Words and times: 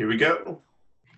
Here 0.00 0.08
we 0.08 0.16
go. 0.16 0.62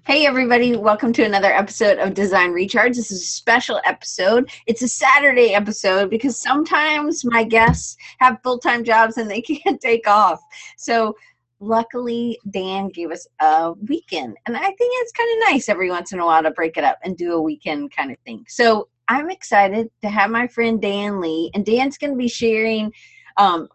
Hey, 0.09 0.27
everybody, 0.27 0.75
welcome 0.75 1.13
to 1.13 1.23
another 1.23 1.53
episode 1.53 1.99
of 1.99 2.15
Design 2.15 2.51
Recharge. 2.51 2.97
This 2.97 3.13
is 3.13 3.23
a 3.23 3.27
special 3.27 3.81
episode. 3.85 4.51
It's 4.67 4.83
a 4.83 4.89
Saturday 4.89 5.55
episode 5.55 6.11
because 6.11 6.41
sometimes 6.41 7.25
my 7.25 7.45
guests 7.45 7.97
have 8.19 8.41
full 8.43 8.59
time 8.59 8.83
jobs 8.83 9.19
and 9.19 9.31
they 9.31 9.41
can't 9.41 9.81
take 9.81 10.09
off. 10.09 10.41
So, 10.77 11.15
luckily, 11.61 12.41
Dan 12.51 12.89
gave 12.89 13.13
us 13.13 13.25
a 13.39 13.75
weekend. 13.89 14.37
And 14.47 14.57
I 14.57 14.63
think 14.65 14.79
it's 14.81 15.13
kind 15.13 15.31
of 15.31 15.53
nice 15.53 15.69
every 15.69 15.89
once 15.89 16.13
in 16.13 16.19
a 16.19 16.27
while 16.27 16.43
to 16.43 16.51
break 16.51 16.77
it 16.77 16.83
up 16.83 16.99
and 17.05 17.17
do 17.17 17.35
a 17.35 17.41
weekend 17.41 17.95
kind 17.95 18.11
of 18.11 18.19
thing. 18.27 18.45
So, 18.49 18.89
I'm 19.07 19.31
excited 19.31 19.91
to 20.03 20.09
have 20.09 20.29
my 20.33 20.49
friend 20.49 20.83
Dan 20.83 21.21
Lee, 21.21 21.53
and 21.55 21.65
Dan's 21.65 21.99
going 21.99 22.15
to 22.15 22.19
be 22.19 22.27
sharing 22.27 22.93
um, 23.37 23.69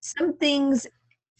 some 0.00 0.32
things 0.38 0.86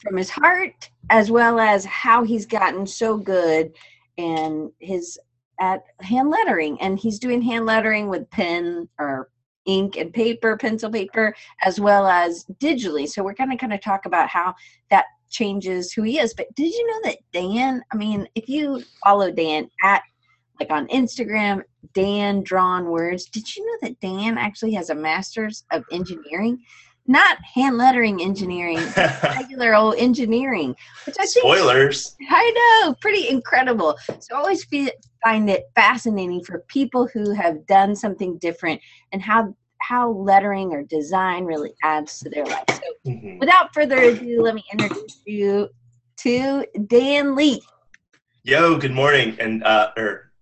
from 0.03 0.17
his 0.17 0.31
heart 0.31 0.91
as 1.11 1.31
well 1.31 1.59
as 1.59 1.85
how 1.85 2.25
he's 2.25 2.47
gotten 2.47 2.87
so 2.87 3.17
good 3.17 3.73
and 4.19 4.71
his 4.81 5.19
at 5.61 5.85
hand 6.01 6.31
lettering. 6.31 6.81
And 6.81 6.99
he's 6.99 7.19
doing 7.19 7.41
hand 7.41 7.67
lettering 7.67 8.09
with 8.09 8.29
pen 8.31 8.89
or 8.99 9.31
ink 9.65 9.97
and 9.97 10.13
paper 10.13 10.57
pencil 10.57 10.91
paper 10.91 11.35
as 11.63 11.79
well 11.79 12.07
as 12.07 12.45
digitally. 12.61 13.09
So 13.09 13.23
we're 13.23 13.35
going 13.35 13.51
to 13.51 13.57
kind 13.57 13.73
of 13.73 13.81
talk 13.81 14.07
about 14.07 14.29
how 14.29 14.55
that 14.91 15.05
changes 15.31 15.93
who 15.93 16.03
he 16.03 16.19
is. 16.19 16.35
But 16.35 16.53
did 16.55 16.73
you 16.73 16.87
know 16.87 17.11
that 17.11 17.19
dan 17.33 17.83
i 17.93 17.97
mean 17.97 18.29
if 18.35 18.49
you 18.49 18.83
follow 19.03 19.31
dan 19.31 19.69
at 19.83 20.03
like 20.61 20.71
on 20.71 20.87
instagram 20.89 21.63
dan 21.95 22.43
drawn 22.43 22.87
words 22.87 23.25
did 23.25 23.57
you 23.57 23.65
know 23.67 23.89
that 23.89 23.99
dan 24.01 24.39
actually 24.39 24.73
has 24.75 24.91
a 24.91 24.95
master's 24.95 25.65
of 25.73 25.83
engineering 25.91 26.63
not 27.07 27.39
hand 27.43 27.79
lettering 27.79 28.23
engineering, 28.23 28.79
regular 29.23 29.75
old 29.75 29.97
engineering. 29.97 30.75
Which 31.07 31.17
I 31.19 31.27
think, 31.27 31.45
Spoilers. 31.45 32.17
I 32.31 32.83
know, 32.85 32.95
pretty 33.01 33.29
incredible. 33.29 33.97
So 34.21 34.35
I 34.35 34.39
always 34.39 34.65
feel, 34.65 34.91
find 35.23 35.51
it 35.51 35.65
fascinating 35.75 36.45
for 36.45 36.61
people 36.69 37.09
who 37.13 37.33
have 37.33 37.67
done 37.67 37.97
something 37.97 38.39
different 38.39 38.81
and 39.13 39.21
how 39.23 39.55
how 39.79 40.13
lettering 40.13 40.73
or 40.73 40.85
design 40.85 41.45
really 41.45 41.75
adds 41.83 42.21
to 42.21 42.31
their 42.31 42.45
life. 42.45 42.65
So 42.71 42.81
mm-hmm. 43.07 43.39
without 43.39 43.75
further 43.75 43.99
ado, 43.99 44.41
let 44.41 44.55
me 44.55 44.63
introduce 44.73 45.21
you 45.27 45.69
to 46.19 46.65
Dan 46.87 47.35
Lee. 47.35 47.61
Yo, 48.45 48.77
good 48.79 48.93
morning, 48.93 49.37
and 49.41 49.65
uh, 49.65 49.91
er, 49.99 50.33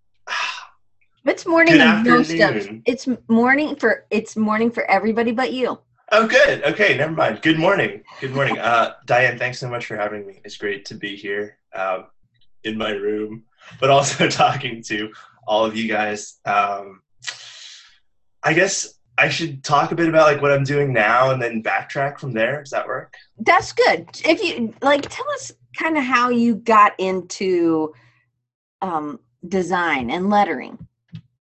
it's 1.25 1.47
morning 1.47 1.75
good 1.75 1.81
in 1.81 2.03
most 2.05 2.31
of 2.31 2.83
it's 2.87 3.09
morning 3.29 3.77
for 3.77 4.07
it's 4.11 4.37
morning 4.37 4.71
for 4.71 4.91
everybody 4.91 5.33
but 5.33 5.53
you. 5.53 5.79
Oh, 6.13 6.27
good. 6.27 6.65
Okay, 6.65 6.97
never 6.97 7.13
mind. 7.13 7.41
Good 7.41 7.59
morning. 7.59 8.03
Good 8.21 8.33
morning. 8.33 8.59
Uh, 8.59 8.95
Diane, 9.07 9.39
thanks 9.39 9.61
so 9.61 9.69
much 9.69 9.87
for 9.87 9.97
having 9.97 10.27
me. 10.27 10.41
It's 10.45 10.57
great 10.57 10.85
to 10.87 10.95
be 10.95 11.15
here 11.15 11.59
um, 11.73 12.07
in 12.65 12.77
my 12.77 12.91
room, 12.91 13.45
but 13.79 13.91
also 13.91 14.29
talking 14.29 14.83
to 14.85 15.13
all 15.47 15.65
of 15.65 15.77
you 15.77 15.87
guys. 15.87 16.41
Um, 16.45 17.03
I 18.43 18.55
guess 18.55 18.95
I 19.19 19.29
should 19.29 19.63
talk 19.63 19.93
a 19.93 19.95
bit 19.95 20.09
about 20.09 20.27
like 20.27 20.43
what 20.43 20.51
I'm 20.51 20.65
doing 20.65 20.93
now 20.93 21.31
and 21.31 21.41
then 21.41 21.63
backtrack 21.63 22.19
from 22.19 22.33
there. 22.33 22.61
Does 22.61 22.71
that 22.71 22.89
work? 22.89 23.15
That's 23.39 23.73
good. 23.73 24.09
If 24.25 24.43
you 24.43 24.75
like, 24.83 25.03
tell 25.09 25.31
us 25.31 25.53
kind 25.79 25.97
of 25.97 26.03
how 26.03 26.31
you 26.31 26.57
got 26.57 26.99
into 26.99 27.95
um, 28.83 29.21
design 29.47 30.11
and 30.11 30.29
lettering, 30.29 30.89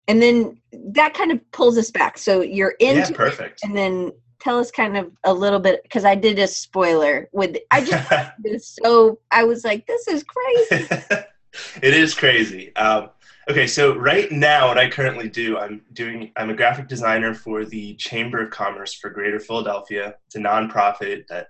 and 0.07 0.21
then 0.21 0.61
that 0.71 1.15
kind 1.15 1.31
of 1.31 1.51
pulls 1.51 1.75
us 1.75 1.89
back. 1.89 2.19
So 2.19 2.41
you're 2.41 2.75
into 2.79 3.11
yeah, 3.11 3.17
perfect, 3.17 3.63
and 3.63 3.75
then 3.75 4.11
tell 4.39 4.59
us 4.59 4.71
kind 4.71 4.97
of 4.97 5.11
a 5.23 5.33
little 5.33 5.59
bit 5.59 5.83
because 5.83 6.05
I 6.05 6.15
did 6.15 6.39
a 6.39 6.47
spoiler 6.47 7.29
with 7.31 7.57
I 7.71 7.83
just 7.83 8.09
this 8.39 8.77
so 8.81 9.19
I 9.31 9.43
was 9.43 9.63
like 9.63 9.85
this 9.87 10.07
is 10.07 10.23
crazy. 10.23 10.87
it 11.81 11.93
is 11.93 12.13
crazy. 12.13 12.75
Um, 12.75 13.09
okay, 13.49 13.67
so 13.67 13.95
right 13.95 14.31
now 14.31 14.67
what 14.67 14.77
I 14.77 14.89
currently 14.89 15.29
do 15.29 15.57
I'm 15.57 15.81
doing 15.93 16.31
I'm 16.37 16.49
a 16.49 16.55
graphic 16.55 16.87
designer 16.87 17.33
for 17.33 17.65
the 17.65 17.95
Chamber 17.95 18.43
of 18.43 18.51
Commerce 18.51 18.93
for 18.93 19.09
Greater 19.09 19.39
Philadelphia. 19.39 20.15
It's 20.27 20.35
a 20.35 20.39
nonprofit 20.39 21.27
that 21.27 21.47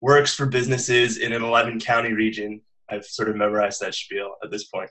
works 0.00 0.34
for 0.34 0.46
businesses 0.46 1.18
in 1.18 1.32
an 1.32 1.42
11 1.42 1.80
county 1.80 2.12
region. 2.12 2.60
I've 2.88 3.04
sort 3.04 3.28
of 3.28 3.36
memorized 3.36 3.80
that 3.80 3.94
spiel 3.94 4.34
at 4.42 4.50
this 4.50 4.64
point. 4.64 4.90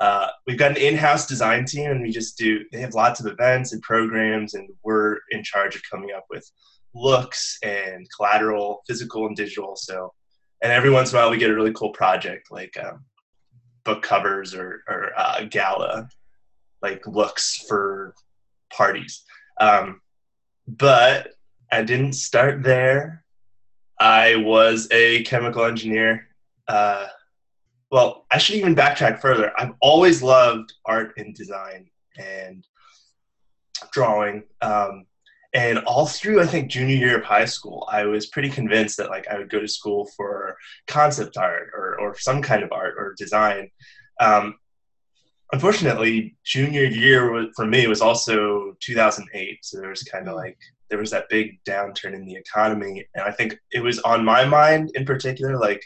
Uh, 0.00 0.28
we've 0.46 0.58
got 0.58 0.72
an 0.72 0.76
in-house 0.76 1.26
design 1.26 1.64
team 1.64 1.90
and 1.90 2.02
we 2.02 2.10
just 2.10 2.38
do 2.38 2.64
they 2.70 2.80
have 2.80 2.94
lots 2.94 3.18
of 3.18 3.26
events 3.26 3.72
and 3.72 3.82
programs 3.82 4.54
and 4.54 4.68
we're 4.84 5.18
in 5.30 5.42
charge 5.42 5.74
of 5.74 5.82
coming 5.90 6.10
up 6.16 6.24
with 6.30 6.48
looks 6.98 7.58
and 7.62 8.06
collateral, 8.16 8.82
physical 8.86 9.26
and 9.26 9.36
digital. 9.36 9.76
So, 9.76 10.12
and 10.62 10.72
every 10.72 10.90
once 10.90 11.12
in 11.12 11.18
a 11.18 11.20
while 11.20 11.30
we 11.30 11.38
get 11.38 11.50
a 11.50 11.54
really 11.54 11.72
cool 11.72 11.90
project 11.90 12.50
like 12.50 12.76
um, 12.82 13.04
book 13.84 14.02
covers 14.02 14.54
or, 14.54 14.82
or 14.88 15.12
uh, 15.16 15.44
gala 15.44 16.08
like 16.82 17.06
looks 17.06 17.64
for 17.68 18.14
parties. 18.70 19.24
Um, 19.60 20.00
but 20.66 21.32
I 21.72 21.82
didn't 21.82 22.12
start 22.12 22.62
there. 22.62 23.24
I 23.98 24.36
was 24.36 24.88
a 24.90 25.24
chemical 25.24 25.64
engineer. 25.64 26.28
Uh, 26.66 27.06
well, 27.90 28.26
I 28.30 28.38
should 28.38 28.56
even 28.56 28.76
backtrack 28.76 29.20
further. 29.20 29.52
I've 29.58 29.72
always 29.80 30.22
loved 30.22 30.72
art 30.84 31.14
and 31.16 31.34
design 31.34 31.90
and 32.18 32.64
drawing. 33.92 34.44
Um, 34.60 35.06
and 35.54 35.78
all 35.80 36.06
through 36.06 36.40
i 36.40 36.46
think 36.46 36.70
junior 36.70 36.96
year 36.96 37.18
of 37.18 37.24
high 37.24 37.44
school 37.44 37.88
i 37.90 38.04
was 38.04 38.26
pretty 38.26 38.50
convinced 38.50 38.96
that 38.96 39.10
like 39.10 39.26
i 39.28 39.38
would 39.38 39.48
go 39.48 39.60
to 39.60 39.68
school 39.68 40.06
for 40.16 40.56
concept 40.86 41.36
art 41.36 41.70
or, 41.74 41.98
or 42.00 42.18
some 42.18 42.42
kind 42.42 42.62
of 42.62 42.72
art 42.72 42.94
or 42.98 43.14
design 43.16 43.70
um, 44.20 44.54
unfortunately 45.52 46.36
junior 46.44 46.84
year 46.84 47.48
for 47.56 47.66
me 47.66 47.86
was 47.86 48.02
also 48.02 48.76
2008 48.80 49.58
so 49.62 49.78
there 49.78 49.90
was 49.90 50.02
kind 50.02 50.28
of 50.28 50.34
mm. 50.34 50.38
like 50.38 50.58
there 50.90 50.98
was 50.98 51.10
that 51.10 51.28
big 51.28 51.62
downturn 51.64 52.14
in 52.14 52.26
the 52.26 52.34
economy 52.34 53.06
and 53.14 53.24
i 53.24 53.30
think 53.30 53.58
it 53.72 53.80
was 53.80 53.98
on 54.00 54.24
my 54.24 54.44
mind 54.44 54.90
in 54.94 55.06
particular 55.06 55.58
like 55.58 55.82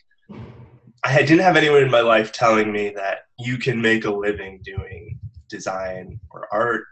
i 1.04 1.20
didn't 1.20 1.38
have 1.38 1.56
anyone 1.56 1.82
in 1.82 1.90
my 1.90 2.00
life 2.00 2.32
telling 2.32 2.72
me 2.72 2.88
that 2.88 3.18
you 3.38 3.56
can 3.58 3.80
make 3.80 4.04
a 4.04 4.10
living 4.10 4.60
doing 4.64 5.18
design 5.48 6.18
or 6.30 6.48
art 6.52 6.84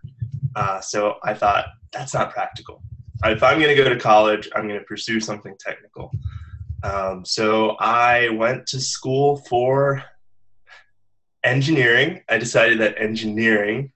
uh, 0.55 0.81
so 0.81 1.17
i 1.25 1.35
thought 1.35 1.67
that's 1.93 2.15
not 2.15 2.31
practical. 2.31 2.83
If 3.25 3.43
I'm 3.43 3.59
going 3.59 3.75
to 3.75 3.83
go 3.83 3.89
to 3.89 3.99
college, 3.99 4.49
I'm 4.55 4.67
going 4.67 4.79
to 4.79 4.87
pursue 4.87 5.21
something 5.21 5.55
technical. 5.59 6.11
Um, 6.83 7.25
so 7.25 7.77
I 7.79 8.31
went 8.31 8.67
to 8.69 8.81
school 8.81 9.39
for 9.49 10.03
engineering. 11.45 12.23
I 12.29 12.39
decided 12.39 12.81
that 12.81 12.99
engineering 12.99 13.93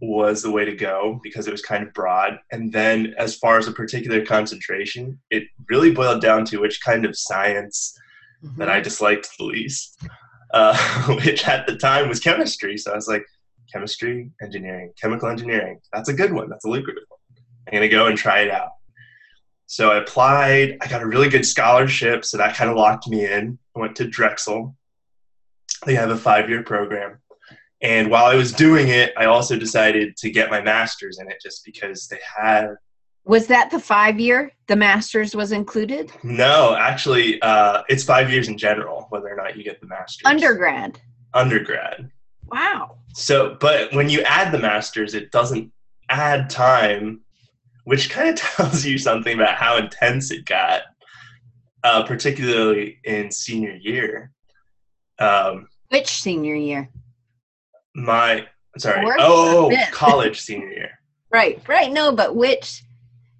was 0.00 0.42
the 0.42 0.50
way 0.50 0.64
to 0.64 0.74
go 0.74 1.20
because 1.22 1.46
it 1.46 1.52
was 1.52 1.62
kind 1.62 1.86
of 1.86 1.92
broad. 1.94 2.38
And 2.50 2.72
then, 2.72 3.14
as 3.18 3.36
far 3.36 3.58
as 3.58 3.68
a 3.68 3.72
particular 3.72 4.24
concentration, 4.24 5.20
it 5.30 5.44
really 5.70 5.92
boiled 5.92 6.20
down 6.20 6.44
to 6.46 6.58
which 6.58 6.82
kind 6.82 7.04
of 7.04 7.16
science 7.16 7.96
mm-hmm. 8.42 8.58
that 8.58 8.68
I 8.68 8.80
disliked 8.80 9.28
the 9.38 9.44
least, 9.44 10.02
uh, 10.52 10.76
which 11.24 11.46
at 11.46 11.66
the 11.66 11.76
time 11.76 12.08
was 12.08 12.20
chemistry. 12.20 12.76
So 12.76 12.92
I 12.92 12.96
was 12.96 13.08
like, 13.08 13.24
chemistry, 13.72 14.30
engineering, 14.42 14.92
chemical 15.00 15.28
engineering. 15.28 15.80
That's 15.92 16.08
a 16.08 16.14
good 16.14 16.32
one. 16.32 16.48
That's 16.48 16.64
a 16.64 16.68
lucrative 16.68 17.04
one. 17.08 17.13
I'm 17.66 17.72
going 17.72 17.82
to 17.82 17.88
go 17.88 18.06
and 18.06 18.16
try 18.16 18.40
it 18.40 18.50
out. 18.50 18.70
So 19.66 19.90
I 19.90 19.98
applied. 19.98 20.76
I 20.80 20.86
got 20.88 21.02
a 21.02 21.06
really 21.06 21.28
good 21.28 21.46
scholarship, 21.46 22.24
so 22.24 22.36
that 22.36 22.54
kind 22.54 22.70
of 22.70 22.76
locked 22.76 23.08
me 23.08 23.24
in. 23.24 23.58
I 23.74 23.80
went 23.80 23.96
to 23.96 24.06
Drexel. 24.06 24.76
They 25.86 25.94
have 25.94 26.10
a 26.10 26.16
five 26.16 26.48
year 26.48 26.62
program. 26.62 27.18
And 27.80 28.10
while 28.10 28.26
I 28.26 28.34
was 28.34 28.52
doing 28.52 28.88
it, 28.88 29.12
I 29.16 29.26
also 29.26 29.58
decided 29.58 30.16
to 30.18 30.30
get 30.30 30.50
my 30.50 30.60
master's 30.60 31.18
in 31.18 31.30
it 31.30 31.38
just 31.42 31.64
because 31.64 32.08
they 32.08 32.20
had. 32.36 32.76
Was 33.24 33.46
that 33.48 33.70
the 33.70 33.80
five 33.80 34.20
year? 34.20 34.52
The 34.68 34.76
master's 34.76 35.34
was 35.34 35.52
included? 35.52 36.12
No, 36.22 36.76
actually, 36.78 37.40
uh, 37.42 37.82
it's 37.88 38.04
five 38.04 38.30
years 38.30 38.48
in 38.48 38.56
general, 38.56 39.06
whether 39.10 39.28
or 39.28 39.36
not 39.36 39.56
you 39.56 39.64
get 39.64 39.80
the 39.80 39.86
master's. 39.86 40.22
Undergrad. 40.24 41.00
Undergrad. 41.32 42.10
Wow. 42.46 42.98
So, 43.14 43.56
but 43.60 43.92
when 43.92 44.08
you 44.08 44.22
add 44.22 44.52
the 44.52 44.58
master's, 44.58 45.14
it 45.14 45.30
doesn't 45.30 45.72
add 46.10 46.50
time 46.50 47.23
which 47.84 48.10
kind 48.10 48.28
of 48.30 48.36
tells 48.40 48.84
you 48.84 48.98
something 48.98 49.34
about 49.34 49.54
how 49.54 49.76
intense 49.76 50.30
it 50.30 50.44
got, 50.44 50.82
uh, 51.84 52.02
particularly 52.02 52.98
in 53.04 53.30
senior 53.30 53.74
year. 53.74 54.32
Um, 55.18 55.68
which 55.90 56.08
senior 56.08 56.54
year? 56.54 56.88
My 57.94 58.46
sorry. 58.78 59.02
Fourth 59.02 59.16
oh, 59.20 59.72
college 59.92 60.40
senior 60.40 60.70
year. 60.70 60.90
Right, 61.30 61.60
right. 61.68 61.92
No, 61.92 62.12
but 62.12 62.34
which? 62.34 62.82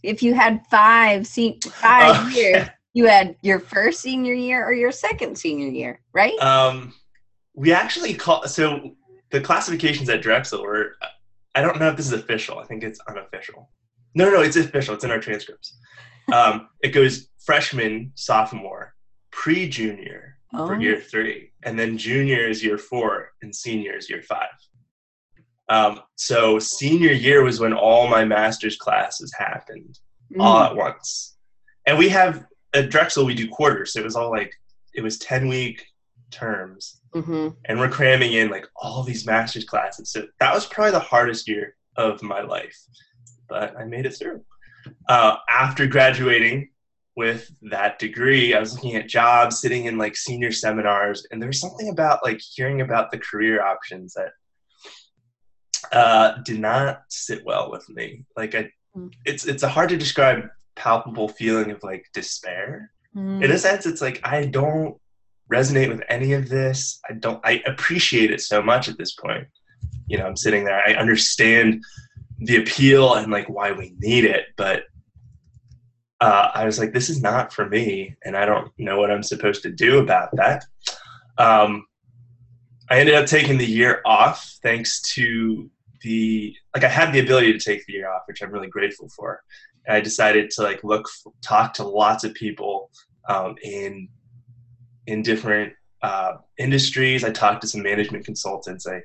If 0.02 0.22
you 0.22 0.34
had 0.34 0.64
five 0.70 1.26
se- 1.26 1.60
five 1.64 2.16
oh, 2.16 2.28
years, 2.28 2.68
you 2.92 3.06
had 3.06 3.36
your 3.42 3.58
first 3.58 4.00
senior 4.00 4.34
year 4.34 4.64
or 4.64 4.72
your 4.72 4.92
second 4.92 5.36
senior 5.36 5.68
year, 5.68 6.00
right? 6.12 6.38
Um, 6.40 6.92
we 7.54 7.72
actually 7.72 8.14
call 8.14 8.46
so 8.46 8.96
the 9.30 9.40
classifications 9.40 10.08
at 10.08 10.22
Drexel 10.22 10.62
were. 10.62 10.96
I 11.56 11.62
don't 11.62 11.78
know 11.78 11.88
if 11.88 11.96
this 11.96 12.06
is 12.06 12.12
official. 12.12 12.58
I 12.58 12.64
think 12.64 12.82
it's 12.82 13.00
unofficial. 13.08 13.70
No, 14.14 14.30
no, 14.30 14.42
it's 14.42 14.56
official. 14.56 14.94
It's 14.94 15.04
in 15.04 15.10
our 15.10 15.20
transcripts. 15.20 15.76
Um, 16.32 16.68
it 16.82 16.90
goes 16.90 17.28
freshman, 17.44 18.12
sophomore, 18.14 18.94
pre-junior, 19.32 20.30
Oh. 20.56 20.68
for 20.68 20.80
year 20.80 21.00
three, 21.00 21.50
and 21.64 21.76
then 21.76 21.98
junior 21.98 22.46
is 22.46 22.62
year 22.62 22.78
four, 22.78 23.32
and 23.42 23.54
senior 23.54 23.96
is 23.96 24.08
year 24.08 24.22
five. 24.22 24.54
Um, 25.68 26.00
so 26.14 26.60
senior 26.60 27.10
year 27.10 27.42
was 27.42 27.58
when 27.58 27.72
all 27.72 28.06
my 28.06 28.24
master's 28.24 28.76
classes 28.76 29.32
happened 29.36 29.98
Mm. 30.32 30.40
all 30.42 30.62
at 30.62 30.76
once, 30.76 31.36
and 31.86 31.98
we 31.98 32.08
have 32.10 32.46
at 32.72 32.88
Drexel 32.88 33.24
we 33.26 33.34
do 33.34 33.48
quarters, 33.48 33.92
so 33.92 34.00
it 34.00 34.04
was 34.04 34.14
all 34.16 34.30
like 34.30 34.54
it 34.94 35.00
was 35.02 35.18
ten 35.18 35.48
week 35.48 35.84
terms, 36.30 37.00
hmm 37.12 37.48
and 37.66 37.78
we're 37.80 37.88
cramming 37.88 38.32
in 38.34 38.48
like 38.48 38.66
all 38.76 39.02
these 39.02 39.26
master's 39.26 39.64
classes. 39.64 40.10
So 40.12 40.26
that 40.38 40.54
was 40.54 40.66
probably 40.66 40.92
the 40.92 41.00
hardest 41.00 41.48
year 41.48 41.74
of 41.96 42.22
my 42.22 42.42
life, 42.42 42.76
but 43.48 43.76
I 43.78 43.84
made 43.84 44.06
it 44.06 44.16
through. 44.16 44.42
Uh, 45.08 45.36
after 45.48 45.86
graduating 45.86 46.70
with 47.16 47.50
that 47.70 47.98
degree, 47.98 48.54
I 48.54 48.60
was 48.60 48.74
looking 48.74 48.96
at 48.96 49.08
jobs, 49.08 49.60
sitting 49.60 49.84
in 49.84 49.96
like 49.98 50.16
senior 50.16 50.52
seminars, 50.52 51.26
and 51.30 51.40
there 51.40 51.46
was 51.48 51.60
something 51.60 51.88
about 51.88 52.24
like 52.24 52.40
hearing 52.54 52.80
about 52.80 53.10
the 53.10 53.18
career 53.18 53.64
options 53.64 54.14
that 54.14 54.30
uh, 55.92 56.38
did 56.44 56.58
not 56.60 57.02
sit 57.08 57.44
well 57.44 57.70
with 57.70 57.88
me. 57.88 58.24
Like 58.36 58.54
I, 58.54 58.70
Mm. 58.96 59.12
it's 59.24 59.44
it's 59.44 59.64
a 59.64 59.68
hard 59.68 59.88
to 59.88 59.96
describe 59.96 60.44
palpable 60.76 61.28
feeling 61.28 61.72
of 61.72 61.82
like 61.82 62.06
despair 62.14 62.92
Mm. 63.16 63.42
in 63.42 63.50
a 63.50 63.58
sense 63.58 63.86
it's 63.86 64.00
like 64.00 64.20
i 64.22 64.46
don't 64.46 64.96
resonate 65.52 65.88
with 65.88 66.00
any 66.08 66.32
of 66.32 66.48
this 66.48 67.00
i 67.10 67.12
don't 67.12 67.40
i 67.44 67.60
appreciate 67.66 68.30
it 68.30 68.40
so 68.40 68.62
much 68.62 68.88
at 68.88 68.96
this 68.96 69.12
point 69.14 69.48
you 70.06 70.16
know 70.16 70.26
i'm 70.26 70.36
sitting 70.36 70.62
there 70.64 70.80
i 70.86 70.92
understand 70.94 71.82
the 72.38 72.56
appeal 72.56 73.14
and 73.14 73.30
like 73.30 73.48
why 73.48 73.72
we 73.72 73.94
need 73.98 74.24
it 74.24 74.46
but 74.56 74.84
uh, 76.20 76.50
i 76.54 76.64
was 76.64 76.78
like 76.78 76.92
this 76.92 77.08
is 77.08 77.22
not 77.22 77.52
for 77.52 77.68
me 77.68 78.14
and 78.24 78.36
i 78.36 78.44
don't 78.44 78.70
know 78.78 78.98
what 78.98 79.10
i'm 79.10 79.22
supposed 79.22 79.62
to 79.62 79.70
do 79.70 79.98
about 79.98 80.34
that 80.34 80.64
um, 81.38 81.86
i 82.90 82.98
ended 82.98 83.14
up 83.14 83.26
taking 83.26 83.58
the 83.58 83.66
year 83.66 84.00
off 84.04 84.56
thanks 84.62 85.00
to 85.02 85.70
the 86.02 86.54
like 86.74 86.84
i 86.84 86.88
had 86.88 87.12
the 87.12 87.20
ability 87.20 87.52
to 87.52 87.58
take 87.58 87.84
the 87.86 87.92
year 87.92 88.10
off 88.10 88.22
which 88.26 88.42
i'm 88.42 88.50
really 88.50 88.68
grateful 88.68 89.08
for 89.08 89.42
and 89.86 89.96
i 89.96 90.00
decided 90.00 90.50
to 90.50 90.62
like 90.62 90.82
look 90.84 91.08
talk 91.42 91.72
to 91.72 91.84
lots 91.84 92.24
of 92.24 92.34
people 92.34 92.90
um, 93.28 93.54
in 93.62 94.08
in 95.06 95.22
different 95.22 95.72
uh, 96.02 96.36
industries. 96.58 97.24
I 97.24 97.30
talked 97.30 97.62
to 97.62 97.68
some 97.68 97.82
management 97.82 98.24
consultants. 98.24 98.86
I 98.86 99.00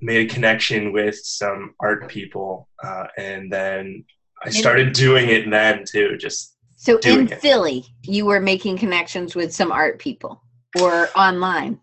made 0.00 0.30
a 0.30 0.34
connection 0.34 0.92
with 0.92 1.16
some 1.16 1.74
art 1.80 2.08
people, 2.08 2.68
uh, 2.82 3.06
and 3.16 3.52
then 3.52 4.04
I 4.44 4.50
started 4.50 4.92
doing 4.92 5.28
it 5.28 5.50
then 5.50 5.84
too. 5.84 6.16
Just 6.16 6.56
So 6.76 6.98
in 6.98 7.30
it. 7.32 7.40
Philly, 7.40 7.84
you 8.02 8.24
were 8.26 8.40
making 8.40 8.78
connections 8.78 9.34
with 9.34 9.52
some 9.52 9.72
art 9.72 9.98
people 9.98 10.42
or 10.80 11.08
online. 11.16 11.80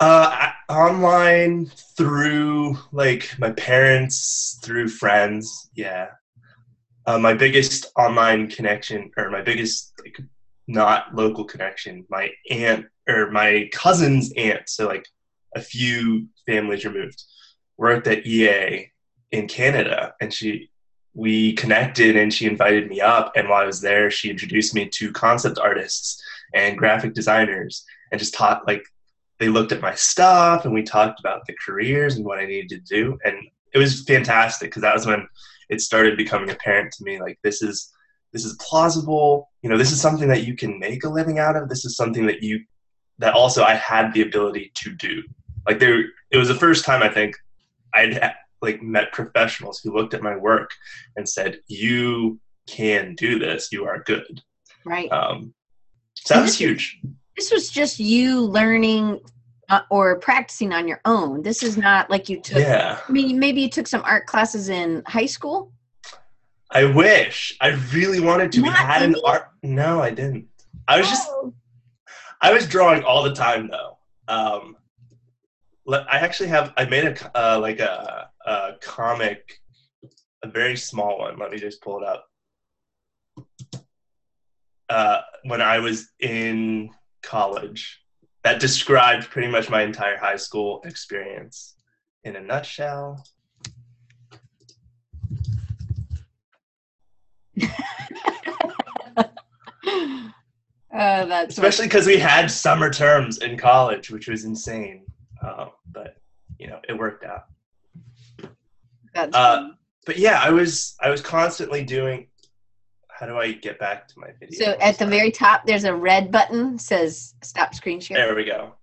uh, 0.00 0.50
online 0.68 1.70
through 1.96 2.76
like 2.92 3.34
my 3.38 3.50
parents, 3.52 4.58
through 4.62 4.88
friends. 4.88 5.70
Yeah, 5.74 6.08
uh, 7.06 7.18
my 7.18 7.34
biggest 7.34 7.86
online 7.98 8.48
connection, 8.48 9.10
or 9.16 9.30
my 9.30 9.42
biggest 9.42 9.92
like 10.02 10.18
not 10.66 11.14
local 11.14 11.44
connection, 11.44 12.06
my 12.08 12.30
aunt 12.50 12.86
or 13.06 13.30
my 13.30 13.68
cousin's 13.72 14.32
aunt. 14.36 14.68
So 14.68 14.86
like 14.86 15.06
a 15.54 15.60
few 15.60 16.26
families 16.46 16.84
removed, 16.84 17.22
worked 17.76 18.06
at 18.06 18.26
EA 18.26 18.90
in 19.32 19.48
Canada, 19.48 20.14
and 20.20 20.32
she 20.32 20.70
we 21.16 21.52
connected 21.52 22.16
and 22.16 22.34
she 22.34 22.46
invited 22.46 22.88
me 22.88 23.00
up. 23.00 23.32
And 23.36 23.48
while 23.48 23.62
I 23.62 23.66
was 23.66 23.80
there, 23.80 24.10
she 24.10 24.30
introduced 24.30 24.74
me 24.74 24.88
to 24.88 25.12
concept 25.12 25.60
artists 25.60 26.20
and 26.52 26.76
graphic 26.76 27.14
designers, 27.14 27.84
and 28.10 28.18
just 28.18 28.34
taught 28.34 28.66
like 28.66 28.84
they 29.38 29.48
looked 29.48 29.72
at 29.72 29.80
my 29.80 29.94
stuff 29.94 30.64
and 30.64 30.72
we 30.72 30.82
talked 30.82 31.20
about 31.20 31.46
the 31.46 31.54
careers 31.64 32.16
and 32.16 32.24
what 32.24 32.38
I 32.38 32.46
needed 32.46 32.68
to 32.70 32.94
do. 32.94 33.18
And 33.24 33.36
it 33.72 33.78
was 33.78 34.04
fantastic 34.04 34.70
because 34.70 34.82
that 34.82 34.94
was 34.94 35.06
when 35.06 35.26
it 35.68 35.80
started 35.80 36.16
becoming 36.16 36.50
apparent 36.50 36.92
to 36.92 37.04
me 37.04 37.20
like 37.20 37.38
this 37.42 37.62
is 37.62 37.90
this 38.32 38.44
is 38.44 38.56
plausible. 38.60 39.50
You 39.62 39.70
know, 39.70 39.78
this 39.78 39.92
is 39.92 40.00
something 40.00 40.28
that 40.28 40.44
you 40.44 40.56
can 40.56 40.78
make 40.78 41.04
a 41.04 41.08
living 41.08 41.38
out 41.38 41.56
of. 41.56 41.68
This 41.68 41.84
is 41.84 41.96
something 41.96 42.26
that 42.26 42.42
you 42.42 42.64
that 43.18 43.34
also 43.34 43.62
I 43.62 43.74
had 43.74 44.12
the 44.12 44.22
ability 44.22 44.72
to 44.74 44.92
do. 44.92 45.22
Like 45.66 45.78
there, 45.78 46.04
it 46.30 46.36
was 46.36 46.48
the 46.48 46.54
first 46.54 46.84
time 46.84 47.02
I 47.02 47.08
think 47.08 47.36
I'd 47.94 48.34
like 48.62 48.82
met 48.82 49.12
professionals 49.12 49.80
who 49.82 49.94
looked 49.94 50.14
at 50.14 50.22
my 50.22 50.36
work 50.36 50.70
and 51.16 51.28
said, 51.28 51.58
"You 51.66 52.40
can 52.66 53.14
do 53.14 53.38
this. 53.38 53.70
You 53.72 53.86
are 53.86 54.02
good." 54.04 54.42
Right. 54.84 55.10
Um, 55.12 55.54
so 56.14 56.34
that 56.34 56.42
was 56.42 56.58
huge. 56.58 57.00
this 57.36 57.50
was 57.52 57.70
just 57.70 57.98
you 57.98 58.40
learning 58.40 59.20
uh, 59.68 59.80
or 59.90 60.18
practicing 60.18 60.72
on 60.72 60.86
your 60.88 61.00
own. 61.04 61.42
This 61.42 61.62
is 61.62 61.76
not 61.76 62.10
like 62.10 62.28
you 62.28 62.40
took. 62.40 62.58
Yeah. 62.58 62.98
I 63.06 63.12
mean, 63.12 63.38
maybe 63.38 63.62
you 63.62 63.68
took 63.70 63.86
some 63.86 64.02
art 64.04 64.26
classes 64.26 64.68
in 64.68 65.02
high 65.06 65.26
school. 65.26 65.72
I 66.70 66.84
wish. 66.84 67.56
I 67.60 67.68
really 67.92 68.20
wanted 68.20 68.52
to. 68.52 68.62
we 68.62 68.68
Not 68.68 68.76
had 68.76 69.02
an 69.02 69.14
art. 69.24 69.48
No, 69.62 70.00
I 70.00 70.10
didn't. 70.10 70.46
I 70.88 70.98
was 70.98 71.08
just. 71.08 71.28
Oh. 71.30 71.54
I 72.40 72.52
was 72.52 72.66
drawing 72.66 73.04
all 73.04 73.22
the 73.22 73.34
time 73.34 73.70
though. 73.70 73.98
Um, 74.28 74.76
I 75.92 76.18
actually 76.18 76.48
have. 76.48 76.72
I 76.76 76.86
made 76.86 77.04
a 77.04 77.38
uh, 77.38 77.58
like 77.60 77.80
a, 77.80 78.28
a 78.46 78.72
comic, 78.80 79.60
a 80.42 80.48
very 80.48 80.76
small 80.76 81.18
one. 81.18 81.38
Let 81.38 81.50
me 81.50 81.58
just 81.58 81.82
pull 81.82 81.98
it 81.98 82.04
up. 82.04 82.26
Uh, 84.88 85.20
when 85.44 85.60
I 85.60 85.78
was 85.78 86.10
in 86.20 86.90
college, 87.22 88.00
that 88.44 88.60
described 88.60 89.30
pretty 89.30 89.48
much 89.48 89.68
my 89.68 89.82
entire 89.82 90.16
high 90.16 90.36
school 90.36 90.80
experience 90.84 91.74
in 92.24 92.36
a 92.36 92.40
nutshell. 92.40 93.22
oh, 97.62 97.70
that's 100.92 101.56
especially 101.56 101.86
because 101.86 102.06
we 102.06 102.18
had 102.18 102.50
summer 102.50 102.90
terms 102.90 103.38
in 103.38 103.56
college, 103.58 104.10
which 104.10 104.28
was 104.28 104.44
insane. 104.44 105.04
Um, 105.44 105.70
but 105.90 106.16
you 106.58 106.68
know, 106.68 106.80
it 106.88 106.96
worked 106.96 107.24
out. 107.24 107.44
that's 109.12 109.34
Uh, 109.34 109.70
but 110.06 110.18
yeah, 110.18 110.40
I 110.42 110.50
was 110.50 110.96
I 111.00 111.10
was 111.10 111.20
constantly 111.20 111.84
doing. 111.84 112.28
How 113.08 113.26
do 113.26 113.38
I 113.38 113.52
get 113.52 113.78
back 113.78 114.08
to 114.08 114.18
my 114.18 114.28
video? 114.40 114.58
so 114.58 114.72
at 114.80 114.98
the 114.98 115.06
very 115.06 115.30
top, 115.30 115.64
there's 115.66 115.84
a 115.84 115.94
red 115.94 116.32
button 116.32 116.78
says 116.78 117.34
"Stop 117.42 117.74
Screen 117.74 118.00
Share." 118.00 118.16
there 118.16 118.34
we 118.34 118.44
go. 118.44 118.74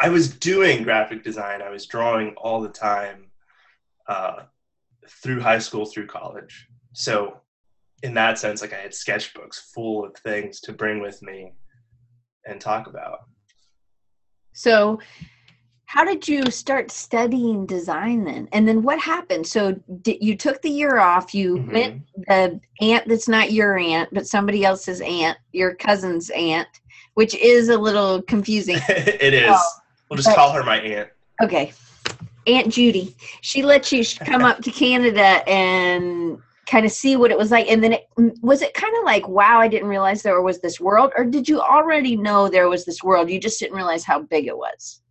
I 0.00 0.08
was 0.08 0.34
doing 0.36 0.82
graphic 0.82 1.22
design. 1.22 1.62
I 1.62 1.70
was 1.70 1.86
drawing 1.86 2.34
all 2.36 2.60
the 2.60 2.68
time 2.68 3.30
uh, 4.08 4.42
through 5.22 5.40
high 5.40 5.58
school, 5.58 5.86
through 5.86 6.06
college. 6.06 6.66
So 6.92 7.40
in 8.02 8.14
that 8.14 8.38
sense, 8.38 8.60
like 8.60 8.72
I 8.72 8.78
had 8.78 8.92
sketchbooks 8.92 9.72
full 9.74 10.04
of 10.04 10.14
things 10.16 10.60
to 10.62 10.72
bring 10.72 11.00
with 11.00 11.22
me 11.22 11.52
and 12.46 12.60
talk 12.60 12.86
about. 12.86 13.20
So, 14.52 14.98
how 15.92 16.04
did 16.06 16.26
you 16.26 16.50
start 16.50 16.90
studying 16.90 17.66
design 17.66 18.24
then? 18.24 18.48
And 18.52 18.66
then 18.66 18.82
what 18.82 18.98
happened? 18.98 19.46
So, 19.46 19.72
did, 20.00 20.24
you 20.24 20.34
took 20.38 20.62
the 20.62 20.70
year 20.70 20.96
off. 20.98 21.34
You 21.34 21.56
Mhm. 21.56 21.66
met 21.70 21.94
the 22.26 22.60
aunt 22.80 23.06
that's 23.06 23.28
not 23.28 23.52
your 23.52 23.76
aunt, 23.76 24.08
but 24.10 24.26
somebody 24.26 24.64
else's 24.64 25.02
aunt, 25.02 25.36
your 25.52 25.74
cousin's 25.74 26.30
aunt, 26.30 26.66
which 27.12 27.34
is 27.34 27.68
a 27.68 27.76
little 27.76 28.22
confusing. 28.22 28.78
it 28.88 29.34
is. 29.34 29.54
We'll 30.08 30.16
just 30.16 30.30
but- 30.30 30.34
call 30.36 30.52
her 30.52 30.62
my 30.62 30.80
aunt. 30.80 31.10
Okay. 31.42 31.74
Aunt 32.46 32.72
Judy. 32.72 33.14
She 33.42 33.62
let 33.62 33.92
you 33.92 34.02
come 34.24 34.44
up 34.44 34.62
to 34.62 34.70
Canada 34.70 35.46
and 35.46 36.38
kind 36.66 36.86
of 36.86 36.92
see 36.92 37.16
what 37.16 37.30
it 37.30 37.36
was 37.36 37.50
like. 37.50 37.70
And 37.70 37.84
then 37.84 37.92
it, 37.92 38.08
was 38.40 38.62
it 38.62 38.72
kind 38.72 38.96
of 38.96 39.04
like, 39.04 39.28
wow, 39.28 39.58
I 39.58 39.68
didn't 39.68 39.88
realize 39.88 40.22
there 40.22 40.40
was 40.40 40.58
this 40.62 40.80
world? 40.80 41.12
Or 41.18 41.26
did 41.26 41.50
you 41.50 41.60
already 41.60 42.16
know 42.16 42.48
there 42.48 42.70
was 42.70 42.86
this 42.86 43.02
world? 43.02 43.28
You 43.28 43.38
just 43.38 43.60
didn't 43.60 43.76
realize 43.76 44.04
how 44.04 44.22
big 44.22 44.46
it 44.46 44.56
was. 44.56 45.02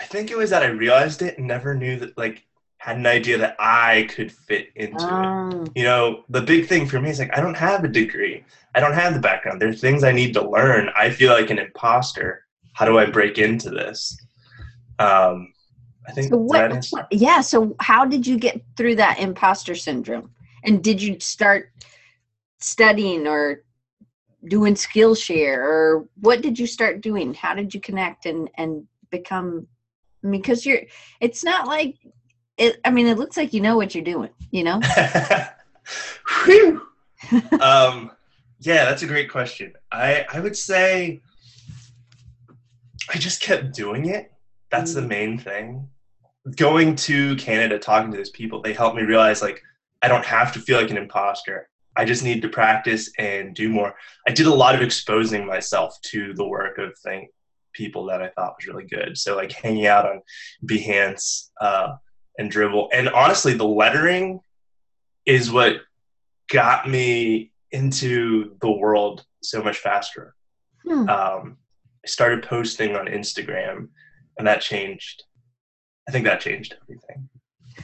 I 0.00 0.04
think 0.04 0.30
it 0.30 0.36
was 0.36 0.50
that 0.50 0.62
I 0.62 0.66
realized 0.66 1.22
it 1.22 1.38
and 1.38 1.46
never 1.46 1.74
knew 1.74 1.96
that, 2.00 2.16
like, 2.18 2.44
had 2.78 2.96
an 2.96 3.06
idea 3.06 3.38
that 3.38 3.56
I 3.58 4.08
could 4.14 4.30
fit 4.30 4.68
into 4.76 5.04
it. 5.04 5.10
Um, 5.10 5.64
You 5.74 5.84
know, 5.84 6.24
the 6.28 6.42
big 6.42 6.66
thing 6.68 6.86
for 6.86 7.00
me 7.00 7.10
is 7.10 7.18
like, 7.18 7.36
I 7.36 7.40
don't 7.40 7.56
have 7.56 7.82
a 7.84 7.88
degree. 7.88 8.44
I 8.74 8.80
don't 8.80 8.92
have 8.92 9.14
the 9.14 9.20
background. 9.20 9.60
There's 9.60 9.80
things 9.80 10.04
I 10.04 10.12
need 10.12 10.34
to 10.34 10.48
learn. 10.48 10.90
I 10.96 11.10
feel 11.10 11.32
like 11.32 11.50
an 11.50 11.58
imposter. 11.58 12.44
How 12.74 12.84
do 12.84 12.98
I 12.98 13.06
break 13.06 13.38
into 13.38 13.70
this? 13.70 14.18
Um, 14.98 15.52
I 16.06 16.12
think 16.12 16.30
so 16.30 16.36
what, 16.36 16.86
what- 16.90 17.06
yeah. 17.10 17.40
So 17.40 17.74
how 17.80 18.04
did 18.04 18.26
you 18.26 18.36
get 18.36 18.60
through 18.76 18.96
that 18.96 19.18
imposter 19.18 19.74
syndrome? 19.74 20.30
And 20.64 20.82
did 20.82 21.00
you 21.00 21.18
start 21.20 21.72
studying 22.58 23.26
or 23.26 23.62
doing 24.46 24.74
Skillshare 24.74 25.56
or 25.56 26.06
what 26.20 26.42
did 26.42 26.58
you 26.58 26.66
start 26.66 27.00
doing? 27.00 27.32
How 27.32 27.54
did 27.54 27.72
you 27.72 27.80
connect 27.80 28.26
and, 28.26 28.50
and 28.56 28.86
become, 29.10 29.66
I 30.24 30.26
mean, 30.26 30.42
cause 30.42 30.64
you're, 30.64 30.80
it's 31.20 31.44
not 31.44 31.66
like 31.66 31.96
it, 32.56 32.80
I 32.84 32.90
mean, 32.90 33.06
it 33.06 33.18
looks 33.18 33.36
like 33.36 33.52
you 33.52 33.60
know 33.60 33.76
what 33.76 33.94
you're 33.94 34.04
doing, 34.04 34.30
you 34.50 34.64
know? 34.64 34.80
Whew. 36.44 36.82
um, 37.60 38.10
yeah, 38.60 38.84
that's 38.84 39.02
a 39.02 39.06
great 39.06 39.30
question. 39.30 39.72
I 39.92 40.24
I 40.32 40.40
would 40.40 40.56
say 40.56 41.20
I 43.12 43.18
just 43.18 43.40
kept 43.42 43.74
doing 43.74 44.06
it. 44.06 44.32
That's 44.70 44.94
the 44.94 45.02
main 45.02 45.38
thing. 45.38 45.88
Going 46.56 46.96
to 46.96 47.36
Canada, 47.36 47.78
talking 47.78 48.10
to 48.10 48.16
those 48.16 48.30
people, 48.30 48.60
they 48.60 48.72
helped 48.72 48.96
me 48.96 49.02
realize 49.02 49.42
like 49.42 49.62
I 50.02 50.08
don't 50.08 50.24
have 50.24 50.52
to 50.54 50.60
feel 50.60 50.80
like 50.80 50.90
an 50.90 50.96
imposter. 50.96 51.68
I 51.96 52.04
just 52.04 52.24
need 52.24 52.42
to 52.42 52.48
practice 52.48 53.10
and 53.18 53.54
do 53.54 53.68
more. 53.68 53.94
I 54.26 54.32
did 54.32 54.46
a 54.46 54.54
lot 54.54 54.74
of 54.74 54.82
exposing 54.82 55.46
myself 55.46 56.00
to 56.02 56.34
the 56.34 56.46
work 56.46 56.78
of 56.78 56.98
thing, 56.98 57.28
people 57.74 58.06
that 58.06 58.22
I 58.22 58.28
thought 58.28 58.54
was 58.58 58.66
really 58.66 58.84
good. 58.84 59.18
So 59.18 59.36
like 59.36 59.52
hanging 59.52 59.86
out 59.86 60.06
on 60.06 60.22
Behance 60.64 61.50
uh, 61.60 61.96
and 62.38 62.50
Dribbble, 62.50 62.88
and 62.92 63.08
honestly, 63.08 63.54
the 63.54 63.66
lettering 63.66 64.40
is 65.26 65.50
what 65.50 65.76
got 66.50 66.88
me 66.88 67.52
into 67.70 68.56
the 68.60 68.70
world 68.70 69.24
so 69.42 69.62
much 69.62 69.78
faster. 69.78 70.34
Hmm. 70.84 71.08
Um, 71.08 71.56
I 72.04 72.08
started 72.08 72.44
posting 72.44 72.96
on 72.96 73.06
Instagram, 73.06 73.88
and 74.38 74.46
that 74.46 74.60
changed. 74.60 75.24
I 76.08 76.12
think 76.12 76.24
that 76.26 76.40
changed 76.40 76.76
everything. 76.82 77.28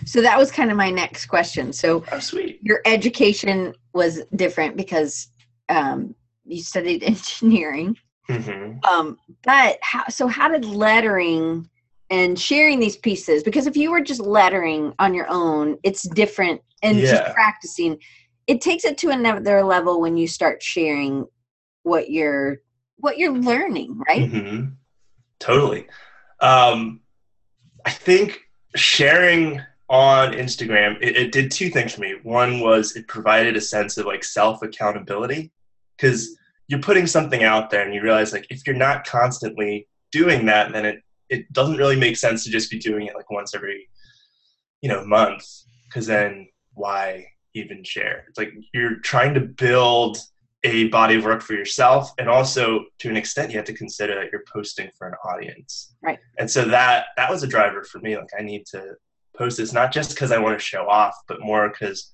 So 0.05 0.21
that 0.23 0.39
was 0.39 0.53
kind 0.53 0.71
of 0.71 0.77
my 0.77 0.91
next 0.91 1.27
question. 1.27 1.73
So, 1.73 2.05
oh, 2.13 2.19
sweet. 2.19 2.61
Your 2.63 2.81
education 2.85 3.75
was 3.93 4.23
different 4.37 4.77
because 4.77 5.29
um, 5.69 6.15
you 6.45 6.63
studied 6.63 7.03
engineering. 7.03 7.97
Mm-hmm. 8.29 8.85
Um, 8.85 9.19
but 9.43 9.79
how? 9.83 10.05
So 10.09 10.27
how 10.27 10.49
did 10.49 10.65
lettering 10.65 11.69
and 12.11 12.39
sharing 12.39 12.79
these 12.79 12.97
pieces? 12.97 13.43
Because 13.43 13.67
if 13.67 13.77
you 13.77 13.91
were 13.91 14.01
just 14.01 14.21
lettering 14.21 14.93
on 14.99 15.15
your 15.15 15.27
own, 15.29 15.79
it's 15.83 16.09
different, 16.09 16.61
and 16.83 16.99
yeah. 16.99 17.11
just 17.11 17.35
practicing, 17.35 17.99
it 18.47 18.61
takes 18.61 18.85
it 18.85 18.99
to 18.99 19.11
another 19.11 19.63
level 19.63 20.01
when 20.01 20.17
you 20.17 20.29
start 20.29 20.63
sharing 20.63 21.27
what 21.83 22.11
you're 22.11 22.59
what 22.99 23.19
you're 23.19 23.33
learning, 23.33 24.01
right? 24.09 24.31
Mm-hmm. 24.31 24.67
Totally. 25.39 25.87
Um, 26.41 27.01
I 27.85 27.91
think 27.91 28.41
sharing 28.77 29.61
on 29.89 30.33
Instagram, 30.33 30.97
it, 31.01 31.17
it, 31.17 31.33
did 31.33 31.51
two 31.51 31.71
things 31.71 31.95
for 31.95 32.01
me. 32.01 32.15
One 32.23 32.61
was 32.61 32.95
it 32.95 33.09
provided 33.09 33.57
a 33.57 33.61
sense 33.61 33.99
of 33.99 34.07
like 34.07 34.23
self 34.23 34.63
accountability 34.63 35.51
because 35.97 36.37
you're 36.71 36.81
putting 36.81 37.07
something 37.07 37.43
out 37.43 37.71
there 37.71 37.85
and 37.85 37.95
you 37.95 38.01
realize 38.01 38.33
like 38.33 38.47
if 38.51 38.67
you're 38.67 38.77
not 38.77 39.07
constantly 39.07 39.89
doing 40.13 40.47
that, 40.47 40.73
then 40.73 40.85
it 40.85 41.03
it 41.29 41.53
doesn't 41.53 41.77
really 41.77 41.97
make 41.97 42.17
sense 42.17 42.45
to 42.45 42.51
just 42.51 42.71
be 42.71 42.79
doing 42.79 43.07
it 43.07 43.15
like 43.15 43.31
once 43.31 43.55
every 43.55 43.89
you 44.81 44.89
know 44.89 45.05
month 45.05 45.45
because 45.87 46.07
then 46.07 46.49
why 46.75 47.27
even 47.55 47.83
share? 47.85 48.25
It's 48.29 48.39
like 48.39 48.53
you're 48.73 48.97
trying 48.97 49.35
to 49.35 49.41
build 49.41 50.19
a 50.63 50.89
body 50.89 51.17
of 51.17 51.25
work 51.25 51.43
for 51.43 51.55
yourself 51.55 52.13
and 52.19 52.29
also 52.29 52.85
to 52.99 53.09
an 53.09 53.17
extent 53.17 53.51
you 53.51 53.57
have 53.57 53.65
to 53.67 53.73
consider 53.73 54.15
that 54.15 54.31
you're 54.31 54.45
posting 54.53 54.91
for 54.97 55.09
an 55.09 55.15
audience 55.25 55.95
right 56.03 56.19
and 56.39 56.51
so 56.51 56.67
that 56.67 57.07
that 57.17 57.31
was 57.31 57.43
a 57.43 57.47
driver 57.47 57.83
for 57.83 57.99
me 58.01 58.15
like 58.15 58.29
i 58.39 58.43
need 58.43 58.67
to 58.67 58.95
post 59.41 59.57
this 59.57 59.73
not 59.73 59.91
just 59.91 60.11
because 60.11 60.33
I 60.33 60.39
want 60.39 60.59
to 60.59 60.65
show 60.65 60.87
off, 60.87 61.15
but 61.27 61.41
more 61.41 61.71
because 61.71 62.13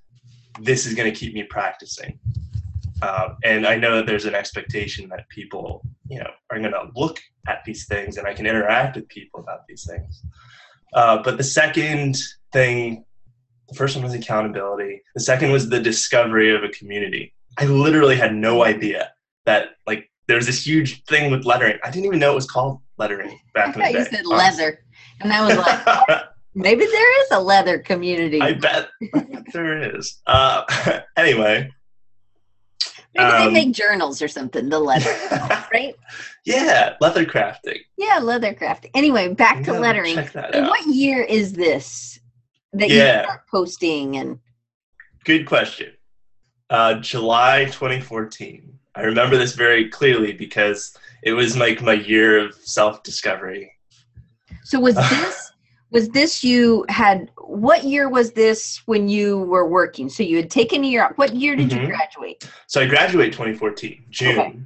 this 0.61 0.87
is 0.87 0.95
going 0.95 1.13
to 1.13 1.19
keep 1.19 1.35
me 1.35 1.43
practicing. 1.43 2.19
Uh, 3.03 3.31
and 3.45 3.67
I 3.67 3.77
know 3.77 3.97
that 3.97 4.07
there's 4.07 4.25
an 4.25 4.35
expectation 4.35 5.09
that 5.11 5.29
people, 5.29 5.83
you 6.09 6.19
know, 6.19 6.31
are 6.51 6.59
going 6.59 6.73
to 6.73 6.89
look 6.95 7.21
at 7.47 7.63
these 7.65 7.87
things, 7.87 8.17
and 8.17 8.27
I 8.27 8.35
can 8.35 8.47
interact 8.47 8.97
with 8.97 9.09
people 9.09 9.41
about 9.41 9.67
these 9.69 9.87
things. 9.87 10.23
Uh, 10.95 11.23
but 11.23 11.37
the 11.37 11.45
second 11.45 12.17
thing, 12.53 13.05
the 13.69 13.75
first 13.75 13.97
one 13.97 14.05
was 14.05 14.15
accountability. 14.15 15.03
The 15.15 15.21
second 15.21 15.53
was 15.53 15.69
the 15.69 15.81
discovery 15.81 16.55
of 16.55 16.65
a 16.65 16.69
community. 16.71 17.35
I 17.59 17.67
literally 17.67 18.17
had 18.17 18.35
no 18.35 18.65
idea 18.65 19.13
that 19.45 19.71
like 19.87 20.11
there's 20.29 20.47
this 20.47 20.67
huge 20.67 21.05
thing 21.05 21.31
with 21.31 21.45
lettering. 21.45 21.79
I 21.85 21.91
didn't 21.91 22.07
even 22.07 22.19
know 22.19 22.33
it 22.33 22.37
was 22.37 22.51
called 22.51 22.81
lettering 22.99 23.39
back 23.55 23.75
in 23.75 23.83
the 23.83 23.93
day. 23.93 23.99
You 23.99 24.05
said 24.05 24.27
leather, 24.27 24.81
and 25.21 25.33
I 25.33 25.47
was 25.47 25.57
like, 25.57 26.25
Maybe 26.59 26.87
there 26.87 27.23
is 27.23 27.31
a 27.33 27.41
leather 27.41 27.79
community. 27.79 28.41
I 28.41 28.55
bet, 28.55 28.89
there 29.53 29.95
is. 29.95 30.19
Uh, 30.27 30.65
anyway. 31.17 31.71
Maybe 33.17 33.31
um, 33.31 33.55
they 33.55 33.65
make 33.65 33.75
journals 33.75 34.21
or 34.23 34.29
something, 34.29 34.69
the 34.69 34.79
leather, 34.79 35.15
right? 35.73 35.95
Yeah, 36.45 36.97
leather 37.01 37.25
crafting. 37.25 37.81
Yeah, 37.97 38.19
leather 38.19 38.55
crafting. 38.55 38.91
Anyway, 38.95 39.35
back 39.35 39.65
to 39.65 39.73
lettering. 39.73 40.17
What 40.17 40.87
year 40.87 41.23
is 41.23 41.53
this 41.53 42.21
that 42.73 42.91
yeah. 42.91 43.19
you 43.19 43.25
start 43.25 43.47
posting 43.51 44.17
and 44.17 44.39
Good 45.27 45.47
question. 45.47 45.93
Uh, 46.71 46.95
July 47.01 47.65
2014. 47.65 48.79
I 48.95 49.03
remember 49.03 49.37
this 49.37 49.57
very 49.57 49.89
clearly 49.89 50.33
because 50.33 50.97
it 51.25 51.33
was 51.33 51.57
like 51.57 51.83
my 51.83 51.95
year 51.95 52.39
of 52.39 52.55
self 52.55 53.03
discovery. 53.03 53.73
So 54.63 54.79
was 54.79 54.95
this 55.11 55.46
was 55.91 56.09
this 56.09 56.43
you 56.43 56.85
had 56.89 57.31
what 57.39 57.85
year 57.85 58.09
was 58.09 58.33
this 58.33 58.83
when 58.87 59.09
you 59.09 59.41
were 59.41 59.69
working? 59.69 60.09
So 60.09 60.23
you 60.23 60.37
had 60.37 60.51
taken 60.51 60.85
a 60.85 60.87
year 60.87 61.05
off. 61.05 61.13
What 61.17 61.35
year 61.35 61.55
did 61.57 61.71
mm-hmm. 61.71 61.83
you 61.83 61.87
graduate? 61.87 62.49
So 62.67 62.81
i 62.81 62.87
graduated 62.87 63.33
2014 63.33 64.05
june. 64.11 64.39
Okay. 64.39 64.57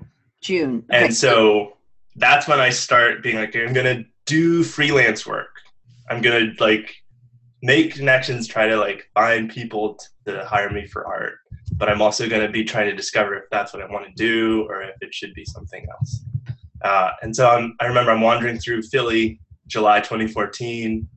june. 0.41 0.85
Okay. 0.91 1.05
and 1.05 1.15
so 1.15 1.77
that's 2.17 2.49
when 2.49 2.61
i 2.61 2.71
start 2.71 3.23
being 3.23 3.37
like 3.37 3.55
i'm 3.55 3.73
gonna 3.73 4.05
do 4.27 4.62
freelance 4.62 5.27
work. 5.27 5.50
I'm 6.09 6.21
gonna 6.21 6.53
like 6.59 6.95
make 7.62 7.95
connections 7.95 8.47
try 8.49 8.67
to 8.67 8.77
like 8.77 9.09
find 9.15 9.50
people 9.50 9.99
to 10.27 10.45
hire 10.47 10.71
me 10.71 10.87
for 10.87 11.07
art. 11.07 11.35
But 11.77 11.89
i'm 11.89 12.03
also 12.03 12.29
going 12.29 12.43
to 12.43 12.50
be 12.50 12.65
trying 12.65 12.87
to 12.87 12.97
discover 12.97 13.35
if 13.37 13.45
that's 13.50 13.73
what 13.73 13.83
i 13.83 13.87
want 13.87 14.07
to 14.07 14.12
do 14.15 14.67
or 14.69 14.83
if 14.83 14.97
it 15.00 15.15
should 15.15 15.35
be 15.35 15.45
something 15.45 15.87
else. 15.91 16.25
Uh, 16.83 17.12
and 17.23 17.37
so 17.37 17.49
I'm, 17.49 17.77
i 17.81 17.87
remember 17.87 18.11
i'm 18.11 18.23
wandering 18.23 18.59
through 18.59 18.83
philly 18.83 19.39
July 19.71 20.00
2014. 20.00 21.09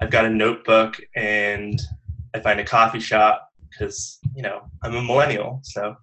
I've 0.00 0.10
got 0.10 0.24
a 0.24 0.30
notebook 0.30 0.98
and 1.14 1.78
I 2.32 2.40
find 2.40 2.60
a 2.60 2.64
coffee 2.64 3.00
shop 3.00 3.50
because, 3.68 4.18
you 4.34 4.42
know, 4.42 4.62
I'm 4.82 4.94
a 4.94 5.02
millennial. 5.02 5.60
So 5.62 5.96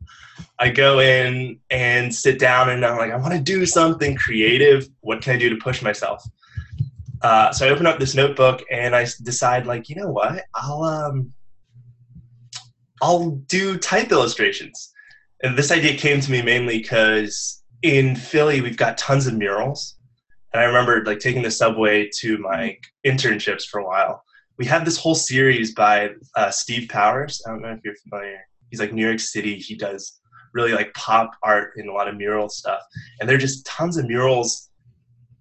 I 0.59 0.69
go 0.69 0.99
in 0.99 1.59
and 1.69 2.13
sit 2.13 2.37
down 2.37 2.69
and 2.69 2.85
I'm 2.85 2.97
like, 2.97 3.11
I 3.11 3.17
want 3.17 3.33
to 3.33 3.39
do 3.39 3.65
something 3.65 4.15
creative. 4.15 4.87
What 4.99 5.21
can 5.21 5.33
I 5.33 5.37
do 5.37 5.49
to 5.49 5.55
push 5.55 5.81
myself? 5.81 6.23
Uh, 7.21 7.51
so 7.51 7.65
I 7.65 7.69
open 7.69 7.85
up 7.85 7.99
this 7.99 8.15
notebook 8.15 8.63
and 8.69 8.95
I 8.95 9.05
decide, 9.23 9.65
like, 9.65 9.89
you 9.89 9.95
know 9.95 10.09
what? 10.09 10.43
I'll 10.55 10.83
um, 10.83 11.33
I'll 13.01 13.31
do 13.47 13.77
type 13.77 14.11
illustrations. 14.11 14.91
And 15.43 15.57
this 15.57 15.71
idea 15.71 15.95
came 15.97 16.19
to 16.19 16.31
me 16.31 16.41
mainly 16.41 16.79
because 16.79 17.63
in 17.81 18.15
Philly 18.15 18.61
we've 18.61 18.77
got 18.77 18.97
tons 18.97 19.27
of 19.27 19.33
murals, 19.33 19.95
and 20.53 20.61
I 20.61 20.65
remember 20.65 21.03
like 21.05 21.19
taking 21.19 21.41
the 21.41 21.51
subway 21.51 22.09
to 22.19 22.37
my 22.37 22.77
internships 23.05 23.63
for 23.63 23.79
a 23.79 23.85
while. 23.85 24.23
We 24.57 24.65
had 24.65 24.85
this 24.85 24.97
whole 24.97 25.15
series 25.15 25.73
by 25.73 26.11
uh, 26.35 26.51
Steve 26.51 26.89
Powers. 26.89 27.41
I 27.45 27.51
don't 27.51 27.61
know 27.61 27.69
if 27.69 27.79
you're 27.83 27.95
familiar. 27.95 28.39
He's 28.69 28.79
like 28.79 28.93
New 28.93 29.05
York 29.05 29.19
City. 29.19 29.55
He 29.57 29.75
does 29.75 30.19
really 30.53 30.73
like 30.73 30.93
pop 30.93 31.31
art 31.41 31.73
and 31.77 31.89
a 31.89 31.93
lot 31.93 32.07
of 32.07 32.17
mural 32.17 32.49
stuff. 32.49 32.81
And 33.19 33.29
there 33.29 33.37
are 33.37 33.39
just 33.39 33.65
tons 33.65 33.97
of 33.97 34.07
murals 34.07 34.69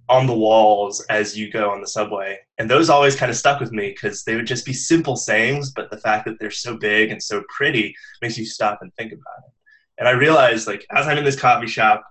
on 0.09 0.27
the 0.27 0.35
walls 0.35 1.05
as 1.09 1.39
you 1.39 1.51
go 1.51 1.71
on 1.71 1.81
the 1.81 1.87
subway. 1.87 2.39
And 2.59 2.69
those 2.69 2.91
always 2.91 3.15
kind 3.15 3.31
of 3.31 3.37
stuck 3.37 3.61
with 3.61 3.73
me 3.73 3.91
because 3.91 4.25
they 4.25 4.35
would 4.35 4.47
just 4.47 4.67
be 4.67 4.73
simple 4.73 5.17
sayings, 5.17 5.71
but 5.71 5.91
the 5.91 5.99
fact 5.99 6.25
that 6.27 6.39
they're 6.41 6.51
so 6.51 6.77
big 6.77 7.11
and 7.11 7.23
so 7.23 7.43
pretty 7.49 7.95
makes 8.21 8.37
you 8.37 8.45
stop 8.45 8.79
and 8.83 8.93
think 8.95 9.13
about 9.13 9.39
it. 9.47 9.53
And 9.99 10.09
I 10.09 10.13
realized, 10.13 10.67
like, 10.67 10.85
as 10.91 11.07
I'm 11.07 11.19
in 11.19 11.25
this 11.25 11.39
coffee 11.39 11.69
shop, 11.69 12.05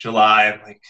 July, 0.00 0.46
I'm 0.46 0.62
like, 0.62 0.80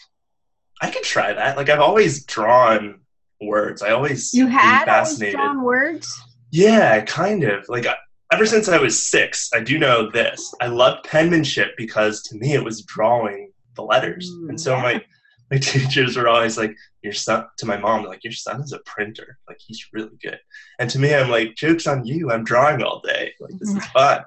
I 0.83 0.91
could 0.91 1.05
try 1.05 1.33
that. 1.33 1.57
Like 1.57 1.71
I've 1.71 1.81
always 1.81 2.25
drawn 2.27 3.01
words. 3.41 3.83
I 3.83 3.91
always 3.91 4.35
you 4.35 4.49
had 4.49 4.85
fascinated. 4.85 5.37
always 5.37 5.53
drawn 5.55 5.65
words. 5.65 6.23
Yeah, 6.51 7.01
kind 7.05 7.45
of. 7.45 7.65
Like 7.69 7.87
ever 8.33 8.45
since 8.45 8.69
I 8.69 8.79
was 8.79 9.01
six, 9.01 9.49
I 9.55 9.61
do 9.61 9.79
know 9.79 10.11
this. 10.11 10.53
I 10.61 10.67
loved 10.67 11.05
penmanship 11.05 11.75
because 11.77 12.23
to 12.25 12.37
me 12.37 12.55
it 12.55 12.65
was 12.65 12.83
drawing 12.83 13.53
the 13.77 13.83
letters, 13.83 14.31
mm, 14.31 14.49
and 14.51 14.61
so 14.61 14.75
yeah. 14.75 14.83
my 14.83 15.05
my 15.53 15.59
teachers 15.59 16.17
were 16.17 16.29
always 16.29 16.59
like, 16.59 16.75
"Your 17.03 17.13
son." 17.13 17.47
To 17.59 17.67
my 17.67 17.77
mom, 17.77 18.05
like, 18.05 18.25
"Your 18.25 18.33
son 18.33 18.61
is 18.61 18.73
a 18.73 18.81
printer. 18.81 19.39
Like 19.49 19.59
he's 19.61 19.87
really 19.93 20.17
good." 20.21 20.41
And 20.81 20.91
to 20.91 20.99
me, 20.99 21.15
I'm 21.15 21.31
like, 21.31 21.55
"Jokes 21.55 21.87
on 21.87 22.05
you! 22.05 22.33
I'm 22.33 22.43
drawing 22.43 22.83
all 22.83 23.01
day. 23.01 23.35
Like 23.39 23.57
this 23.59 23.71
is 23.71 23.87
fun." 23.87 24.25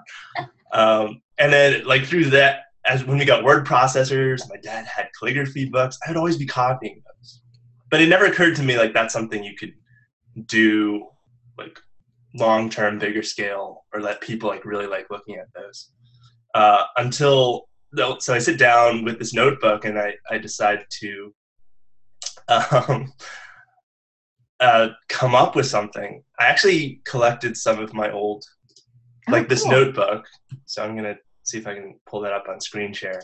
um, 0.72 1.22
and 1.38 1.52
then 1.52 1.86
like 1.86 2.06
through 2.06 2.30
that 2.30 2.65
as 2.88 3.04
when 3.06 3.18
we 3.18 3.26
got 3.26 3.44
word 3.44 3.66
processors, 3.66 4.48
my 4.50 4.58
dad 4.58 4.86
had 4.86 5.10
calligraphy 5.18 5.66
books. 5.66 5.98
I 6.06 6.10
would 6.10 6.18
always 6.18 6.38
be 6.38 6.46
copying 6.46 7.02
those, 7.06 7.42
but 7.90 8.02
it 8.02 8.10
never 8.10 8.26
occurred 8.26 8.56
to 8.58 8.64
me 8.64 8.78
like 8.78 8.94
that's 8.94 9.14
something 9.14 9.44
you 9.44 9.56
could 9.56 9.74
do 10.46 11.08
like 11.58 11.80
long 12.36 12.70
term, 12.70 13.00
bigger 13.00 13.24
scale, 13.24 13.86
or 13.94 14.02
let 14.02 14.22
people 14.22 14.50
like 14.50 14.66
really 14.66 14.88
like 14.88 15.08
looking 15.10 15.36
at 15.36 15.48
those. 15.56 15.92
Uh, 16.54 16.84
until 16.98 17.68
so 18.20 18.34
I 18.34 18.40
sit 18.40 18.60
down 18.60 19.04
with 19.04 19.20
this 19.20 19.34
notebook 19.34 19.86
and 19.86 19.98
I 19.98 20.16
I 20.30 20.38
decide 20.38 20.86
to 21.02 21.34
um, 22.48 23.14
uh, 24.60 24.90
come 25.10 25.36
up 25.36 25.56
with 25.56 25.66
something. 25.66 26.24
I 26.40 26.46
actually 26.46 27.02
collected 27.06 27.58
some 27.58 27.80
of 27.80 27.94
my 27.94 28.12
old 28.12 28.46
like 29.28 29.46
oh, 29.46 29.48
this 29.48 29.66
notebook. 29.66 30.26
So 30.66 30.84
I'm 30.84 30.96
gonna 30.96 31.16
see 31.46 31.58
if 31.58 31.68
I 31.68 31.76
can 31.76 32.00
pull 32.06 32.22
that 32.22 32.34
up 32.34 32.48
on 32.50 32.60
screen 32.60 32.94
share. 32.94 33.22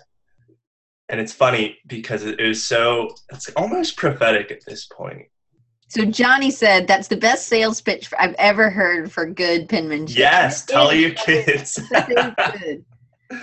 and 1.09 1.19
it's 1.19 1.33
funny 1.33 1.77
because 1.87 2.23
it 2.23 2.39
was 2.39 2.63
so 2.63 3.13
it's 3.31 3.49
almost 3.49 3.97
prophetic 3.97 4.49
at 4.51 4.65
this 4.65 4.85
point. 4.85 5.27
So 5.89 6.05
Johnny 6.05 6.51
said 6.51 6.87
that's 6.87 7.09
the 7.09 7.17
best 7.17 7.47
sales 7.47 7.81
pitch 7.81 8.09
I've 8.17 8.35
ever 8.35 8.69
heard 8.69 9.11
for 9.11 9.25
good 9.25 9.67
penmanship. 9.67 10.17
Yes, 10.17 10.65
tell 10.65 10.93
your 10.93 11.11
kids. 11.11 11.79
good. 11.91 12.85
So 13.29 13.39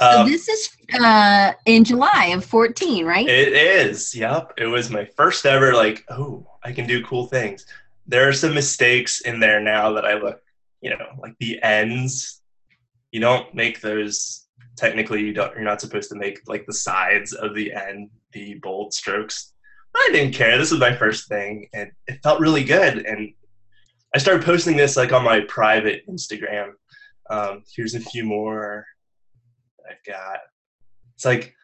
um, 0.20 0.30
this 0.30 0.48
is 0.48 0.68
uh, 1.00 1.52
in 1.66 1.82
July 1.82 2.26
of 2.32 2.44
14, 2.44 3.04
right? 3.04 3.28
It 3.28 3.54
is. 3.54 4.14
Yep. 4.14 4.52
It 4.58 4.66
was 4.66 4.88
my 4.88 5.04
first 5.04 5.44
ever 5.44 5.74
like, 5.74 6.04
oh, 6.10 6.46
I 6.62 6.70
can 6.70 6.86
do 6.86 7.04
cool 7.04 7.26
things. 7.26 7.66
There 8.06 8.28
are 8.28 8.32
some 8.32 8.54
mistakes 8.54 9.22
in 9.22 9.40
there 9.40 9.60
now 9.60 9.92
that 9.94 10.04
I 10.04 10.14
look, 10.14 10.40
you 10.80 10.90
know, 10.90 11.06
like 11.18 11.34
the 11.40 11.60
ends. 11.60 12.41
You 13.12 13.20
don't 13.20 13.54
make 13.54 13.80
those 13.80 14.42
technically 14.76 15.20
you 15.20 15.34
don't 15.34 15.54
you're 15.54 15.64
not 15.64 15.80
supposed 15.80 16.08
to 16.10 16.16
make 16.16 16.40
like 16.46 16.64
the 16.66 16.72
sides 16.72 17.32
of 17.32 17.54
the 17.54 17.72
end 17.72 18.10
the 18.32 18.54
bold 18.62 18.92
strokes. 18.92 19.52
I 19.94 20.08
didn't 20.12 20.34
care. 20.34 20.56
This 20.56 20.70
was 20.70 20.80
my 20.80 20.96
first 20.96 21.28
thing 21.28 21.68
and 21.74 21.90
it 22.06 22.22
felt 22.22 22.40
really 22.40 22.64
good 22.64 23.04
and 23.06 23.32
I 24.14 24.18
started 24.18 24.44
posting 24.44 24.76
this 24.76 24.96
like 24.96 25.12
on 25.12 25.24
my 25.24 25.40
private 25.40 26.06
Instagram. 26.08 26.72
Um, 27.30 27.62
here's 27.74 27.94
a 27.94 28.00
few 28.00 28.24
more 28.24 28.86
I've 29.88 30.02
got. 30.06 30.40
It's 31.14 31.24
like 31.24 31.54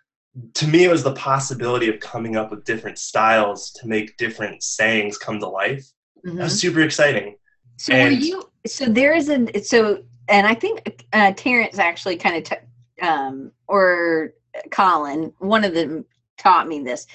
to 0.55 0.69
me 0.69 0.85
it 0.85 0.91
was 0.91 1.03
the 1.03 1.15
possibility 1.15 1.89
of 1.89 2.01
coming 2.01 2.37
up 2.37 2.51
with 2.51 2.65
different 2.65 2.99
styles 2.99 3.73
to 3.73 3.89
make 3.89 4.17
different 4.17 4.63
sayings 4.63 5.19
come 5.19 5.41
to 5.41 5.49
life. 5.49 5.87
Mm-hmm. 6.27 6.37
That 6.37 6.45
was 6.45 6.53
mm-hmm. 6.53 6.59
super 6.59 6.81
exciting. 6.83 7.37
So 7.79 7.93
and, 7.93 8.17
were 8.17 8.21
you 8.21 8.51
so 8.67 8.87
there 8.87 9.15
is 9.15 9.29
a 9.29 9.63
so 9.63 10.03
and 10.29 10.47
I 10.47 10.55
think 10.55 11.07
uh, 11.13 11.33
Terrence 11.37 11.79
actually 11.79 12.17
kind 12.17 12.37
of 12.37 12.45
t- 12.45 13.05
um, 13.07 13.53
or 13.67 14.35
Colin, 14.71 15.33
one 15.39 15.65
of 15.65 15.75
them 15.75 16.05
taught 16.37 16.69
me 16.69 16.81
this. 16.81 17.07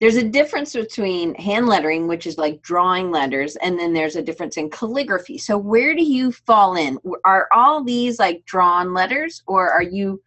There's 0.00 0.16
a 0.16 0.28
difference 0.28 0.72
between 0.72 1.34
hand 1.36 1.68
lettering, 1.68 2.08
which 2.08 2.26
is 2.26 2.36
like 2.36 2.60
drawing 2.62 3.12
letters, 3.12 3.54
and 3.56 3.78
then 3.78 3.92
there's 3.92 4.16
a 4.16 4.22
difference 4.22 4.56
in 4.56 4.68
calligraphy. 4.68 5.38
So 5.38 5.56
where 5.56 5.94
do 5.94 6.02
you 6.02 6.32
fall 6.32 6.74
in? 6.74 6.98
Are 7.24 7.46
all 7.52 7.84
these 7.84 8.18
like 8.18 8.44
drawn 8.44 8.92
letters, 8.92 9.42
or 9.46 9.70
are 9.70 9.82
you 9.82 10.20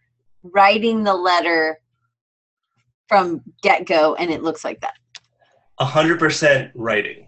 writing 0.43 1.03
the 1.03 1.13
letter 1.13 1.79
from 3.09 3.41
get 3.61 3.85
go 3.85 4.15
and 4.15 4.31
it 4.31 4.43
looks 4.43 4.63
like 4.63 4.79
that? 4.81 4.93
A 5.79 5.85
hundred 5.85 6.19
percent 6.19 6.71
writing. 6.73 7.27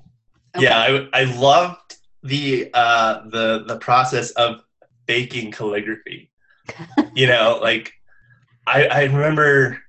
Okay. 0.55 0.65
Yeah, 0.65 0.79
I, 0.79 1.21
I 1.21 1.23
loved 1.25 1.97
the 2.23 2.69
uh, 2.73 3.27
the 3.27 3.65
the 3.67 3.77
process 3.77 4.31
of 4.31 4.61
baking 5.07 5.51
calligraphy. 5.51 6.31
you 7.13 7.27
know, 7.27 7.59
like 7.61 7.93
I 8.65 8.85
I 8.87 9.03
remember 9.03 9.79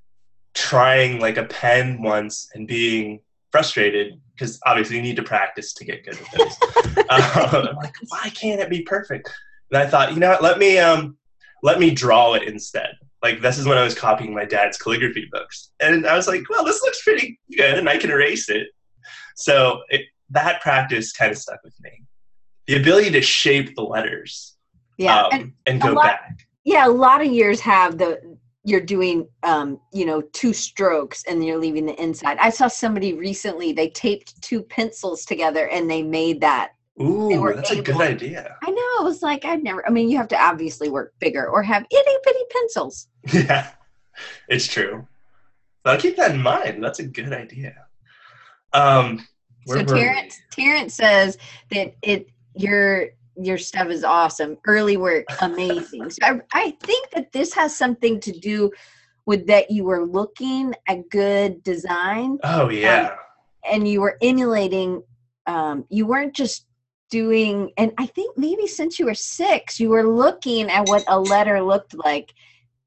trying 0.54 1.20
like 1.20 1.36
a 1.36 1.44
pen 1.44 2.02
once 2.02 2.48
and 2.54 2.66
being 2.66 3.20
frustrated 3.50 4.20
because 4.34 4.58
obviously 4.66 4.96
you 4.96 5.02
need 5.02 5.16
to 5.16 5.22
practice 5.22 5.74
to 5.74 5.84
get 5.84 6.04
good 6.04 6.18
at 6.18 6.32
this. 6.32 6.58
um, 7.10 7.68
I'm 7.68 7.76
like, 7.76 7.94
why 8.08 8.30
can't 8.30 8.60
it 8.60 8.70
be 8.70 8.82
perfect? 8.82 9.30
And 9.70 9.82
I 9.82 9.86
thought, 9.86 10.14
you 10.14 10.20
know 10.20 10.30
what, 10.30 10.42
let 10.42 10.58
me 10.58 10.78
um 10.78 11.16
let 11.62 11.80
me 11.80 11.90
draw 11.90 12.34
it 12.34 12.44
instead 12.44 12.94
like 13.22 13.40
this 13.40 13.58
is 13.58 13.66
when 13.66 13.78
I 13.78 13.84
was 13.84 13.94
copying 13.94 14.34
my 14.34 14.44
dad's 14.44 14.78
calligraphy 14.78 15.28
books, 15.30 15.70
and 15.80 16.06
I 16.06 16.14
was 16.14 16.28
like, 16.28 16.48
well, 16.48 16.64
this 16.64 16.82
looks 16.82 17.02
pretty 17.02 17.38
good, 17.56 17.78
and 17.78 17.88
I 17.88 17.98
can 17.98 18.10
erase 18.10 18.48
it. 18.48 18.68
So 19.34 19.82
it, 19.88 20.02
that 20.30 20.60
practice 20.60 21.12
kind 21.12 21.30
of 21.30 21.38
stuck 21.38 21.62
with 21.64 21.74
me. 21.80 22.04
The 22.66 22.76
ability 22.76 23.10
to 23.12 23.22
shape 23.22 23.74
the 23.74 23.82
letters, 23.82 24.56
yeah, 24.98 25.22
um, 25.22 25.28
and, 25.32 25.52
and, 25.66 25.80
go 25.80 25.92
lot, 25.92 26.04
back. 26.04 26.46
Yeah, 26.64 26.86
a 26.86 26.90
lot 26.90 27.20
of 27.20 27.28
years 27.28 27.60
have 27.60 27.96
the 27.96 28.38
you're 28.64 28.80
doing 28.80 29.26
um, 29.44 29.80
you 29.92 30.04
know 30.04 30.20
two 30.20 30.52
strokes 30.52 31.24
and 31.26 31.44
you're 31.44 31.56
leaving 31.56 31.86
the 31.86 32.00
inside 32.02 32.36
i 32.38 32.50
saw 32.50 32.68
somebody 32.68 33.14
recently 33.14 33.72
they 33.72 33.88
taped 33.88 34.40
two 34.42 34.62
pencils 34.62 35.24
together 35.24 35.68
and 35.68 35.90
they 35.90 36.02
made 36.02 36.40
that 36.40 36.72
Ooh, 37.00 37.52
that's 37.54 37.70
able. 37.70 37.80
a 37.80 37.84
good 37.84 38.00
idea. 38.00 38.56
I 38.62 38.70
know. 38.70 39.00
It 39.00 39.04
was 39.04 39.22
like 39.22 39.44
I'd 39.44 39.62
never. 39.62 39.86
I 39.86 39.90
mean, 39.90 40.08
you 40.08 40.16
have 40.16 40.28
to 40.28 40.36
obviously 40.36 40.88
work 40.88 41.14
bigger 41.20 41.48
or 41.48 41.62
have 41.62 41.86
itty 41.90 42.16
bitty 42.24 42.44
pencils. 42.50 43.08
Yeah, 43.32 43.70
it's 44.48 44.66
true. 44.66 45.06
But 45.84 45.94
I'll 45.94 46.00
keep 46.00 46.16
that 46.16 46.32
in 46.32 46.42
mind. 46.42 46.82
That's 46.82 46.98
a 46.98 47.06
good 47.06 47.32
idea. 47.32 47.86
Um, 48.72 49.26
so 49.66 49.84
Terrence, 49.84 50.40
Terrence 50.50 50.94
says 50.94 51.38
that 51.70 51.94
it 52.02 52.28
your 52.54 53.10
your 53.40 53.58
stuff 53.58 53.88
is 53.88 54.04
awesome. 54.04 54.58
Early 54.66 54.96
work, 54.96 55.24
amazing. 55.40 56.10
so 56.10 56.18
I, 56.22 56.40
I 56.52 56.70
think 56.82 57.10
that 57.10 57.32
this 57.32 57.52
has 57.54 57.76
something 57.76 58.20
to 58.20 58.32
do 58.32 58.70
with 59.26 59.46
that 59.46 59.70
you 59.70 59.84
were 59.84 60.06
looking 60.06 60.74
at 60.86 61.08
good 61.10 61.62
design. 61.62 62.38
Oh 62.44 62.68
yeah. 62.68 63.10
Um, 63.10 63.16
and 63.70 63.88
you 63.88 64.00
were 64.00 64.16
emulating. 64.22 65.02
Um, 65.46 65.84
you 65.88 66.06
weren't 66.06 66.34
just 66.34 66.66
doing 67.10 67.72
and 67.76 67.92
i 67.98 68.06
think 68.06 68.36
maybe 68.36 68.66
since 68.66 68.98
you 68.98 69.06
were 69.06 69.14
six 69.14 69.80
you 69.80 69.88
were 69.88 70.06
looking 70.06 70.68
at 70.68 70.86
what 70.88 71.02
a 71.08 71.18
letter 71.18 71.62
looked 71.62 71.94
like 71.94 72.32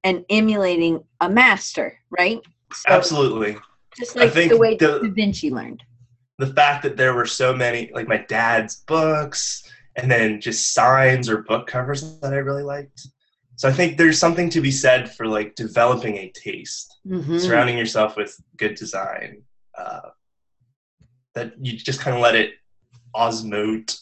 and 0.03 0.23
emulating 0.29 1.03
a 1.21 1.29
master 1.29 1.97
right 2.11 2.39
so 2.71 2.91
absolutely 2.91 3.57
just 3.97 4.15
like 4.15 4.31
the 4.33 4.57
way 4.57 4.75
the, 4.75 4.99
da 4.99 5.09
vinci 5.09 5.49
learned 5.49 5.83
the 6.37 6.47
fact 6.47 6.83
that 6.83 6.97
there 6.97 7.13
were 7.13 7.25
so 7.25 7.53
many 7.53 7.89
like 7.93 8.07
my 8.07 8.17
dad's 8.17 8.77
books 8.87 9.63
and 9.95 10.09
then 10.09 10.39
just 10.41 10.73
signs 10.73 11.29
or 11.29 11.43
book 11.43 11.67
covers 11.67 12.19
that 12.19 12.33
i 12.33 12.37
really 12.37 12.63
liked 12.63 13.07
so 13.55 13.67
i 13.67 13.71
think 13.71 13.97
there's 13.97 14.19
something 14.19 14.49
to 14.49 14.61
be 14.61 14.71
said 14.71 15.11
for 15.11 15.27
like 15.27 15.55
developing 15.55 16.17
a 16.17 16.31
taste 16.31 16.97
mm-hmm. 17.07 17.37
surrounding 17.37 17.77
yourself 17.77 18.15
with 18.15 18.39
good 18.57 18.75
design 18.75 19.41
uh, 19.77 20.09
that 21.33 21.53
you 21.59 21.77
just 21.77 21.99
kind 22.01 22.15
of 22.15 22.21
let 22.21 22.35
it 22.35 22.53
osmote 23.15 24.01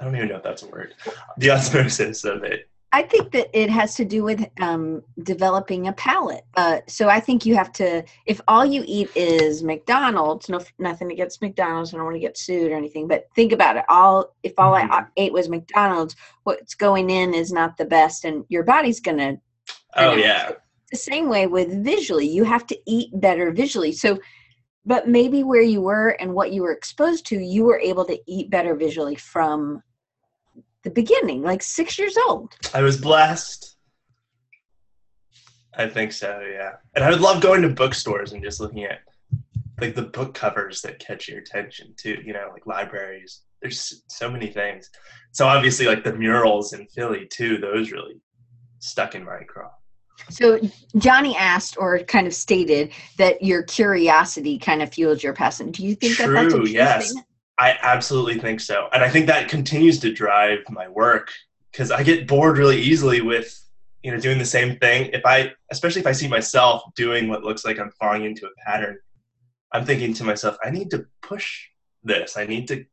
I 0.00 0.04
don't 0.04 0.16
even 0.16 0.28
know 0.28 0.36
if 0.36 0.42
that's 0.42 0.62
a 0.62 0.68
word. 0.68 0.94
The 1.38 1.50
osmosis 1.50 2.24
of 2.24 2.42
it. 2.42 2.68
I 2.94 3.02
think 3.02 3.32
that 3.32 3.50
it 3.52 3.68
has 3.70 3.96
to 3.96 4.04
do 4.04 4.22
with 4.22 4.46
um, 4.60 5.02
developing 5.24 5.88
a 5.88 5.92
palate. 5.94 6.44
Uh, 6.56 6.78
so 6.86 7.08
I 7.08 7.18
think 7.18 7.44
you 7.44 7.56
have 7.56 7.72
to, 7.72 8.04
if 8.26 8.40
all 8.46 8.64
you 8.64 8.84
eat 8.86 9.10
is 9.16 9.64
McDonald's, 9.64 10.48
no, 10.48 10.60
nothing 10.78 11.10
against 11.10 11.42
McDonald's, 11.42 11.92
I 11.92 11.96
don't 11.96 12.04
want 12.04 12.14
to 12.14 12.20
get 12.20 12.38
sued 12.38 12.70
or 12.70 12.76
anything, 12.76 13.08
but 13.08 13.26
think 13.34 13.50
about 13.50 13.76
it. 13.76 13.84
All 13.88 14.36
if 14.44 14.52
all 14.58 14.74
mm-hmm. 14.74 14.92
I 14.92 15.06
ate 15.16 15.32
was 15.32 15.48
McDonald's, 15.48 16.14
what's 16.44 16.76
going 16.76 17.10
in 17.10 17.34
is 17.34 17.50
not 17.50 17.76
the 17.76 17.84
best, 17.84 18.24
and 18.24 18.44
your 18.48 18.62
body's 18.62 19.00
gonna. 19.00 19.38
Oh 19.96 20.14
yeah. 20.14 20.52
The 20.92 20.96
same 20.96 21.28
way 21.28 21.48
with 21.48 21.82
visually, 21.82 22.28
you 22.28 22.44
have 22.44 22.64
to 22.68 22.78
eat 22.86 23.10
better 23.14 23.50
visually. 23.50 23.90
So 23.90 24.20
but 24.86 25.08
maybe 25.08 25.42
where 25.42 25.62
you 25.62 25.80
were 25.80 26.10
and 26.20 26.32
what 26.32 26.52
you 26.52 26.62
were 26.62 26.72
exposed 26.72 27.26
to, 27.26 27.40
you 27.40 27.64
were 27.64 27.80
able 27.80 28.04
to 28.04 28.20
eat 28.28 28.50
better 28.50 28.76
visually 28.76 29.16
from 29.16 29.82
the 30.84 30.90
beginning, 30.90 31.42
like 31.42 31.62
six 31.62 31.98
years 31.98 32.16
old. 32.28 32.54
I 32.72 32.82
was 32.82 33.00
blessed. 33.00 33.76
I 35.76 35.88
think 35.88 36.12
so, 36.12 36.40
yeah. 36.52 36.72
And 36.94 37.04
I 37.04 37.10
would 37.10 37.20
love 37.20 37.42
going 37.42 37.62
to 37.62 37.68
bookstores 37.68 38.32
and 38.32 38.42
just 38.42 38.60
looking 38.60 38.84
at 38.84 39.00
like 39.80 39.96
the 39.96 40.02
book 40.02 40.34
covers 40.34 40.82
that 40.82 41.00
catch 41.00 41.28
your 41.28 41.40
attention 41.40 41.94
too, 41.96 42.18
you 42.24 42.32
know, 42.32 42.48
like 42.52 42.66
libraries. 42.66 43.42
There's 43.60 44.04
so 44.08 44.30
many 44.30 44.48
things. 44.48 44.88
So 45.32 45.46
obviously 45.46 45.86
like 45.86 46.04
the 46.04 46.14
murals 46.14 46.74
in 46.74 46.86
Philly 46.86 47.26
too, 47.28 47.58
those 47.58 47.90
really 47.90 48.20
stuck 48.78 49.16
in 49.16 49.24
my 49.24 49.40
craw. 49.48 49.70
So 50.30 50.60
Johnny 50.96 51.36
asked 51.36 51.76
or 51.76 51.98
kind 52.00 52.28
of 52.28 52.34
stated 52.34 52.92
that 53.18 53.42
your 53.42 53.64
curiosity 53.64 54.58
kind 54.58 54.80
of 54.80 54.92
fuels 54.92 55.24
your 55.24 55.34
passion. 55.34 55.72
Do 55.72 55.84
you 55.84 55.96
think 55.96 56.14
true, 56.14 56.26
that 56.28 56.42
that's 56.42 56.54
a 56.54 56.56
true 56.58 56.68
yes. 56.68 57.06
Statement? 57.06 57.26
I 57.58 57.76
absolutely 57.82 58.38
think 58.38 58.60
so. 58.60 58.88
And 58.92 59.02
I 59.02 59.08
think 59.08 59.26
that 59.26 59.48
continues 59.48 60.00
to 60.00 60.12
drive 60.12 60.60
my 60.70 60.88
work 60.88 61.32
because 61.70 61.90
I 61.90 62.02
get 62.02 62.26
bored 62.26 62.58
really 62.58 62.80
easily 62.80 63.20
with 63.20 63.60
you 64.02 64.10
know 64.10 64.18
doing 64.18 64.38
the 64.38 64.44
same 64.44 64.76
thing. 64.78 65.10
If 65.12 65.24
I 65.24 65.52
especially 65.70 66.00
if 66.00 66.06
I 66.06 66.12
see 66.12 66.28
myself 66.28 66.82
doing 66.96 67.28
what 67.28 67.44
looks 67.44 67.64
like 67.64 67.78
I'm 67.78 67.90
falling 67.92 68.24
into 68.24 68.46
a 68.46 68.50
pattern, 68.66 68.98
I'm 69.72 69.84
thinking 69.84 70.14
to 70.14 70.24
myself, 70.24 70.56
I 70.64 70.70
need 70.70 70.90
to 70.90 71.06
push 71.22 71.66
this. 72.02 72.36
I 72.36 72.46
need 72.46 72.68
to 72.68 72.84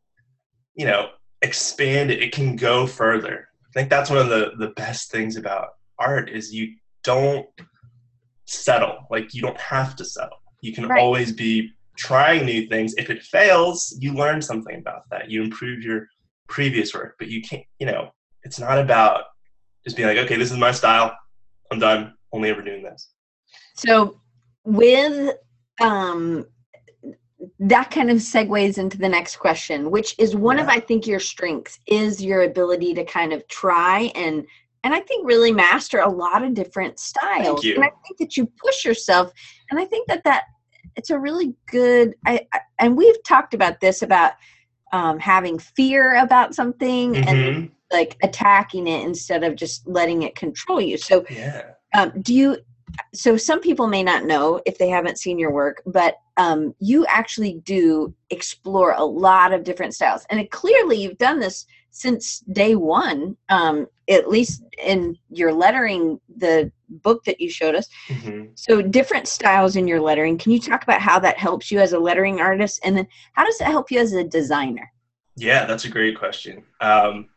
you 0.75 0.85
know 0.85 1.09
expand 1.41 2.11
it. 2.11 2.21
It 2.21 2.31
can 2.31 2.55
go 2.55 2.85
further. 2.85 3.47
I 3.67 3.71
think 3.73 3.89
that's 3.89 4.09
one 4.09 4.19
of 4.19 4.29
the 4.29 4.51
the 4.57 4.69
best 4.69 5.11
things 5.11 5.37
about 5.37 5.69
art 5.97 6.29
is 6.29 6.53
you 6.53 6.75
don't 7.03 7.47
settle. 8.45 9.07
Like 9.09 9.33
you 9.33 9.41
don't 9.41 9.59
have 9.59 9.95
to 9.95 10.05
settle. 10.05 10.37
You 10.61 10.73
can 10.73 10.87
right. 10.87 10.99
always 10.99 11.31
be 11.31 11.71
trying 12.01 12.45
new 12.45 12.67
things. 12.67 12.95
If 12.97 13.11
it 13.11 13.21
fails, 13.21 13.95
you 13.99 14.13
learn 14.13 14.41
something 14.41 14.75
about 14.75 15.03
that. 15.11 15.29
You 15.29 15.43
improve 15.43 15.83
your 15.83 16.07
previous 16.47 16.95
work, 16.95 17.15
but 17.19 17.27
you 17.27 17.41
can't, 17.43 17.63
you 17.77 17.85
know, 17.85 18.09
it's 18.43 18.59
not 18.59 18.79
about 18.79 19.25
just 19.83 19.95
being 19.95 20.07
like, 20.07 20.17
okay, 20.17 20.35
this 20.35 20.51
is 20.51 20.57
my 20.57 20.71
style. 20.71 21.15
I'm 21.71 21.77
done. 21.77 22.15
Only 22.33 22.49
ever 22.49 22.63
doing 22.63 22.81
this. 22.81 23.11
So 23.75 24.19
with 24.63 25.35
um 25.79 26.45
that 27.59 27.89
kind 27.91 28.09
of 28.11 28.17
segues 28.17 28.77
into 28.77 28.97
the 28.97 29.09
next 29.09 29.37
question, 29.37 29.91
which 29.91 30.15
is 30.17 30.35
one 30.35 30.57
yeah. 30.57 30.63
of 30.63 30.69
I 30.69 30.79
think 30.79 31.05
your 31.05 31.19
strengths 31.19 31.79
is 31.85 32.23
your 32.23 32.43
ability 32.43 32.95
to 32.95 33.03
kind 33.03 33.31
of 33.31 33.47
try 33.47 34.11
and 34.15 34.45
and 34.83 34.95
I 34.95 35.01
think 35.01 35.27
really 35.27 35.51
master 35.51 35.99
a 35.99 36.09
lot 36.09 36.43
of 36.43 36.55
different 36.55 36.97
styles. 36.97 37.63
you. 37.63 37.75
And 37.75 37.83
I 37.83 37.91
think 38.03 38.17
that 38.17 38.35
you 38.35 38.47
push 38.47 38.83
yourself, 38.83 39.31
and 39.69 39.79
I 39.79 39.85
think 39.85 40.07
that 40.07 40.23
that 40.23 40.45
it's 40.95 41.09
a 41.09 41.19
really 41.19 41.53
good. 41.67 42.15
I, 42.25 42.47
I 42.53 42.59
and 42.79 42.97
we've 42.97 43.21
talked 43.23 43.53
about 43.53 43.79
this 43.79 44.01
about 44.01 44.33
um, 44.91 45.19
having 45.19 45.59
fear 45.59 46.15
about 46.15 46.53
something 46.53 47.17
and 47.25 47.37
Mhm. 47.39 47.71
like 47.91 48.17
attacking 48.23 48.87
it 48.87 49.03
instead 49.05 49.43
of 49.43 49.55
just 49.55 49.87
letting 49.87 50.23
it 50.23 50.35
control 50.35 50.81
you. 50.81 50.97
So, 50.97 51.25
Yeah. 51.29 51.63
um, 51.93 52.11
do 52.21 52.33
you? 52.33 52.57
So 53.13 53.37
some 53.37 53.61
people 53.61 53.87
may 53.87 54.03
not 54.03 54.25
know 54.25 54.61
if 54.65 54.77
they 54.77 54.89
haven't 54.89 55.17
seen 55.17 55.39
your 55.39 55.51
work, 55.51 55.81
but 55.85 56.17
um, 56.37 56.75
you 56.79 57.05
actually 57.05 57.61
do 57.63 58.13
explore 58.29 58.93
a 58.97 59.03
lot 59.03 59.53
of 59.53 59.63
different 59.63 59.93
styles, 59.93 60.25
and 60.29 60.39
it, 60.39 60.51
clearly 60.51 61.01
you've 61.01 61.17
done 61.17 61.39
this 61.39 61.65
since 61.91 62.39
day 62.51 62.75
one. 62.75 63.37
Um, 63.49 63.87
at 64.09 64.29
least 64.29 64.63
in 64.83 65.17
your 65.29 65.53
lettering, 65.53 66.19
the 66.37 66.71
book 66.89 67.23
that 67.23 67.39
you 67.39 67.49
showed 67.49 67.75
us. 67.75 67.87
hmm 68.07 68.45
So 68.55 68.81
different 68.81 69.27
styles 69.27 69.75
in 69.75 69.87
your 69.87 70.01
lettering. 70.01 70.37
Can 70.37 70.51
you 70.51 70.59
talk 70.59 70.83
about 70.83 71.01
how 71.01 71.19
that 71.19 71.37
helps 71.37 71.71
you 71.71 71.79
as 71.79 71.93
a 71.93 71.99
lettering 71.99 72.41
artist, 72.41 72.81
and 72.83 72.97
then 72.97 73.07
how 73.33 73.45
does 73.45 73.61
it 73.61 73.67
help 73.67 73.91
you 73.91 73.99
as 73.99 74.13
a 74.13 74.23
designer? 74.23 74.91
Yeah, 75.37 75.65
that's 75.65 75.85
a 75.85 75.89
great 75.89 76.17
question. 76.17 76.63
Um, 76.81 77.29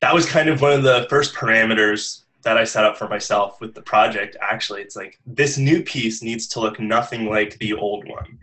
that 0.00 0.14
was 0.14 0.26
kind 0.26 0.48
of 0.48 0.60
one 0.60 0.72
of 0.72 0.82
the 0.82 1.06
first 1.10 1.34
parameters 1.34 2.22
that 2.42 2.56
I 2.56 2.64
set 2.64 2.84
up 2.84 2.96
for 2.96 3.08
myself 3.08 3.60
with 3.60 3.74
the 3.74 3.82
project. 3.82 4.36
Actually, 4.40 4.82
it's 4.82 4.96
like 4.96 5.18
this 5.26 5.58
new 5.58 5.82
piece 5.82 6.22
needs 6.22 6.46
to 6.48 6.60
look 6.60 6.78
nothing 6.78 7.26
like 7.26 7.58
the 7.58 7.72
old 7.72 8.06
one, 8.08 8.38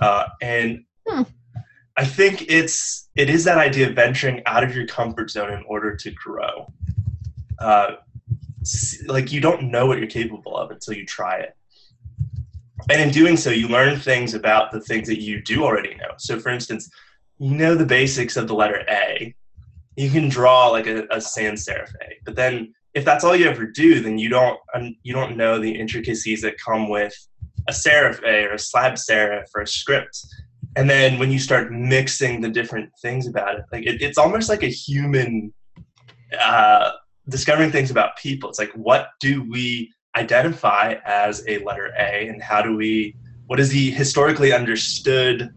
uh, 0.00 0.26
and 0.42 0.84
Hmm. 1.08 1.22
I 1.96 2.04
think 2.04 2.46
it's 2.48 3.08
it 3.16 3.28
is 3.28 3.44
that 3.44 3.58
idea 3.58 3.88
of 3.88 3.94
venturing 3.94 4.42
out 4.46 4.64
of 4.64 4.74
your 4.74 4.86
comfort 4.86 5.30
zone 5.30 5.52
in 5.52 5.64
order 5.66 5.96
to 5.96 6.10
grow. 6.12 6.72
Uh, 7.58 7.96
like 9.06 9.32
you 9.32 9.40
don't 9.40 9.70
know 9.70 9.86
what 9.86 9.98
you're 9.98 10.06
capable 10.06 10.56
of 10.56 10.70
until 10.70 10.94
you 10.94 11.04
try 11.04 11.38
it. 11.38 11.56
And 12.90 13.00
in 13.00 13.10
doing 13.10 13.36
so, 13.36 13.50
you 13.50 13.68
learn 13.68 13.98
things 13.98 14.34
about 14.34 14.72
the 14.72 14.80
things 14.80 15.08
that 15.08 15.20
you 15.20 15.42
do 15.42 15.64
already 15.64 15.94
know. 15.96 16.12
So, 16.18 16.38
for 16.38 16.48
instance, 16.48 16.90
you 17.38 17.54
know 17.54 17.74
the 17.74 17.86
basics 17.86 18.36
of 18.36 18.48
the 18.48 18.54
letter 18.54 18.84
A. 18.88 19.34
You 19.96 20.10
can 20.10 20.28
draw 20.28 20.68
like 20.68 20.86
a, 20.86 21.06
a 21.10 21.20
sans 21.20 21.66
serif 21.66 21.90
A, 22.02 22.18
but 22.24 22.36
then 22.36 22.74
if 22.94 23.04
that's 23.04 23.24
all 23.24 23.36
you 23.36 23.46
ever 23.46 23.66
do, 23.66 24.00
then 24.00 24.18
you 24.18 24.28
don't 24.28 24.58
you 25.02 25.12
don't 25.12 25.36
know 25.36 25.58
the 25.58 25.70
intricacies 25.70 26.42
that 26.42 26.58
come 26.58 26.88
with 26.88 27.14
a 27.68 27.72
serif 27.72 28.22
A 28.24 28.44
or 28.44 28.52
a 28.52 28.58
slab 28.58 28.94
serif 28.94 29.44
or 29.54 29.62
a 29.62 29.66
script. 29.66 30.24
And 30.76 30.88
then 30.88 31.18
when 31.18 31.30
you 31.30 31.38
start 31.38 31.72
mixing 31.72 32.40
the 32.40 32.48
different 32.48 32.90
things 33.02 33.26
about 33.26 33.56
it, 33.56 33.64
like 33.72 33.86
it, 33.86 34.00
it's 34.00 34.18
almost 34.18 34.48
like 34.48 34.62
a 34.62 34.68
human 34.68 35.52
uh, 36.38 36.92
discovering 37.28 37.70
things 37.70 37.90
about 37.90 38.16
people. 38.16 38.48
It's 38.48 38.58
like 38.58 38.72
what 38.72 39.08
do 39.18 39.48
we 39.48 39.92
identify 40.16 40.96
as 41.04 41.44
a 41.48 41.58
letter 41.64 41.92
A, 41.98 42.28
and 42.28 42.42
how 42.42 42.62
do 42.62 42.76
we 42.76 43.16
what 43.46 43.58
is 43.58 43.70
the 43.70 43.90
historically 43.90 44.52
understood 44.52 45.50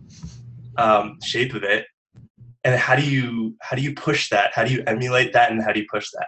um, 0.78 1.20
shape 1.24 1.54
of 1.54 1.64
it, 1.64 1.86
and 2.64 2.80
how 2.80 2.96
do 2.96 3.04
you 3.04 3.56
how 3.62 3.76
do 3.76 3.84
you 3.84 3.94
push 3.94 4.30
that? 4.30 4.52
How 4.54 4.64
do 4.64 4.74
you 4.74 4.84
emulate 4.88 5.34
that, 5.34 5.52
and 5.52 5.62
how 5.62 5.72
do 5.72 5.80
you 5.80 5.88
push 5.92 6.10
that? 6.12 6.28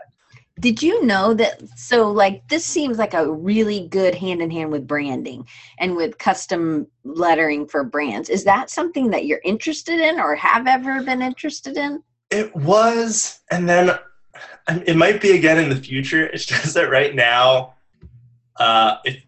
Did 0.60 0.82
you 0.82 1.06
know 1.06 1.34
that? 1.34 1.62
So, 1.78 2.12
like, 2.12 2.48
this 2.48 2.65
seems 2.65 2.98
like 2.98 3.13
a 3.13 3.30
really 3.30 3.88
good 3.88 4.15
hand 4.15 4.41
in 4.41 4.50
hand 4.50 4.72
with 4.72 4.88
branding 4.88 5.48
and 5.80 5.96
with 5.96 6.18
custom 6.18 6.88
lettering 7.04 7.68
for 7.68 7.84
brands. 7.84 8.30
Is 8.30 8.46
that 8.46 8.70
something 8.70 9.10
that 9.12 9.26
you're 9.26 9.41
interested 9.44 10.00
in 10.00 10.20
or 10.20 10.36
have 10.36 10.65
ever 10.65 11.04
been 11.04 11.22
interested 11.22 11.78
in? 11.78 12.02
It 12.32 12.56
was, 12.56 13.41
and 13.52 13.68
then 13.68 13.98
it 14.86 14.96
might 14.96 15.22
be 15.22 15.32
again 15.32 15.58
in 15.58 15.70
the 15.70 15.76
future. 15.76 16.26
It's 16.28 16.46
just 16.56 16.74
that 16.76 16.89
right 16.89 17.13
now, 17.13 17.76
uh, 18.58 18.98
it, 19.04 19.24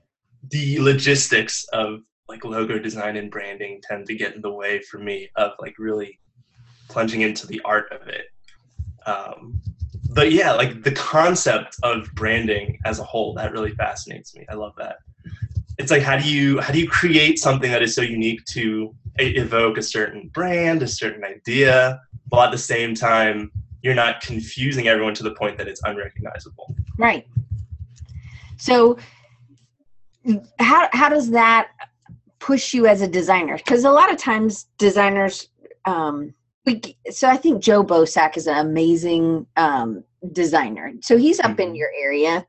the 0.49 0.79
logistics 0.79 1.65
of 1.73 2.01
like 2.29 2.43
logo 2.43 2.77
design 2.77 3.17
and 3.17 3.31
branding 3.31 3.81
tend 3.81 4.05
to 4.07 4.15
get 4.15 4.35
in 4.35 4.41
the 4.41 4.51
way 4.51 4.81
for 4.81 4.97
me 4.97 5.29
of 5.35 5.51
like 5.59 5.75
really 5.77 6.19
plunging 6.89 7.21
into 7.21 7.47
the 7.47 7.61
art 7.63 7.91
of 7.91 8.07
it. 8.07 8.27
Um, 9.05 9.61
but 10.09 10.31
yeah, 10.31 10.53
like 10.53 10.83
the 10.83 10.91
concept 10.91 11.77
of 11.83 12.07
branding 12.15 12.79
as 12.85 12.99
a 12.99 13.03
whole, 13.03 13.33
that 13.35 13.51
really 13.51 13.71
fascinates 13.71 14.35
me. 14.35 14.45
I 14.49 14.55
love 14.55 14.73
that. 14.77 14.97
It's 15.77 15.91
like 15.91 16.01
how 16.01 16.17
do 16.17 16.29
you 16.29 16.59
how 16.59 16.73
do 16.73 16.79
you 16.79 16.89
create 16.89 17.39
something 17.39 17.69
that 17.71 17.83
is 17.83 17.93
so 17.93 18.01
unique 18.01 18.43
to 18.45 18.95
evoke 19.19 19.77
a 19.77 19.81
certain 19.81 20.29
brand, 20.29 20.81
a 20.81 20.87
certain 20.87 21.23
idea, 21.23 22.01
while 22.29 22.43
at 22.43 22.51
the 22.51 22.57
same 22.57 22.95
time 22.95 23.51
you're 23.81 23.95
not 23.95 24.21
confusing 24.21 24.87
everyone 24.87 25.13
to 25.13 25.23
the 25.23 25.31
point 25.31 25.57
that 25.57 25.67
it's 25.67 25.81
unrecognizable. 25.83 26.75
Right. 26.97 27.27
So, 28.57 28.97
how 30.59 30.89
how 30.93 31.09
does 31.09 31.29
that 31.31 31.69
push 32.39 32.73
you 32.73 32.87
as 32.87 33.01
a 33.01 33.07
designer? 33.07 33.57
Because 33.57 33.83
a 33.83 33.91
lot 33.91 34.11
of 34.11 34.17
times 34.17 34.65
designers, 34.77 35.49
um, 35.85 36.33
so 37.11 37.27
I 37.29 37.37
think 37.37 37.61
Joe 37.61 37.83
Bosack 37.83 38.37
is 38.37 38.47
an 38.47 38.57
amazing 38.57 39.45
um, 39.55 40.03
designer. 40.31 40.93
So 41.01 41.17
he's 41.17 41.39
up 41.39 41.59
in 41.59 41.73
Mhm. 41.73 41.77
your 41.77 41.91
area, 41.99 42.45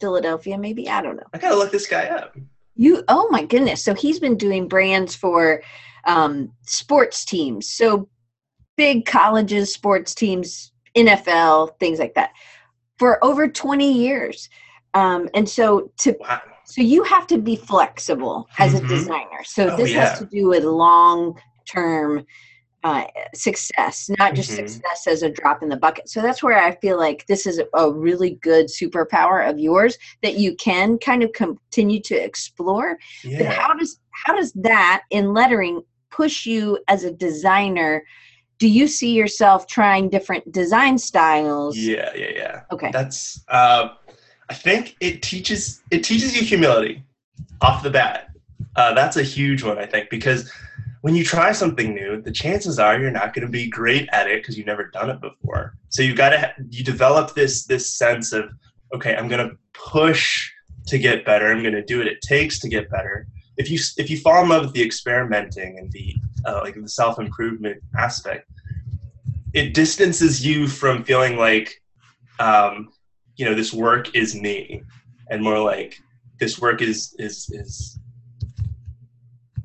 Philadelphia, 0.00 0.58
maybe 0.58 0.88
I 0.88 1.00
don't 1.02 1.16
know. 1.16 1.26
I 1.32 1.38
gotta 1.38 1.56
look 1.56 1.70
this 1.72 1.86
guy 1.86 2.06
up. 2.08 2.36
You 2.74 3.04
oh 3.08 3.28
my 3.30 3.44
goodness! 3.44 3.84
So 3.84 3.94
he's 3.94 4.18
been 4.18 4.36
doing 4.36 4.66
brands 4.68 5.14
for 5.14 5.62
um, 6.04 6.52
sports 6.62 7.24
teams. 7.24 7.68
So 7.68 8.08
big 8.76 9.04
colleges, 9.04 9.72
sports 9.72 10.14
teams, 10.14 10.72
NFL, 10.96 11.78
things 11.78 11.98
like 11.98 12.14
that, 12.14 12.30
for 12.98 13.22
over 13.24 13.46
twenty 13.48 13.92
years. 13.92 14.48
Um, 14.94 15.28
and 15.34 15.48
so 15.48 15.90
to 15.98 16.16
Wow. 16.20 16.40
so 16.64 16.80
you 16.82 17.02
have 17.04 17.26
to 17.28 17.38
be 17.38 17.56
flexible 17.56 18.48
as 18.58 18.74
a 18.74 18.80
Mhm. 18.80 18.88
designer. 18.88 19.44
So 19.44 19.68
Oh, 19.70 19.76
this 19.76 19.92
yeah. 19.92 20.00
has 20.00 20.18
to 20.18 20.24
do 20.26 20.48
with 20.48 20.64
long 20.64 21.38
term 21.66 22.26
uh, 22.84 23.04
success, 23.34 24.10
not 24.18 24.34
just 24.34 24.50
Mhm. 24.50 24.56
success 24.56 25.06
as 25.06 25.22
a 25.22 25.30
drop 25.30 25.62
in 25.62 25.68
the 25.68 25.76
bucket. 25.76 26.08
So 26.08 26.20
that's 26.20 26.42
where 26.42 26.58
I 26.58 26.74
feel 26.76 26.98
like 26.98 27.24
this 27.26 27.46
is 27.46 27.60
a 27.74 27.90
really 27.90 28.38
good 28.42 28.66
superpower 28.66 29.48
of 29.48 29.58
yours 29.58 29.96
that 30.22 30.36
you 30.36 30.56
can 30.56 30.98
kind 30.98 31.22
of 31.22 31.32
continue 31.32 32.00
to 32.02 32.14
explore. 32.14 32.98
But 33.22 33.46
Yeah. 33.46 33.52
how 33.52 33.74
does 33.74 33.98
how 34.26 34.36
does 34.36 34.52
that 34.52 35.02
in 35.10 35.32
lettering 35.32 35.82
push 36.10 36.44
you 36.44 36.78
as 36.88 37.04
a 37.04 37.12
designer? 37.12 38.04
Do 38.58 38.68
you 38.68 38.86
see 38.86 39.12
yourself 39.12 39.66
trying 39.66 40.10
different 40.10 40.52
design 40.52 40.98
styles? 40.98 41.76
Yeah, 41.76 42.10
yeah, 42.14 42.30
yeah. 42.34 42.60
Okay. 42.72 42.90
That's 42.92 43.42
uh, 43.48 43.90
I 44.50 44.54
think 44.54 44.96
it 45.00 45.22
teaches 45.22 45.82
it 45.90 46.04
teaches 46.04 46.36
you 46.36 46.42
humility 46.44 47.02
off 47.60 47.82
the 47.82 47.90
bat. 47.90 48.28
Uh, 48.76 48.92
that's 48.94 49.16
a 49.16 49.22
huge 49.22 49.62
one, 49.62 49.78
I 49.78 49.86
think, 49.86 50.10
because 50.10 50.50
when 51.02 51.16
you 51.16 51.24
try 51.24 51.52
something 51.52 51.94
new, 51.94 52.22
the 52.22 52.30
chances 52.30 52.78
are 52.78 52.98
you're 52.98 53.10
not 53.10 53.34
going 53.34 53.44
to 53.44 53.50
be 53.50 53.68
great 53.68 54.08
at 54.12 54.28
it 54.28 54.40
because 54.40 54.56
you've 54.56 54.68
never 54.68 54.88
done 54.88 55.10
it 55.10 55.20
before. 55.20 55.74
So 55.88 56.02
you've 56.02 56.16
got 56.16 56.30
to 56.30 56.54
you 56.70 56.82
develop 56.82 57.34
this 57.34 57.66
this 57.66 57.90
sense 57.90 58.32
of 58.32 58.50
okay, 58.94 59.14
I'm 59.16 59.28
going 59.28 59.48
to 59.48 59.56
push 59.74 60.50
to 60.86 60.98
get 60.98 61.24
better. 61.24 61.50
I'm 61.50 61.62
going 61.62 61.74
to 61.74 61.84
do 61.84 61.98
what 61.98 62.06
it 62.06 62.20
takes 62.22 62.60
to 62.60 62.68
get 62.68 62.88
better. 62.88 63.26
If 63.56 63.68
you 63.68 63.78
if 63.96 64.10
you 64.10 64.18
fall 64.18 64.42
in 64.44 64.48
love 64.48 64.64
with 64.64 64.74
the 64.74 64.82
experimenting 64.82 65.78
and 65.78 65.90
the 65.92 66.14
uh, 66.46 66.60
like 66.62 66.74
the 66.80 66.88
self 66.88 67.18
improvement 67.18 67.82
aspect, 67.98 68.48
it 69.52 69.74
distances 69.74 70.46
you 70.46 70.68
from 70.68 71.02
feeling 71.02 71.36
like 71.36 71.82
um, 72.38 72.92
you 73.36 73.44
know 73.44 73.54
this 73.54 73.72
work 73.72 74.14
is 74.14 74.36
me 74.36 74.82
and 75.30 75.42
more 75.42 75.58
like 75.58 75.98
this 76.38 76.60
work 76.60 76.80
is 76.80 77.14
is 77.18 77.48
is 77.50 77.98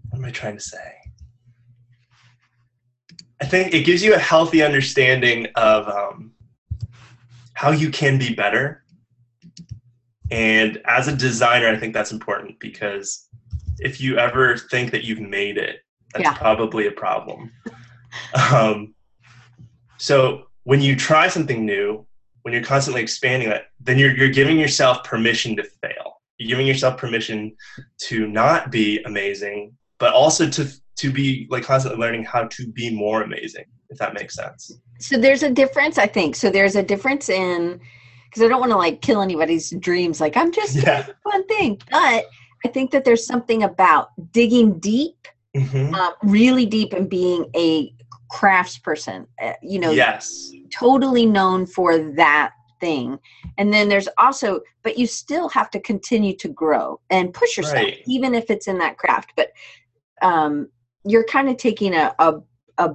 what 0.10 0.20
am 0.20 0.26
i 0.26 0.32
trying 0.32 0.56
to 0.56 0.62
say 0.62 0.97
i 3.42 3.46
think 3.46 3.74
it 3.74 3.86
gives 3.86 4.04
you 4.04 4.14
a 4.14 4.20
healthy 4.20 4.64
understanding 4.64 5.48
of 5.56 5.88
um, 5.88 6.32
how 7.54 7.72
you 7.72 7.90
can 7.90 8.18
be 8.18 8.34
better 8.34 8.84
and 10.32 10.82
as 10.86 11.08
a 11.08 11.16
designer 11.16 11.68
i 11.68 11.78
think 11.78 11.94
that's 11.94 12.12
important 12.12 12.60
because 12.60 13.28
if 13.80 14.02
you 14.02 14.18
ever 14.18 14.58
think 14.58 14.92
that 14.92 15.04
you've 15.04 15.20
made 15.20 15.58
it 15.58 15.82
that's 16.14 16.24
Yeah. 16.26 16.34
probably 16.34 16.88
a 16.88 16.92
problem 16.92 17.52
um, 18.52 18.96
so 19.98 20.48
when 20.64 20.82
you 20.82 20.96
try 20.96 21.28
something 21.28 21.66
new 21.66 22.08
when 22.48 22.54
you're 22.54 22.64
constantly 22.64 23.02
expanding 23.02 23.50
that, 23.50 23.64
then 23.82 23.98
you're 23.98 24.16
you're 24.16 24.30
giving 24.30 24.58
yourself 24.58 25.04
permission 25.04 25.54
to 25.58 25.64
fail. 25.82 26.22
You're 26.38 26.48
giving 26.48 26.66
yourself 26.66 26.98
permission 26.98 27.58
to 28.04 28.26
not 28.26 28.72
be 28.72 29.04
amazing, 29.04 29.76
but 30.00 30.14
also 30.14 30.50
to 30.52 30.66
to 30.98 31.12
be 31.12 31.48
like 31.50 31.64
constantly 31.64 32.00
learning 32.00 32.24
how 32.24 32.46
to 32.48 32.68
be 32.68 32.94
more 32.94 33.22
amazing. 33.24 33.66
If 33.90 33.98
that 34.00 34.14
makes 34.14 34.36
sense. 34.36 34.80
So 35.00 35.18
there's 35.18 35.44
a 35.44 35.50
difference, 35.50 35.98
I 35.98 36.08
think. 36.08 36.36
So 36.36 36.50
there's 36.50 36.76
a 36.76 36.84
difference 36.84 37.30
in 37.30 37.80
because 38.26 38.44
I 38.44 38.48
don't 38.50 38.60
want 38.60 38.72
to 38.72 38.78
like 38.78 39.02
kill 39.02 39.22
anybody's 39.22 39.70
dreams. 39.80 40.20
Like 40.20 40.36
I'm 40.36 40.52
just 40.52 40.76
Yeah. 40.76 41.04
doing 41.04 41.16
one 41.24 41.48
thing, 41.48 41.82
but 41.90 42.26
I 42.66 42.68
think 42.70 42.92
that 42.92 43.06
there's 43.06 43.26
something 43.26 43.64
about 43.64 44.10
digging 44.32 44.80
deep, 44.80 45.28
hmm 45.56 45.94
um, 45.94 46.14
really 46.24 46.66
deep, 46.66 46.94
and 46.94 47.10
being 47.10 47.46
a 47.56 47.94
crafts 48.30 48.78
person. 48.78 49.26
Uh, 49.42 49.54
you 49.62 49.80
know, 49.80 49.92
Yes. 49.92 50.52
totally 50.72 51.26
known 51.26 51.66
for 51.66 51.98
that 52.16 52.52
thing 52.80 53.18
and 53.58 53.74
then 53.74 53.90
there's 53.90 54.08
also 54.18 54.60
but 54.84 54.98
you 54.98 55.08
still 55.08 55.50
have 55.50 55.70
to 55.72 55.80
continue 55.80 56.36
to 56.36 56.48
grow 56.48 57.00
and 57.10 57.34
push 57.34 57.58
yourself 57.58 57.84
Right. 57.86 58.04
even 58.08 58.36
if 58.36 58.52
it's 58.52 58.68
in 58.68 58.78
that 58.78 58.98
craft 58.98 59.34
but 59.36 59.52
um 60.22 60.70
you're 61.08 61.24
kind 61.26 61.50
of 61.50 61.58
taking 61.58 61.94
a, 61.94 62.14
a 62.20 62.36
a 62.80 62.94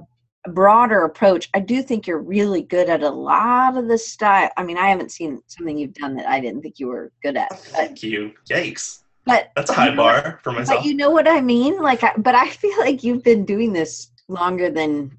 broader 0.49 1.03
approach 1.05 1.49
i 1.53 1.59
do 1.59 1.81
think 1.81 2.05
you're 2.05 2.19
really 2.21 2.61
good 2.61 2.89
at 2.89 3.01
a 3.01 3.09
lot 3.09 3.77
of 3.77 3.87
the 3.87 3.97
style 3.97 4.49
i 4.57 4.63
mean 4.63 4.77
i 4.77 4.89
haven't 4.89 5.11
seen 5.11 5.41
something 5.47 5.77
you've 5.77 5.93
done 5.93 6.15
that 6.15 6.27
i 6.27 6.39
didn't 6.39 6.61
think 6.61 6.79
you 6.79 6.87
were 6.87 7.11
good 7.23 7.37
at 7.37 7.49
but 7.49 7.59
Thank 7.59 8.03
you. 8.03 8.33
Yikes. 8.49 9.03
but 9.25 9.51
That's 9.55 9.69
a 9.69 9.73
high 9.73 9.87
what- 9.89 9.95
bar 9.97 10.39
for 10.43 10.51
myself. 10.51 10.79
but 10.79 10.85
you 10.85 10.95
know 10.95 11.09
what 11.11 11.27
I 11.29 11.39
mean? 11.39 11.81
Like, 11.81 12.03
I, 12.03 12.11
but 12.17 12.35
I 12.35 12.49
feel 12.49 12.77
like 12.79 13.03
you've 13.05 13.23
been 13.23 13.45
doing 13.45 13.71
this 13.71 14.11
longer 14.27 14.69
than, 14.69 15.17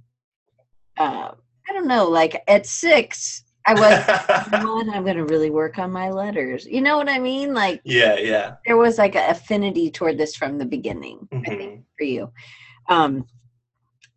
uh, 0.98 1.30
I 1.68 1.72
don't 1.72 1.86
know. 1.88 2.06
Like 2.08 2.42
at 2.46 2.66
six, 2.66 3.44
I 3.66 3.72
was, 3.72 4.62
one. 4.62 4.90
I'm 4.90 5.04
going 5.04 5.16
to 5.16 5.24
really 5.24 5.48
work 5.50 5.78
on 5.78 5.90
my 5.90 6.10
letters. 6.10 6.66
You 6.66 6.82
know 6.82 6.98
what 6.98 7.08
I 7.08 7.18
mean? 7.18 7.54
Like 7.54 7.80
yeah, 7.84 8.16
yeah. 8.18 8.56
there 8.66 8.76
was 8.76 8.98
like 8.98 9.16
an 9.16 9.30
affinity 9.30 9.90
toward 9.90 10.18
this 10.18 10.36
from 10.36 10.58
the 10.58 10.66
beginning. 10.66 11.26
I 11.32 11.40
think 11.40 11.60
Mhm. 11.62 11.82
for 11.96 12.04
you. 12.04 12.30
Um, 12.88 13.26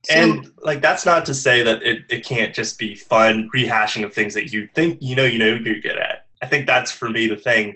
so, 0.04 0.14
And 0.14 0.52
like 0.62 0.82
that's 0.82 1.06
not 1.06 1.26
to 1.26 1.34
say 1.34 1.64
that 1.64 1.84
it, 1.84 2.04
it 2.10 2.26
can't 2.26 2.54
just 2.54 2.80
be 2.80 2.96
fun 2.96 3.50
rehashing 3.54 4.04
of 4.04 4.14
things 4.14 4.34
that 4.34 4.54
you 4.54 4.68
think 4.74 5.00
you 5.02 5.16
know 5.16 5.26
you 5.26 5.40
know 5.40 5.56
you're 5.56 5.80
good 5.80 5.98
at. 5.98 6.26
I 6.42 6.48
think 6.48 6.66
that's 6.66 6.92
for 6.92 7.10
me 7.10 7.28
the 7.28 7.36
thing. 7.36 7.76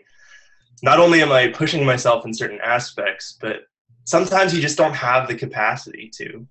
Not 0.83 0.99
only 0.99 1.21
am 1.21 1.31
I 1.31 1.47
pushing 1.49 1.85
myself 1.85 2.25
in 2.25 2.33
certain 2.33 2.59
aspects, 2.63 3.37
but 3.39 3.67
sometimes 4.05 4.53
you 4.53 4.61
just 4.61 4.77
don't 4.77 4.95
have 4.95 5.27
the 5.27 5.35
capacity 5.35 6.09
to. 6.15 6.47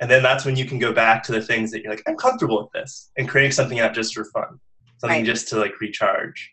And 0.00 0.10
then 0.10 0.22
that's 0.22 0.44
when 0.44 0.56
you 0.56 0.64
can 0.64 0.78
go 0.78 0.92
back 0.92 1.22
to 1.24 1.32
the 1.32 1.42
things 1.42 1.70
that 1.72 1.82
you're 1.82 1.92
like, 1.92 2.02
I'm 2.06 2.16
comfortable 2.16 2.62
with 2.62 2.72
this 2.72 3.10
and 3.16 3.28
creating 3.28 3.52
something 3.52 3.80
out 3.80 3.94
just 3.94 4.14
for 4.14 4.24
fun. 4.26 4.60
Something 4.98 5.18
Right. 5.18 5.26
just 5.26 5.48
to 5.48 5.58
like 5.58 5.80
recharge 5.80 6.52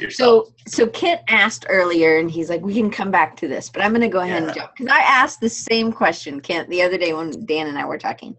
yourself. 0.00 0.48
so, 0.66 0.84
so 0.84 0.86
Kit 0.88 1.20
asked 1.28 1.66
earlier, 1.68 2.18
and 2.18 2.30
he's 2.30 2.48
like, 2.50 2.60
"We 2.62 2.74
can 2.74 2.90
come 2.90 3.10
back 3.10 3.36
to 3.38 3.48
this," 3.48 3.68
but 3.68 3.82
I'm 3.82 3.90
going 3.92 4.00
to 4.02 4.08
go 4.08 4.20
ahead 4.20 4.42
and 4.44 4.54
jump 4.54 4.72
because 4.76 4.92
I 4.92 5.00
asked 5.00 5.40
the 5.40 5.48
same 5.48 5.92
question, 5.92 6.40
Kent, 6.40 6.68
the 6.68 6.82
other 6.82 6.98
day 6.98 7.12
when 7.12 7.44
Dan 7.46 7.66
and 7.68 7.78
I 7.78 7.84
were 7.84 7.98
talking. 7.98 8.36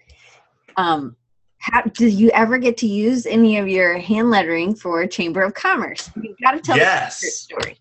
Um, 0.77 1.15
how 1.57 1.81
did 1.81 2.13
you 2.13 2.29
ever 2.31 2.57
get 2.57 2.77
to 2.77 2.87
use 2.87 3.25
any 3.25 3.57
of 3.57 3.67
your 3.67 3.97
hand 3.97 4.29
lettering 4.31 4.73
for 4.75 5.05
Chamber 5.05 5.41
of 5.41 5.53
Commerce? 5.53 6.09
You 6.21 6.33
got 6.41 6.51
to 6.51 6.59
tell 6.61 6.77
Yes. 6.77 7.19
the 7.19 7.27
story. 7.27 7.77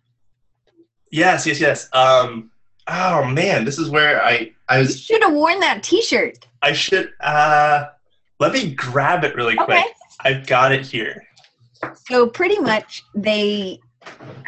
yes, 1.12 1.46
yes, 1.46 1.60
yes. 1.60 1.88
Um 1.92 2.50
oh 2.88 3.24
man, 3.24 3.64
this 3.64 3.78
is 3.78 3.88
where 3.88 4.20
I 4.24 4.52
I 4.68 4.80
You 4.80 4.88
should 4.88 5.22
have 5.22 5.32
worn 5.32 5.60
that 5.60 5.84
T-shirt. 5.84 6.46
I 6.62 6.72
should 6.72 7.12
uh 7.20 7.84
let 8.40 8.52
me 8.52 8.74
grab 8.74 9.22
it 9.22 9.36
really 9.36 9.54
quick. 9.54 9.78
Okay. 9.78 9.84
I've 10.20 10.46
got 10.48 10.72
it 10.72 10.84
here. 10.84 11.22
So 12.08 12.26
pretty 12.26 12.58
much 12.58 13.02
they 13.14 13.80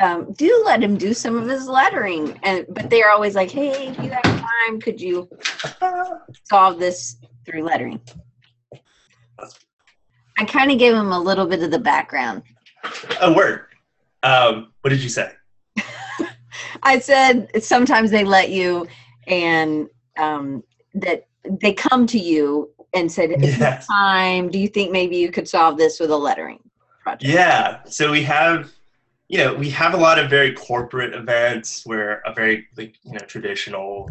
um, 0.00 0.32
do 0.32 0.62
let 0.64 0.82
him 0.82 0.96
do 0.96 1.12
some 1.14 1.36
of 1.36 1.48
his 1.48 1.66
lettering, 1.66 2.38
and 2.42 2.66
but 2.68 2.90
they're 2.90 3.10
always 3.10 3.34
like, 3.34 3.50
"Hey, 3.50 3.88
if 3.88 3.98
you 3.98 4.10
have 4.10 4.22
time, 4.22 4.80
could 4.80 5.00
you 5.00 5.28
solve 6.44 6.78
this 6.78 7.16
through 7.44 7.64
lettering?" 7.64 8.00
I 10.38 10.44
kind 10.44 10.70
of 10.70 10.78
gave 10.78 10.94
him 10.94 11.12
a 11.12 11.20
little 11.20 11.46
bit 11.46 11.62
of 11.62 11.70
the 11.70 11.78
background. 11.78 12.42
A 13.20 13.32
word. 13.32 13.66
Um, 14.22 14.72
what 14.80 14.90
did 14.90 15.02
you 15.02 15.10
say? 15.10 15.32
I 16.82 16.98
said 16.98 17.62
sometimes 17.62 18.10
they 18.10 18.24
let 18.24 18.50
you, 18.50 18.86
and 19.26 19.88
um, 20.18 20.62
that 20.94 21.26
they 21.60 21.74
come 21.74 22.06
to 22.06 22.18
you 22.18 22.70
and 22.94 23.10
said, 23.10 23.30
"If 23.30 23.42
you 23.42 23.48
Yes. 23.48 23.86
time, 23.86 24.50
do 24.50 24.58
you 24.58 24.68
think 24.68 24.92
maybe 24.92 25.16
you 25.16 25.30
could 25.30 25.48
solve 25.48 25.76
this 25.76 26.00
with 26.00 26.10
a 26.10 26.16
lettering 26.16 26.60
project?" 27.00 27.24
Yeah. 27.24 27.82
So 27.84 28.10
we 28.10 28.22
have, 28.24 28.70
you 29.28 29.38
know, 29.38 29.54
we 29.54 29.70
have 29.70 29.94
a 29.94 29.96
lot 29.96 30.18
of 30.18 30.30
very 30.30 30.52
corporate 30.52 31.14
events 31.14 31.84
where 31.84 32.22
a 32.26 32.32
very 32.32 32.66
like 32.76 32.94
you 33.02 33.12
know 33.12 33.24
traditional 33.26 34.10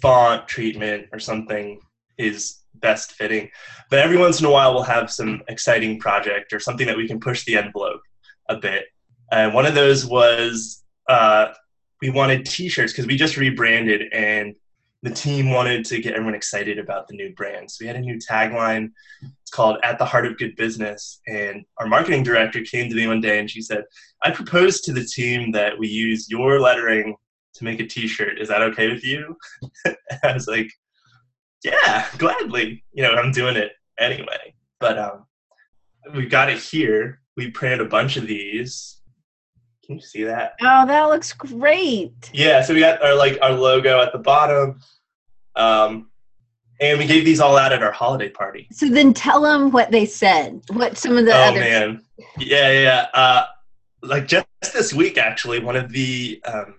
font 0.00 0.48
treatment 0.48 1.08
or 1.12 1.18
something 1.18 1.80
is 2.18 2.58
best 2.74 3.12
fitting. 3.12 3.50
But 3.90 3.98
every 3.98 4.16
once 4.16 4.40
in 4.40 4.46
a 4.46 4.50
while, 4.50 4.74
we'll 4.74 4.82
have 4.82 5.10
some 5.10 5.42
exciting 5.48 5.98
project 5.98 6.52
or 6.52 6.60
something 6.60 6.86
that 6.86 6.96
we 6.96 7.06
can 7.06 7.20
push 7.20 7.44
the 7.44 7.56
envelope 7.56 8.00
a 8.48 8.56
bit. 8.56 8.86
And 9.32 9.54
one 9.54 9.66
of 9.66 9.74
those 9.74 10.06
was 10.06 10.82
uh, 11.08 11.48
we 12.00 12.10
wanted 12.10 12.46
T-shirts 12.46 12.92
because 12.92 13.06
we 13.06 13.16
just 13.16 13.36
rebranded 13.36 14.12
and 14.12 14.54
the 15.02 15.10
team 15.10 15.50
wanted 15.50 15.84
to 15.86 16.00
get 16.00 16.12
everyone 16.12 16.34
excited 16.34 16.78
about 16.78 17.08
the 17.08 17.14
new 17.14 17.32
brand. 17.34 17.70
So 17.70 17.78
we 17.82 17.86
had 17.86 17.96
a 17.96 18.00
new 18.00 18.18
tagline. 18.18 18.90
It's 19.22 19.50
called 19.50 19.78
"At 19.82 19.98
the 19.98 20.04
Heart 20.04 20.26
of 20.26 20.38
Good 20.38 20.56
Business." 20.56 21.20
And 21.26 21.64
our 21.78 21.86
marketing 21.86 22.22
director 22.22 22.60
came 22.62 22.88
to 22.90 22.94
me 22.94 23.06
one 23.06 23.20
day 23.20 23.38
and 23.38 23.50
she 23.50 23.62
said, 23.62 23.84
"I 24.22 24.30
proposed 24.30 24.84
to 24.84 24.92
the 24.92 25.04
team 25.04 25.52
that 25.52 25.78
we 25.78 25.88
use 25.88 26.30
your 26.30 26.60
lettering 26.60 27.16
to 27.54 27.64
make 27.64 27.80
a 27.80 27.86
T-shirt. 27.86 28.38
Is 28.38 28.48
that 28.48 28.62
okay 28.62 28.88
with 28.92 29.04
you?" 29.04 29.36
I 30.22 30.34
was 30.34 30.46
like, 30.46 30.70
"Yeah, 31.64 32.06
gladly. 32.18 32.84
You 32.92 33.04
know, 33.04 33.14
I'm 33.14 33.32
doing 33.32 33.56
it 33.56 33.72
anyway." 33.98 34.54
But 34.80 34.98
um, 34.98 35.24
we've 36.14 36.30
got 36.30 36.50
it 36.50 36.58
here. 36.58 37.20
We 37.36 37.50
printed 37.50 37.80
a 37.80 37.86
bunch 37.86 38.18
of 38.18 38.26
these. 38.26 38.99
Can 39.90 39.98
you 39.98 40.04
see 40.04 40.22
that? 40.22 40.54
Oh, 40.62 40.86
that 40.86 41.06
looks 41.08 41.32
great. 41.32 42.30
Yeah, 42.32 42.62
so 42.62 42.74
we 42.74 42.78
got 42.78 43.02
our 43.02 43.12
like 43.12 43.40
our 43.42 43.50
logo 43.50 44.00
at 44.00 44.12
the 44.12 44.20
bottom, 44.20 44.78
um, 45.56 46.12
and 46.80 46.96
we 46.96 47.06
gave 47.06 47.24
these 47.24 47.40
all 47.40 47.56
out 47.56 47.72
at 47.72 47.82
our 47.82 47.90
holiday 47.90 48.28
party. 48.28 48.68
So 48.70 48.88
then 48.88 49.12
tell 49.12 49.40
them 49.40 49.72
what 49.72 49.90
they 49.90 50.06
said. 50.06 50.62
What 50.68 50.96
some 50.96 51.18
of 51.18 51.24
the 51.24 51.32
oh 51.32 51.40
other 51.40 51.58
man, 51.58 52.04
yeah, 52.38 52.70
yeah. 52.70 53.06
Uh, 53.12 53.46
like 54.00 54.28
just 54.28 54.46
this 54.72 54.94
week, 54.94 55.18
actually, 55.18 55.58
one 55.58 55.74
of 55.74 55.90
the 55.90 56.40
um, 56.44 56.76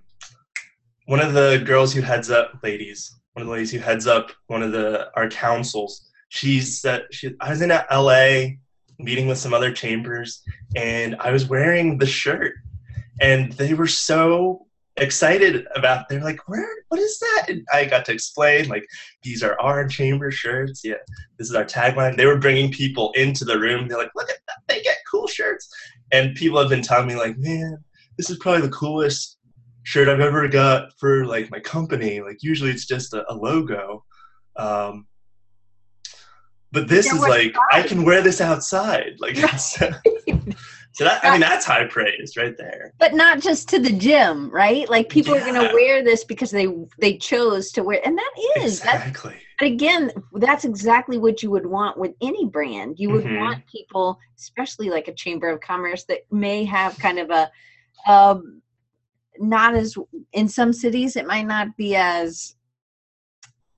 one 1.08 1.20
of 1.20 1.34
the 1.34 1.62
girls 1.66 1.94
who 1.94 2.00
heads 2.00 2.32
up, 2.32 2.60
ladies, 2.64 3.14
one 3.34 3.42
of 3.42 3.48
the 3.48 3.52
ladies 3.52 3.72
who 3.74 3.80
heads 3.80 4.08
up 4.08 4.32
one 4.48 4.64
of 4.64 4.72
the 4.72 5.12
our 5.18 5.28
councils. 5.28 6.10
She's 6.30 6.86
uh, 6.86 7.02
she. 7.12 7.36
I 7.42 7.50
was 7.50 7.62
in 7.62 7.72
L.A. 7.72 8.58
meeting 9.00 9.28
with 9.28 9.38
some 9.38 9.54
other 9.54 9.74
chambers, 9.74 10.44
and 10.78 11.18
I 11.20 11.32
was 11.32 11.50
wearing 11.50 11.98
the 11.98 12.06
shirt, 12.06 12.54
and 13.22 13.54
they 13.54 13.74
were 13.74 13.88
so 13.88 14.66
excited 14.98 15.66
about 15.74 16.10
they're 16.10 16.24
like 16.24 16.40
where 16.50 16.68
what 16.90 17.00
is 17.00 17.18
that? 17.20 17.46
And 17.48 17.66
i 17.74 17.86
got 17.86 18.04
to 18.06 18.12
explain 18.12 18.68
like 18.68 18.86
these 19.24 19.42
are 19.42 19.58
our 19.62 19.88
chamber 19.88 20.32
shirts 20.32 20.82
yeah 20.84 20.96
this 21.38 21.50
is 21.50 21.56
our 21.56 21.64
tagline. 21.64 22.18
They 22.18 22.26
were 22.26 22.38
bringing 22.38 22.72
people 22.72 23.12
into 23.16 23.46
the 23.46 23.58
room 23.58 23.88
they're 23.88 23.98
like 23.98 24.12
look 24.16 24.30
at 24.30 24.38
that 24.48 24.58
they 24.68 24.82
get 24.82 24.98
cool 25.10 25.28
shirts. 25.28 25.70
And 26.12 26.36
people 26.36 26.60
have 26.60 26.70
been 26.70 26.82
telling 26.82 27.08
me 27.08 27.16
like 27.16 27.38
man 27.38 27.78
this 28.18 28.30
is 28.30 28.38
probably 28.38 28.62
the 28.62 28.74
coolest 28.74 29.38
shirt 29.84 30.10
i've 30.10 30.20
ever 30.20 30.48
got 30.48 30.90
for 31.00 31.26
like 31.26 31.50
my 31.50 31.60
company 31.60 32.22
like 32.22 32.44
usually 32.44 32.70
it's 32.70 32.86
just 32.86 33.14
a, 33.14 33.24
a 33.32 33.34
logo. 33.34 34.04
Um 34.58 35.08
but 36.74 36.88
this 36.88 37.06
Yeah, 37.08 37.16
is 37.16 37.22
like 37.22 37.56
i 37.72 37.82
can 37.82 38.04
wear 38.04 38.22
this 38.22 38.42
outside 38.42 39.14
like 39.20 39.36
it's, 39.38 39.82
so 41.02 41.06
that 41.06 41.24
i 41.26 41.32
mean 41.32 41.42
that's 41.42 41.66
high 41.66 41.86
praise 41.86 42.38
right 42.38 42.56
there 42.58 42.94
but 43.00 43.16
not 43.16 43.40
just 43.40 43.68
to 43.70 43.80
the 43.80 43.92
gym, 43.92 44.52
right? 44.52 44.88
Like 44.88 45.10
people 45.10 45.34
are 45.34 45.40
going 45.40 45.56
to 45.56 45.74
wear 45.74 46.04
this 46.04 46.24
because 46.24 46.52
they 46.52 46.68
they 47.00 47.18
chose 47.18 47.72
to 47.72 47.84
wear, 47.84 48.00
and 48.06 48.16
that 48.16 48.34
is 48.60 48.78
exactly 48.78 49.40
again 49.60 50.12
that's 50.34 50.66
exactly 50.66 51.18
what 51.18 51.42
you 51.42 51.50
would 51.50 51.66
want 51.66 51.98
with 51.98 52.14
any 52.22 52.46
brand. 52.46 53.00
You 53.00 53.10
would 53.10 53.26
Mhm. 53.26 53.40
want 53.40 53.66
people, 53.66 54.20
especially 54.38 54.92
like 54.92 55.08
a 55.08 55.14
chamber 55.16 55.50
of 55.50 55.60
commerce, 55.62 56.04
that 56.10 56.32
may 56.32 56.64
have 56.66 57.00
kind 57.00 57.18
of 57.18 57.32
a 57.32 57.50
um, 58.08 58.62
not 59.40 59.74
as 59.74 59.98
in 60.34 60.48
some 60.48 60.72
cities 60.72 61.16
it 61.16 61.26
might 61.26 61.48
not 61.48 61.76
be 61.78 61.96
as 61.96 62.56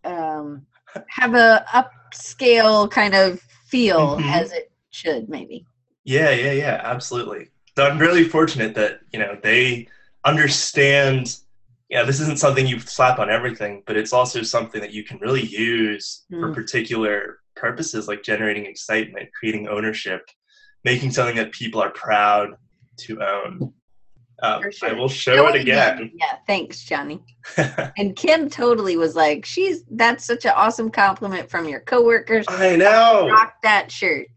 um, 0.04 0.66
have 1.08 1.34
a 1.34 1.66
upscale 1.72 2.92
kind 2.92 3.16
of 3.16 3.40
feel 3.68 4.18
Mhm. 4.18 4.34
as 4.34 4.52
it 4.52 4.70
should 4.90 5.30
maybe. 5.30 5.66
Yeah, 6.04 6.32
yeah, 6.32 6.52
yeah, 6.52 6.82
absolutely. 6.84 7.50
So 7.76 7.86
I'm 7.88 7.98
really 7.98 8.24
fortunate 8.24 8.76
that, 8.76 9.00
you 9.12 9.20
know, 9.20 9.38
they 9.42 9.88
understand, 10.26 11.38
yeah, 11.90 12.04
this 12.04 12.20
isn't 12.20 12.40
something 12.40 12.68
you 12.68 12.80
slap 12.80 13.20
on 13.20 13.30
everything, 13.30 13.84
but 13.86 13.96
it's 13.98 14.14
also 14.14 14.42
something 14.44 14.82
that 14.82 14.92
you 14.94 15.04
can 15.04 15.18
really 15.20 15.46
use 15.46 16.24
for 16.30 16.50
Mm. 16.50 16.56
particular 16.56 17.40
purposes 17.56 18.08
like 18.08 18.24
generating 18.24 18.66
excitement, 18.66 19.30
creating 19.38 19.68
ownership, 19.68 20.30
making 20.84 21.12
something 21.12 21.36
that 21.38 21.52
people 21.52 21.82
are 21.82 21.92
proud 21.92 22.56
to 22.98 23.22
own. 23.22 23.74
Um, 24.42 24.62
sure. 24.72 24.90
I 24.90 24.94
will 24.94 25.08
show 25.08 25.48
it 25.48 25.56
again. 25.62 26.12
Yeah, 26.16 26.36
thanks, 26.48 26.84
Johnny. 26.84 27.22
And 27.98 28.16
Kim 28.16 28.50
totally 28.50 28.98
was 28.98 29.16
like, 29.16 29.46
"She's 29.46 29.84
that's 29.92 30.26
such 30.26 30.44
an 30.46 30.52
awesome 30.56 30.90
compliment 30.90 31.50
from 31.50 31.68
your 31.70 31.80
coworkers. 31.80 32.46
I 32.50 32.76
know. 32.76 33.30
Rock 33.30 33.54
that 33.64 33.90
shirt." 33.92 34.28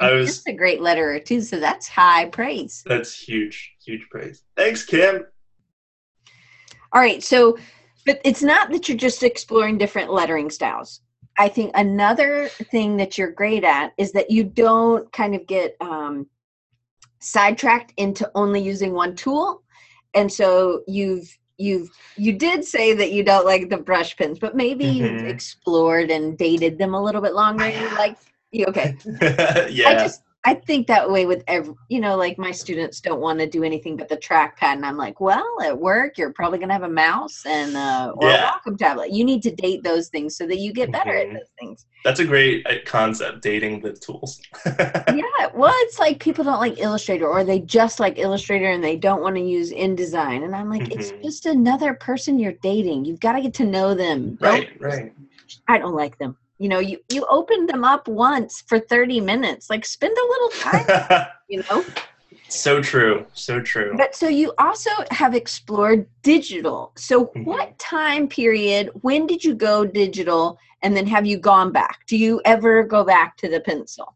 I 0.00 0.12
was- 0.12 0.40
Kim's 0.40 0.54
a 0.54 0.58
great 0.58 0.80
letterer 0.80 1.22
too, 1.24 1.40
so 1.42 1.60
that's 1.60 1.86
high 1.88 2.26
praise. 2.26 2.82
That's 2.86 3.16
huge, 3.20 3.74
huge 3.84 4.06
praise. 4.10 4.42
Thanks, 4.56 4.84
Kim. 4.84 5.24
All 6.92 7.00
right, 7.00 7.22
so 7.22 7.58
but 8.06 8.20
it's 8.24 8.42
not 8.42 8.70
that 8.72 8.88
you're 8.88 8.96
just 8.96 9.22
exploring 9.22 9.76
different 9.78 10.10
lettering 10.12 10.48
styles. 10.50 11.02
I 11.38 11.48
think 11.48 11.70
another 11.74 12.48
thing 12.48 12.96
that 12.96 13.18
you're 13.18 13.30
great 13.30 13.62
at 13.62 13.92
is 13.98 14.12
that 14.12 14.30
you 14.30 14.42
don't 14.44 15.10
kind 15.12 15.34
of 15.34 15.46
get 15.46 15.76
um 15.80 16.26
sidetracked 17.20 17.92
into 17.98 18.30
only 18.34 18.60
using 18.60 18.94
one 18.94 19.14
tool 19.14 19.62
and 20.14 20.32
so 20.32 20.82
you've 20.88 21.28
you've 21.58 21.90
you 22.16 22.32
did 22.32 22.64
say 22.64 22.94
that 22.94 23.12
you 23.12 23.22
don't 23.22 23.44
like 23.44 23.68
the 23.68 23.76
brush 23.76 24.16
pens 24.16 24.38
but 24.38 24.56
maybe 24.56 24.86
you've 24.86 25.20
Mhm. 25.20 25.28
explored 25.28 26.10
and 26.10 26.38
dated 26.38 26.78
them 26.78 26.94
a 26.94 27.02
little 27.02 27.20
bit 27.20 27.34
longer 27.34 27.68
you 27.68 27.88
like 27.96 28.16
okay 28.66 28.96
yeah. 29.70 29.88
i 29.88 29.94
just 29.94 30.22
i 30.44 30.54
think 30.54 30.86
that 30.86 31.08
way 31.10 31.24
with 31.26 31.42
every 31.46 31.74
you 31.88 32.00
know 32.00 32.16
like 32.16 32.36
my 32.38 32.50
students 32.50 33.00
don't 33.00 33.20
want 33.20 33.38
to 33.38 33.46
do 33.46 33.62
anything 33.62 33.96
but 33.96 34.08
the 34.08 34.16
trackpad 34.16 34.74
and 34.74 34.84
i'm 34.84 34.96
like 34.96 35.20
well 35.20 35.46
at 35.62 35.78
work 35.78 36.18
you're 36.18 36.32
probably 36.32 36.58
going 36.58 36.68
to 36.68 36.74
have 36.74 36.82
a 36.82 36.88
mouse 36.88 37.44
and 37.46 37.76
uh 37.76 38.12
or 38.16 38.28
Yeah. 38.28 38.50
a 38.64 38.70
Wacom 38.70 38.76
tablet 38.76 39.12
you 39.12 39.24
need 39.24 39.42
to 39.44 39.54
date 39.54 39.82
those 39.84 40.08
things 40.08 40.36
so 40.36 40.46
that 40.46 40.58
you 40.58 40.72
get 40.72 40.90
better 40.90 41.10
Mhm. 41.12 41.20
at 41.28 41.32
those 41.34 41.50
things 41.58 41.86
That's 42.04 42.20
a 42.20 42.24
great 42.24 42.66
uh, 42.66 42.76
concept, 42.86 43.42
dating 43.42 43.82
the 43.82 43.92
tools. 43.92 44.40
yeah 44.66 45.46
well 45.54 45.74
it's 45.86 45.98
like 45.98 46.18
people 46.18 46.42
don't 46.44 46.60
like 46.60 46.80
illustrator 46.80 47.26
or 47.28 47.44
they 47.44 47.60
just 47.60 48.00
like 48.00 48.18
illustrator 48.18 48.66
and 48.70 48.82
they 48.82 48.96
don't 48.96 49.22
want 49.22 49.36
to 49.36 49.42
use 49.42 49.70
indesign 49.72 50.44
and 50.44 50.54
i'm 50.56 50.68
like 50.70 50.90
it's 50.92 51.12
Mhm. 51.12 51.22
just 51.22 51.46
another 51.46 51.94
person 51.94 52.38
you're 52.38 52.58
dating 52.62 53.04
you've 53.04 53.20
got 53.20 53.32
to 53.32 53.40
get 53.42 53.54
to 53.54 53.64
know 53.64 53.94
them 53.94 54.36
Don't 54.40 54.50
right, 54.50 54.80
right. 54.80 55.12
i 55.68 55.78
don't 55.78 55.94
like 55.94 56.16
them 56.18 56.36
you 56.60 56.68
know 56.68 56.78
you 56.78 56.98
you 57.10 57.26
opened 57.28 57.68
them 57.68 57.82
up 57.82 58.06
once 58.06 58.62
for 58.68 58.78
30 58.78 59.20
minutes 59.20 59.68
like 59.70 59.84
spend 59.84 60.16
a 60.16 60.26
little 60.32 60.48
time 60.50 61.26
you 61.48 61.62
know 61.68 61.84
so 62.48 62.80
true, 62.80 63.26
so 63.32 63.60
true. 63.60 63.94
but 63.96 64.14
so 64.14 64.28
you 64.28 64.52
also 64.58 64.90
have 65.10 65.34
explored 65.34 66.06
digital 66.22 66.92
so 66.96 67.26
Mhm. 67.26 67.44
what 67.44 67.78
time 67.78 68.28
period 68.28 68.90
when 69.02 69.26
did 69.26 69.42
you 69.42 69.54
go 69.54 69.84
digital 69.84 70.58
and 70.82 70.96
then 70.96 71.06
have 71.06 71.26
you 71.26 71.38
gone 71.38 71.72
back 71.72 72.00
do 72.06 72.16
you 72.16 72.40
ever 72.44 72.84
go 72.84 73.02
back 73.04 73.36
to 73.38 73.48
the 73.48 73.60
pencil 73.60 74.14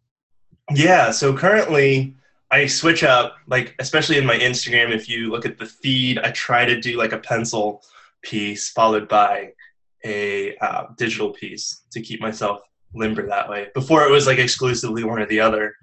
Yeah, 0.70 1.10
so 1.10 1.36
currently 1.36 2.14
I 2.50 2.66
switch 2.66 3.02
up, 3.04 3.36
like 3.48 3.74
especially 3.80 4.16
in 4.16 4.24
my 4.24 4.38
Instagram. 4.38 4.94
If 4.94 5.08
you 5.08 5.30
look 5.30 5.44
at 5.44 5.58
the 5.58 5.66
feed, 5.66 6.18
I 6.18 6.30
try 6.30 6.64
to 6.64 6.80
do 6.80 6.96
like 6.96 7.12
a 7.12 7.18
pencil 7.18 7.82
piece 8.22 8.70
followed 8.70 9.06
by 9.08 9.52
a 10.04 10.56
uh, 10.58 10.86
digital 10.96 11.30
piece 11.30 11.82
to 11.92 12.00
keep 12.00 12.20
myself 12.20 12.60
limber 12.94 13.26
that 13.26 13.48
way. 13.48 13.68
Before 13.74 14.04
it 14.04 14.10
was 14.10 14.26
like 14.26 14.38
exclusively 14.38 15.04
one 15.04 15.20
or 15.20 15.26
the 15.26 15.40
other. 15.40 15.74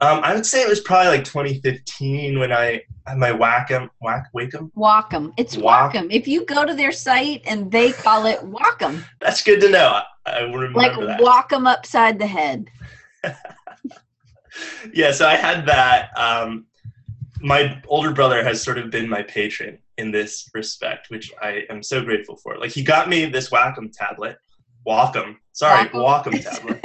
Um, 0.00 0.20
I 0.22 0.34
would 0.34 0.44
say 0.44 0.62
it 0.62 0.68
was 0.68 0.80
probably 0.80 1.08
like 1.08 1.24
2015 1.24 2.38
when 2.38 2.52
I 2.52 2.82
had 3.06 3.16
my 3.16 3.30
Wacom, 3.30 3.88
Whack, 4.02 4.26
Wacom. 4.34 4.70
Wacom. 4.76 5.32
It's 5.38 5.56
Wac- 5.56 5.94
Wacom. 5.94 6.08
If 6.10 6.28
you 6.28 6.44
go 6.44 6.66
to 6.66 6.74
their 6.74 6.92
site 6.92 7.42
and 7.46 7.72
they 7.72 7.92
call 7.92 8.26
it 8.26 8.40
Wacom, 8.40 9.02
That's 9.20 9.42
good 9.42 9.60
to 9.62 9.70
know. 9.70 10.00
I, 10.26 10.30
I 10.30 10.40
remember 10.40 10.78
like 10.78 10.98
that. 10.98 11.20
Wacom 11.20 11.66
upside 11.66 12.18
the 12.18 12.26
head. 12.26 12.70
yeah, 14.92 15.12
so 15.12 15.26
I 15.26 15.36
had 15.36 15.64
that. 15.66 16.16
Um, 16.18 16.66
my 17.40 17.80
older 17.88 18.12
brother 18.12 18.44
has 18.44 18.62
sort 18.62 18.78
of 18.78 18.90
been 18.90 19.08
my 19.08 19.22
patron 19.22 19.78
in 19.98 20.10
this 20.10 20.48
respect, 20.54 21.10
which 21.10 21.32
I 21.40 21.64
am 21.70 21.82
so 21.82 22.02
grateful 22.02 22.36
for. 22.36 22.58
Like 22.58 22.70
he 22.70 22.82
got 22.82 23.08
me 23.08 23.26
this 23.26 23.50
Wacom 23.50 23.90
tablet. 23.92 24.36
Wacom. 24.86 25.36
Sorry, 25.52 25.88
Wacom. 25.88 26.24
Wacom 26.24 26.42
tablet. 26.50 26.84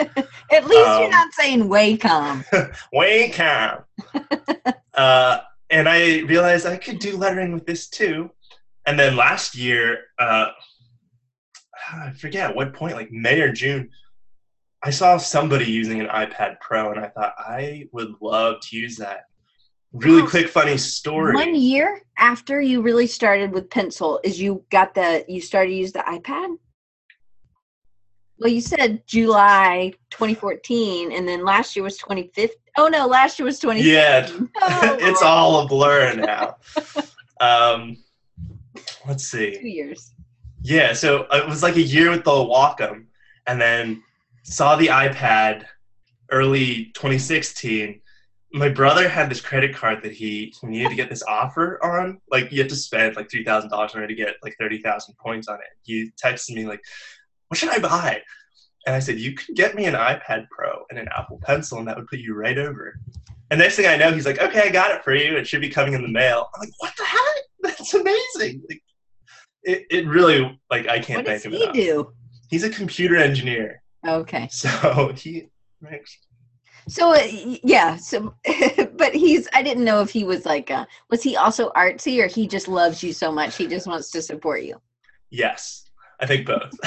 At 0.51 0.65
least 0.65 0.99
you're 0.99 1.05
Um, 1.05 1.09
not 1.11 1.33
saying 1.33 1.63
Wacom. 1.67 2.45
Wacom. 2.93 3.83
uh, 4.93 5.39
and 5.69 5.87
I 5.87 6.19
realized 6.21 6.65
I 6.65 6.77
could 6.77 6.99
do 6.99 7.17
lettering 7.17 7.53
with 7.53 7.65
this 7.65 7.89
too. 7.89 8.29
And 8.85 8.99
then 8.99 9.15
last 9.15 9.55
year, 9.55 9.99
uh, 10.17 10.47
I 11.93 12.11
forget 12.11 12.49
at 12.49 12.55
what 12.55 12.73
point, 12.73 12.95
like 12.95 13.11
May 13.11 13.41
or 13.41 13.51
June, 13.51 13.89
I 14.83 14.89
saw 14.89 15.17
somebody 15.17 15.65
using 15.65 16.01
an 16.01 16.07
iPad 16.07 16.59
Pro, 16.59 16.91
and 16.91 16.99
I 16.99 17.09
thought 17.09 17.35
I 17.37 17.87
would 17.91 18.13
love 18.19 18.61
to 18.61 18.77
use 18.77 18.97
that. 18.97 19.25
Really 19.93 20.25
quick, 20.25 20.47
funny 20.47 20.77
story. 20.77 21.35
One 21.35 21.53
year 21.53 22.01
after 22.17 22.61
you 22.61 22.81
really 22.81 23.07
started 23.07 23.51
with 23.51 23.69
pencil, 23.69 24.19
is 24.23 24.39
you 24.39 24.63
got 24.69 24.93
the 24.93 25.25
you 25.27 25.41
started 25.41 25.71
to 25.71 25.75
use 25.75 25.91
the 25.91 25.99
iPad. 25.99 26.57
Well, 28.39 28.49
you 28.51 28.61
said 28.61 29.05
July 29.05 29.93
2014, 30.09 31.11
and 31.11 31.27
then 31.27 31.43
last 31.43 31.75
year 31.75 31.83
was 31.83 31.97
2015. 31.97 32.55
Oh 32.77 32.87
no, 32.87 33.05
last 33.05 33.37
year 33.37 33.45
was 33.45 33.59
2015. 33.59 33.93
Yeah, 33.93 34.47
Oh, 34.61 34.97
it's 34.99 35.21
all 35.21 35.61
a 35.63 35.67
blur 35.67 36.15
now. 36.15 36.55
um, 37.41 37.97
let's 39.07 39.25
see 39.25 39.57
two 39.59 39.67
years. 39.67 40.13
Yeah, 40.63 40.93
so 40.93 41.27
it 41.31 41.45
was 41.47 41.63
like 41.63 41.75
a 41.75 41.81
year 41.81 42.11
with 42.11 42.23
the 42.23 42.31
Wacom, 42.31 43.05
and 43.45 43.59
then 43.59 44.01
saw 44.43 44.75
the 44.77 44.87
iPad 44.87 45.65
early 46.31 46.85
2016. 46.93 48.01
My 48.53 48.67
brother 48.69 49.07
had 49.07 49.29
this 49.29 49.39
credit 49.39 49.73
card 49.73 50.03
that 50.03 50.11
he, 50.11 50.53
needed 50.63 50.89
to 50.89 50.95
get 50.95 51.09
this 51.09 51.23
offer 51.23 51.83
on. 51.83 52.19
Like 52.29 52.51
you 52.51 52.59
have 52.61 52.69
to 52.69 52.75
spend 52.75 53.15
like 53.15 53.29
three 53.31 53.43
thousand 53.45 53.69
dollars 53.69 53.93
in 53.93 54.01
order 54.01 54.07
to 54.07 54.15
get 54.15 54.35
like 54.43 54.55
thirty 54.59 54.81
thousand 54.81 55.15
points 55.17 55.47
on 55.47 55.55
it. 55.55 55.67
He 55.83 56.11
texted 56.23 56.55
me 56.55 56.65
like, 56.65 56.81
"What 57.47 57.57
should 57.57 57.69
I 57.69 57.79
buy?" 57.79 58.21
And 58.85 58.95
I 58.95 58.99
said, 58.99 59.19
"You 59.19 59.33
could 59.35 59.55
get 59.55 59.75
me 59.75 59.85
an 59.85 59.93
iPad 59.93 60.47
Pro 60.49 60.83
and 60.89 60.99
an 60.99 61.07
Apple 61.15 61.39
Pencil, 61.43 61.79
and 61.79 61.87
that 61.87 61.97
would 61.97 62.07
put 62.07 62.19
you 62.19 62.33
right 62.33 62.57
over." 62.57 62.99
And 63.51 63.59
next 63.59 63.75
thing 63.75 63.85
I 63.87 63.97
know, 63.97 64.11
he's 64.11 64.25
like, 64.25 64.41
"Okay, 64.41 64.61
I 64.61 64.69
got 64.69 64.91
it 64.91 65.03
for 65.03 65.13
you. 65.15 65.37
It 65.37 65.47
should 65.47 65.61
be 65.61 65.69
coming 65.69 65.93
in 65.93 66.01
the 66.01 66.07
mail." 66.09 66.49
I'm 66.55 66.59
like, 66.61 66.73
"What 66.79 66.93
the 66.97 67.05
heck? 67.05 67.43
That's 67.61 67.93
amazing!" 67.93 68.63
Like, 68.69 68.83
it, 69.63 69.85
it 69.89 70.07
really 70.07 70.59
like 70.69 70.87
I 70.87 70.99
can't 70.99 71.19
What 71.19 71.25
does 71.25 71.43
thank 71.43 71.53
him 71.53 71.57
he 71.57 71.63
enough. 71.63 71.75
do? 71.75 72.13
He's 72.49 72.63
a 72.63 72.69
computer 72.69 73.15
engineer, 73.15 73.81
Okay. 74.05 74.47
so 74.51 75.13
he. 75.15 75.47
Right. 75.79 76.01
So 76.91 77.13
uh, 77.13 77.25
yeah, 77.63 77.95
so 77.95 78.35
but 78.97 79.15
he's 79.15 79.47
I 79.53 79.63
didn't 79.63 79.85
know 79.85 80.01
if 80.01 80.09
he 80.09 80.25
was 80.25 80.45
like 80.45 80.69
uh 80.69 80.85
was 81.09 81.23
he 81.23 81.37
also 81.37 81.69
artsy 81.71 82.21
or 82.21 82.27
he 82.27 82.47
just 82.47 82.67
loves 82.67 83.01
you 83.01 83.13
so 83.13 83.31
much 83.31 83.55
he 83.55 83.65
just 83.65 83.87
wants 83.87 84.11
to 84.11 84.21
support 84.21 84.63
you. 84.63 84.81
Yes, 85.29 85.89
I 86.19 86.25
think 86.25 86.45
both. 86.45 86.69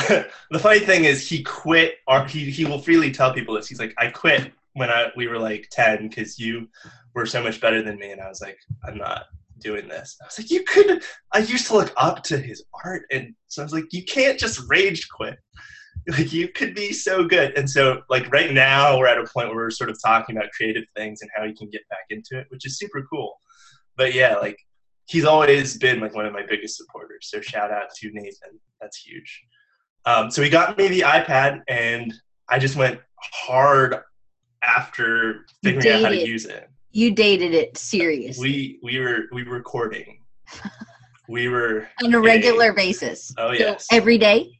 the 0.50 0.58
funny 0.58 0.80
thing 0.80 1.06
is, 1.06 1.26
he 1.26 1.42
quit, 1.42 1.96
or 2.06 2.26
he 2.26 2.50
he 2.50 2.66
will 2.66 2.78
freely 2.78 3.10
tell 3.10 3.32
people 3.32 3.54
this. 3.54 3.66
He's 3.66 3.80
like, 3.80 3.94
I 3.96 4.08
quit 4.08 4.52
when 4.74 4.90
I 4.90 5.08
we 5.16 5.26
were 5.26 5.38
like 5.38 5.68
ten 5.70 6.08
because 6.08 6.38
you 6.38 6.68
were 7.14 7.24
so 7.24 7.42
much 7.42 7.60
better 7.60 7.82
than 7.82 7.98
me, 7.98 8.12
and 8.12 8.20
I 8.20 8.28
was 8.28 8.42
like, 8.42 8.58
I'm 8.86 8.98
not 8.98 9.24
doing 9.58 9.88
this. 9.88 10.18
I 10.20 10.26
was 10.26 10.38
like, 10.38 10.50
you 10.50 10.64
could. 10.64 11.02
I 11.32 11.38
used 11.38 11.66
to 11.68 11.74
look 11.74 11.94
up 11.96 12.22
to 12.24 12.36
his 12.36 12.62
art, 12.84 13.06
and 13.10 13.34
so 13.48 13.62
I 13.62 13.64
was 13.64 13.72
like, 13.72 13.92
you 13.92 14.04
can't 14.04 14.38
just 14.38 14.60
rage 14.68 15.08
quit. 15.08 15.38
Like 16.06 16.34
you 16.34 16.48
could 16.48 16.74
be 16.74 16.92
so 16.92 17.24
good, 17.24 17.56
and 17.56 17.68
so 17.68 18.02
like 18.10 18.30
right 18.30 18.52
now 18.52 18.98
we're 18.98 19.06
at 19.06 19.16
a 19.16 19.24
point 19.24 19.48
where 19.48 19.56
we're 19.56 19.70
sort 19.70 19.88
of 19.88 19.96
talking 20.04 20.36
about 20.36 20.50
creative 20.50 20.84
things 20.94 21.22
and 21.22 21.30
how 21.34 21.44
you 21.44 21.54
can 21.54 21.70
get 21.70 21.80
back 21.88 22.04
into 22.10 22.38
it, 22.38 22.46
which 22.50 22.66
is 22.66 22.78
super 22.78 23.06
cool. 23.10 23.40
But 23.96 24.12
yeah, 24.12 24.36
like 24.36 24.58
he's 25.06 25.24
always 25.24 25.78
been 25.78 26.00
like 26.00 26.14
one 26.14 26.26
of 26.26 26.32
my 26.34 26.44
biggest 26.46 26.76
supporters. 26.76 27.28
So 27.30 27.40
shout 27.40 27.70
out 27.70 27.88
to 28.00 28.10
Nathan. 28.12 28.60
That's 28.82 28.98
huge. 28.98 29.44
Um, 30.04 30.30
so 30.30 30.42
he 30.42 30.50
got 30.50 30.76
me 30.76 30.88
the 30.88 31.00
iPad, 31.00 31.62
and 31.68 32.12
I 32.50 32.58
just 32.58 32.76
went 32.76 33.00
hard 33.32 33.96
after 34.62 35.46
figuring 35.62 35.88
out 35.88 36.02
how 36.02 36.08
to 36.10 36.26
use 36.26 36.44
it. 36.44 36.68
You 36.90 37.12
dated 37.12 37.54
it 37.54 37.76
serious 37.76 38.38
We 38.38 38.78
we 38.82 39.00
were 39.00 39.22
we 39.32 39.44
were 39.44 39.54
recording. 39.54 40.18
We 41.28 41.48
were. 41.48 41.88
on 42.02 42.12
a 42.14 42.20
regular 42.20 42.72
basis. 42.72 43.32
Oh 43.38 43.52
So 43.52 43.58
yes, 43.58 43.86
every 43.90 44.18
day? 44.18 44.58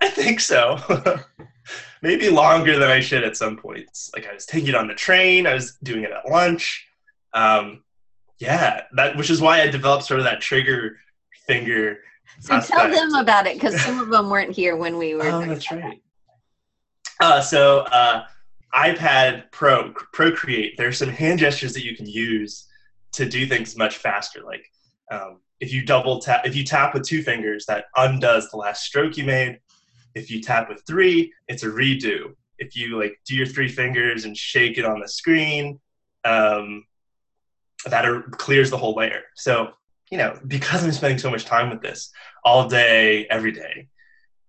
I 0.02 0.08
think 0.08 0.40
so. 0.40 0.78
Maybe 2.02 2.30
longer 2.30 2.78
than 2.78 2.90
I 2.90 3.00
should 3.00 3.24
at 3.24 3.36
some 3.36 3.56
points. 3.56 4.10
Like 4.14 4.26
I 4.26 4.32
was 4.32 4.46
taking 4.46 4.70
it 4.70 4.74
on 4.74 4.88
the 4.88 4.94
train. 4.94 5.46
I 5.46 5.54
was 5.54 5.76
doing 5.82 6.04
it 6.04 6.10
at 6.10 6.30
lunch. 6.30 6.86
Um, 7.34 7.84
yeah, 8.38 8.84
that 8.96 9.16
which 9.16 9.28
is 9.28 9.40
why 9.40 9.60
I 9.60 9.68
developed 9.68 10.04
sort 10.04 10.18
of 10.18 10.24
that 10.24 10.40
trigger 10.40 10.96
finger 11.46 11.98
So 12.40 12.58
tell 12.60 12.90
them 12.90 13.14
about 13.14 13.46
it 13.46 13.60
cuz 13.60 13.80
some 13.82 14.00
of 14.00 14.08
them 14.08 14.30
weren't 14.30 14.54
here 14.54 14.76
when 14.76 14.96
we 14.96 15.14
were 15.14 15.22
Oh, 15.30 15.44
that's 15.44 15.70
right. 15.70 16.00
Uh, 17.20 17.40
so 17.42 17.80
uh, 17.80 18.24
iPad 18.74 19.50
Pro 19.52 19.92
Procreate. 20.12 20.76
There's 20.78 20.98
some 20.98 21.10
hand 21.10 21.38
gestures 21.38 21.74
that 21.74 21.84
you 21.84 21.94
can 21.94 22.06
use 22.06 22.66
to 23.12 23.28
do 23.28 23.46
things 23.46 23.76
much 23.76 23.98
faster. 23.98 24.42
Like 24.42 24.64
um, 25.10 25.40
if 25.60 25.72
you 25.72 25.84
double 25.84 26.20
tap, 26.20 26.46
if 26.46 26.56
you 26.56 26.64
tap 26.64 26.94
with 26.94 27.06
two 27.06 27.22
fingers, 27.22 27.66
that 27.66 27.86
undoes 27.96 28.48
the 28.50 28.56
last 28.56 28.84
stroke 28.84 29.16
you 29.18 29.24
made. 29.24 29.60
If 30.14 30.30
you 30.30 30.40
tap 30.40 30.68
with 30.68 30.82
three, 30.86 31.32
it's 31.48 31.62
a 31.62 31.68
redo. 31.68 32.34
If 32.58 32.76
you 32.76 32.98
like 32.98 33.18
do 33.26 33.34
your 33.34 33.46
three 33.46 33.68
fingers 33.68 34.24
and 34.24 34.36
shake 34.36 34.76
it 34.78 34.84
on 34.84 35.00
the 35.00 35.08
screen, 35.08 35.80
um, 36.24 36.84
that 37.86 38.04
are, 38.06 38.22
clears 38.22 38.70
the 38.70 38.76
whole 38.76 38.94
layer. 38.94 39.22
So 39.34 39.72
you 40.10 40.18
know, 40.18 40.38
because 40.46 40.84
I'm 40.84 40.92
spending 40.92 41.18
so 41.18 41.30
much 41.30 41.44
time 41.44 41.70
with 41.70 41.82
this 41.82 42.10
all 42.44 42.68
day, 42.68 43.26
every 43.30 43.52
day, 43.52 43.86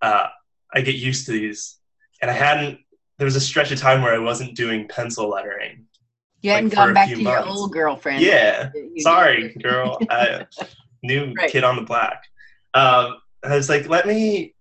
uh, 0.01 0.27
I 0.73 0.81
get 0.81 0.95
used 0.95 1.27
to 1.27 1.33
these. 1.33 1.77
And 2.21 2.29
I 2.29 2.33
hadn't. 2.33 2.79
There 3.17 3.25
was 3.25 3.35
a 3.35 3.41
stretch 3.41 3.71
of 3.71 3.79
time 3.79 4.01
where 4.01 4.13
I 4.13 4.19
wasn't 4.19 4.55
doing 4.55 4.87
pencil 4.87 5.29
lettering. 5.29 5.85
You 6.41 6.51
hadn't 6.51 6.69
like, 6.69 6.75
gone 6.75 6.93
back 6.95 7.09
to 7.09 7.21
your 7.21 7.45
old 7.45 7.71
girlfriend. 7.71 8.23
Yeah, 8.23 8.71
sorry, 8.99 9.53
girl. 9.61 9.99
I, 10.09 10.45
new 11.03 11.33
Right. 11.33 11.51
kid 11.51 11.63
on 11.63 11.75
the 11.75 11.83
block. 11.83 12.23
Um, 12.73 13.17
I 13.43 13.55
was 13.55 13.69
like, 13.69 13.87
let 13.87 14.07
me 14.07 14.55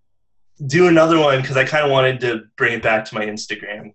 do 0.67 0.89
another 0.89 1.19
one 1.19 1.41
because 1.41 1.57
I 1.57 1.65
kind 1.65 1.85
of 1.85 1.91
wanted 1.91 2.21
to 2.21 2.43
bring 2.57 2.73
it 2.73 2.83
back 2.83 3.05
to 3.07 3.15
my 3.15 3.25
Instagram. 3.25 3.95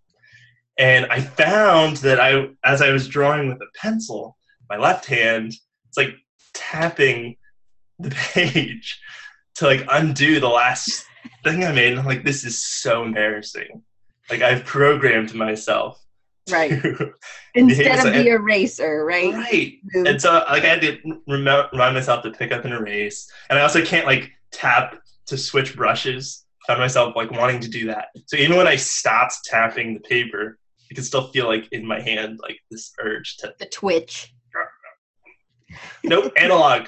And 0.77 1.05
I 1.05 1.21
found 1.21 1.97
that 1.97 2.19
I, 2.19 2.49
as 2.63 2.81
I 2.81 2.91
was 2.91 3.07
drawing 3.07 3.47
with 3.47 3.61
a 3.61 3.67
pencil, 3.75 4.37
my 4.69 4.77
left 4.77 5.05
hand, 5.05 5.53
it's 5.87 5.97
like 5.97 6.15
tapping 6.53 7.37
the 7.99 8.09
page 8.33 8.99
to 9.55 9.65
like 9.65 9.85
undo 9.89 10.39
the 10.39 10.49
last 10.49 11.05
thing 11.43 11.63
I 11.63 11.71
made. 11.71 11.91
And 11.91 11.99
I'm 11.99 12.05
like, 12.05 12.23
this 12.23 12.43
is 12.43 12.59
so 12.59 13.03
embarrassing. 13.03 13.83
Like 14.29 14.41
I've 14.41 14.65
programmed 14.65 15.33
myself. 15.33 16.01
Right. 16.49 16.71
Instead 17.55 18.05
of 18.05 18.13
the 18.13 18.27
eraser, 18.27 19.03
right? 19.03 19.33
right. 19.33 19.79
Move. 19.93 20.07
And 20.07 20.21
so 20.21 20.43
like 20.49 20.63
I 20.63 20.67
had 20.67 20.81
to 20.81 21.21
remind 21.27 21.71
myself 21.95 22.23
to 22.23 22.31
pick 22.31 22.51
up 22.51 22.65
an 22.65 22.73
erase. 22.73 23.31
And 23.49 23.57
I 23.57 23.61
also 23.61 23.83
can't 23.83 24.05
like 24.05 24.31
tap 24.51 24.97
to 25.27 25.37
switch 25.37 25.75
brushes. 25.75 26.44
Found 26.67 26.79
myself 26.79 27.15
like 27.15 27.31
wanting 27.31 27.59
to 27.61 27.69
do 27.69 27.87
that. 27.87 28.07
So 28.25 28.37
even 28.37 28.57
when 28.57 28.67
I 28.67 28.75
stopped 28.75 29.39
tapping 29.45 29.93
the 29.93 29.99
paper, 29.99 30.57
I 30.91 30.95
could 30.95 31.05
still 31.05 31.27
feel 31.27 31.47
like 31.47 31.67
in 31.71 31.85
my 31.85 31.99
hand 31.99 32.39
like 32.41 32.59
this 32.71 32.91
urge 32.99 33.37
to 33.37 33.53
The 33.59 33.65
twitch. 33.67 34.33
nope 36.03 36.31
analog. 36.37 36.87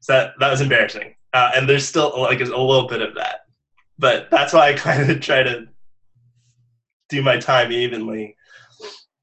So 0.00 0.12
that 0.12 0.34
that 0.38 0.50
was 0.50 0.60
embarrassing. 0.60 1.14
Uh, 1.32 1.50
and 1.54 1.68
there's 1.68 1.86
still 1.86 2.12
like 2.20 2.40
a 2.40 2.44
little 2.44 2.86
bit 2.86 3.02
of 3.02 3.14
that, 3.14 3.40
but 3.98 4.30
that's 4.30 4.52
why 4.52 4.68
I 4.68 4.72
kind 4.74 5.10
of 5.10 5.20
try 5.20 5.42
to 5.42 5.66
do 7.08 7.22
my 7.22 7.36
time 7.36 7.72
evenly. 7.72 8.36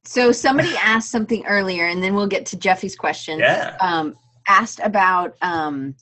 So 0.06 0.32
somebody 0.32 0.76
asked 0.82 1.10
something 1.10 1.46
earlier, 1.46 1.88
and 1.88 2.04
then 2.04 2.14
we'll 2.14 2.28
get 2.28 2.46
to 2.48 2.58
Jeffy's 2.58 2.96
question. 2.96 3.40
Yeah. 3.40 3.76
Um, 3.80 4.16
asked 4.48 4.80
about 4.84 5.36
um, 5.42 5.96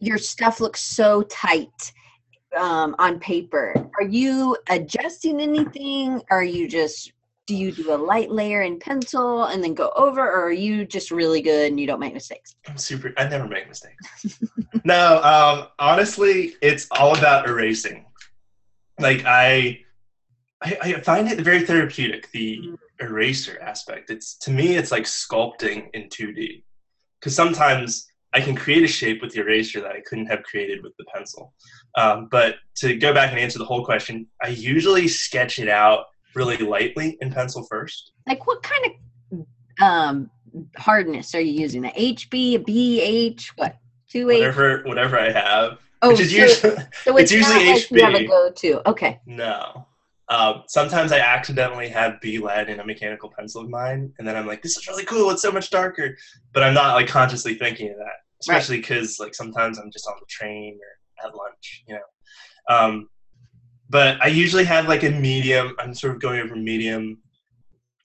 your 0.00 0.18
stuff 0.18 0.60
looks 0.60 0.82
so 0.82 1.22
tight 1.22 1.92
um, 2.56 2.94
on 2.98 3.18
paper. 3.20 3.74
Are 3.98 4.06
you 4.06 4.56
adjusting 4.68 5.40
anything? 5.40 6.22
Are 6.30 6.44
you 6.44 6.68
just 6.68 7.12
do 7.46 7.56
you 7.56 7.72
do 7.72 7.94
a 7.94 7.96
light 7.96 8.30
layer 8.30 8.60
in 8.60 8.78
pencil 8.78 9.44
and 9.44 9.64
then 9.64 9.72
go 9.72 9.90
over, 9.96 10.20
or 10.20 10.44
are 10.44 10.52
you 10.52 10.84
just 10.84 11.10
really 11.10 11.40
good 11.40 11.70
and 11.70 11.80
you 11.80 11.86
don't 11.86 11.98
make 11.98 12.12
mistakes? 12.12 12.54
I'm 12.68 12.76
super. 12.76 13.14
I 13.16 13.26
never 13.26 13.48
make 13.48 13.66
mistakes. 13.66 14.38
no, 14.84 15.22
um, 15.22 15.68
honestly, 15.78 16.56
it's 16.60 16.86
all 16.90 17.16
about 17.16 17.48
erasing. 17.48 18.04
Like 18.98 19.24
I, 19.24 19.80
I, 20.60 20.76
I 20.82 21.00
find 21.00 21.26
it 21.26 21.40
very 21.40 21.64
therapeutic. 21.64 22.30
The 22.32 22.74
eraser 23.00 23.58
aspect. 23.62 24.10
It's 24.10 24.36
to 24.38 24.50
me, 24.50 24.76
it's 24.76 24.90
like 24.90 25.04
sculpting 25.04 25.88
in 25.94 26.08
2D. 26.08 26.62
Because 27.18 27.34
sometimes 27.34 28.07
I 28.34 28.40
can 28.40 28.54
create 28.54 28.82
a 28.82 28.88
shape 28.88 29.22
with 29.22 29.32
the 29.32 29.40
eraser 29.40 29.80
that 29.80 29.92
I 29.92 30.00
couldn't 30.02 30.26
have 30.26 30.42
created 30.42 30.82
with 30.82 30.92
the 30.98 31.04
pencil. 31.14 31.54
Um, 31.96 32.28
but 32.30 32.56
to 32.76 32.94
go 32.96 33.12
back 33.14 33.30
and 33.30 33.38
answer 33.38 33.58
the 33.58 33.64
whole 33.64 33.84
question, 33.84 34.26
I 34.42 34.48
usually 34.48 35.08
sketch 35.08 35.58
it 35.58 35.68
out 35.68 36.06
really 36.34 36.58
lightly 36.58 37.16
in 37.20 37.32
pencil 37.32 37.64
first. 37.64 38.12
Like 38.26 38.46
what 38.46 38.62
kind 38.62 38.84
of 39.32 39.46
um, 39.82 40.30
hardness 40.76 41.34
are 41.34 41.40
you 41.40 41.52
using? 41.60 41.84
A 41.86 42.14
HB, 42.14 42.54
a 42.54 42.58
BH, 42.60 43.46
what? 43.56 43.76
Two 44.10 44.30
H. 44.30 44.38
Whatever, 44.40 44.82
whatever 44.84 45.18
I 45.18 45.30
have, 45.30 45.78
Oh, 46.00 46.10
which 46.10 46.20
is 46.20 46.30
so, 46.30 46.36
usually 46.36 46.84
so 47.04 47.16
it's 47.16 47.32
it's, 47.32 47.32
usually 47.32 47.64
not 47.64 47.74
like 47.74 47.90
you 47.90 48.04
have 48.04 48.14
a 48.14 48.18
HB. 48.18 48.28
go-to. 48.28 48.88
Okay. 48.88 49.20
No. 49.26 49.86
Um, 50.30 50.64
sometimes 50.66 51.10
I 51.10 51.20
accidentally 51.20 51.88
have 51.88 52.20
B 52.20 52.38
lead 52.38 52.68
in 52.68 52.80
a 52.80 52.84
mechanical 52.84 53.32
pencil 53.36 53.62
of 53.62 53.70
mine, 53.70 54.12
and 54.18 54.28
then 54.28 54.36
I'm 54.36 54.46
like, 54.46 54.62
"This 54.62 54.76
is 54.76 54.86
really 54.86 55.04
cool. 55.04 55.30
It's 55.30 55.40
so 55.42 55.50
much 55.50 55.70
darker," 55.70 56.16
but 56.52 56.62
I'm 56.62 56.74
not 56.74 56.94
like 56.94 57.08
consciously 57.08 57.54
thinking 57.54 57.90
of 57.90 57.96
that. 57.96 58.16
Especially 58.40 58.76
because 58.76 59.18
like 59.18 59.34
sometimes 59.34 59.78
I'm 59.78 59.90
just 59.90 60.06
on 60.06 60.14
the 60.20 60.26
train 60.28 60.78
or 60.78 61.26
at 61.28 61.34
lunch, 61.34 61.84
you 61.88 61.94
know. 61.94 62.74
Um, 62.74 63.08
but 63.90 64.22
I 64.22 64.26
usually 64.26 64.64
have 64.64 64.86
like 64.86 65.02
a 65.02 65.10
medium. 65.10 65.74
I'm 65.78 65.94
sort 65.94 66.14
of 66.14 66.20
going 66.20 66.40
over 66.40 66.54
medium. 66.54 67.18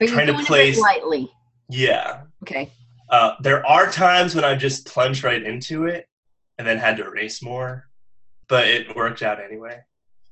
But 0.00 0.08
Trying 0.08 0.26
to 0.28 0.44
place- 0.44 0.80
lightly. 0.80 1.30
Yeah. 1.68 2.22
Okay. 2.42 2.70
Uh, 3.10 3.34
there 3.40 3.64
are 3.66 3.90
times 3.90 4.34
when 4.34 4.44
I 4.44 4.56
just 4.56 4.86
plunged 4.86 5.24
right 5.24 5.42
into 5.42 5.84
it 5.86 6.08
and 6.58 6.66
then 6.66 6.78
had 6.78 6.96
to 6.96 7.04
erase 7.06 7.42
more, 7.42 7.88
but 8.48 8.66
it 8.66 8.96
worked 8.96 9.22
out 9.22 9.42
anyway. 9.42 9.78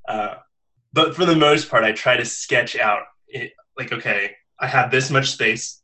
Uh, 0.07 0.35
but 0.93 1.15
for 1.15 1.25
the 1.25 1.35
most 1.35 1.69
part, 1.69 1.83
I 1.83 1.91
try 1.91 2.15
to 2.15 2.25
sketch 2.25 2.77
out 2.77 3.03
it, 3.27 3.51
like, 3.77 3.91
okay, 3.91 4.35
I 4.59 4.67
have 4.67 4.91
this 4.91 5.09
much 5.09 5.31
space. 5.31 5.81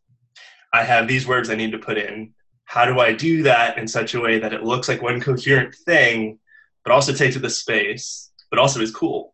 I 0.72 0.84
have 0.84 1.07
these 1.07 1.28
words 1.28 1.49
I 1.49 1.55
need 1.55 1.72
to 1.72 1.80
put 1.80 1.97
in. 1.97 2.34
How 2.66 2.86
do 2.86 2.99
I 2.99 3.14
do 3.14 3.43
that 3.43 3.80
in 3.80 3.88
such 3.88 4.14
a 4.14 4.20
way 4.20 4.38
that 4.39 4.53
it 4.53 4.64
looks 4.64 4.88
like 4.88 5.01
one 5.01 5.20
coherent 5.20 5.74
thing, 5.86 6.38
but 6.84 6.93
also 6.93 7.12
takes 7.12 7.36
up 7.36 7.41
the 7.41 7.49
space, 7.49 8.32
but 8.51 8.60
also 8.60 8.80
is 8.80 8.93
cool? 8.93 9.34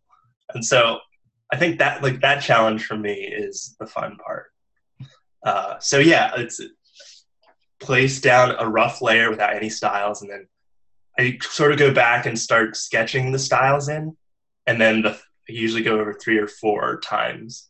And 0.53 0.63
so 0.63 0.99
I 1.51 1.57
think 1.57 1.79
that 1.79 2.01
like 2.01 2.21
that 2.21 2.41
challenge 2.41 2.85
for 2.85 2.97
me 2.97 3.13
is 3.13 3.75
the 3.77 3.85
fun 3.85 4.15
part. 4.17 4.45
Uh, 5.45 5.77
so 5.79 5.99
yeah, 5.99 6.31
it's 6.37 6.61
place 7.79 8.21
down 8.21 8.55
a 8.57 8.67
rough 8.67 9.01
layer 9.01 9.29
without 9.29 9.53
any 9.53 9.69
styles 9.69 10.21
and 10.21 10.31
then 10.31 10.47
I 11.19 11.37
sort 11.41 11.71
of 11.71 11.77
go 11.77 11.93
back 11.93 12.25
and 12.25 12.37
start 12.39 12.75
sketching 12.75 13.31
the 13.31 13.39
styles 13.39 13.89
in 13.89 14.15
and 14.65 14.81
then 14.81 15.01
the, 15.01 15.19
I 15.49 15.53
usually 15.53 15.83
go 15.83 15.99
over 15.99 16.13
three 16.13 16.37
or 16.37 16.47
four 16.47 16.99
times 17.01 17.69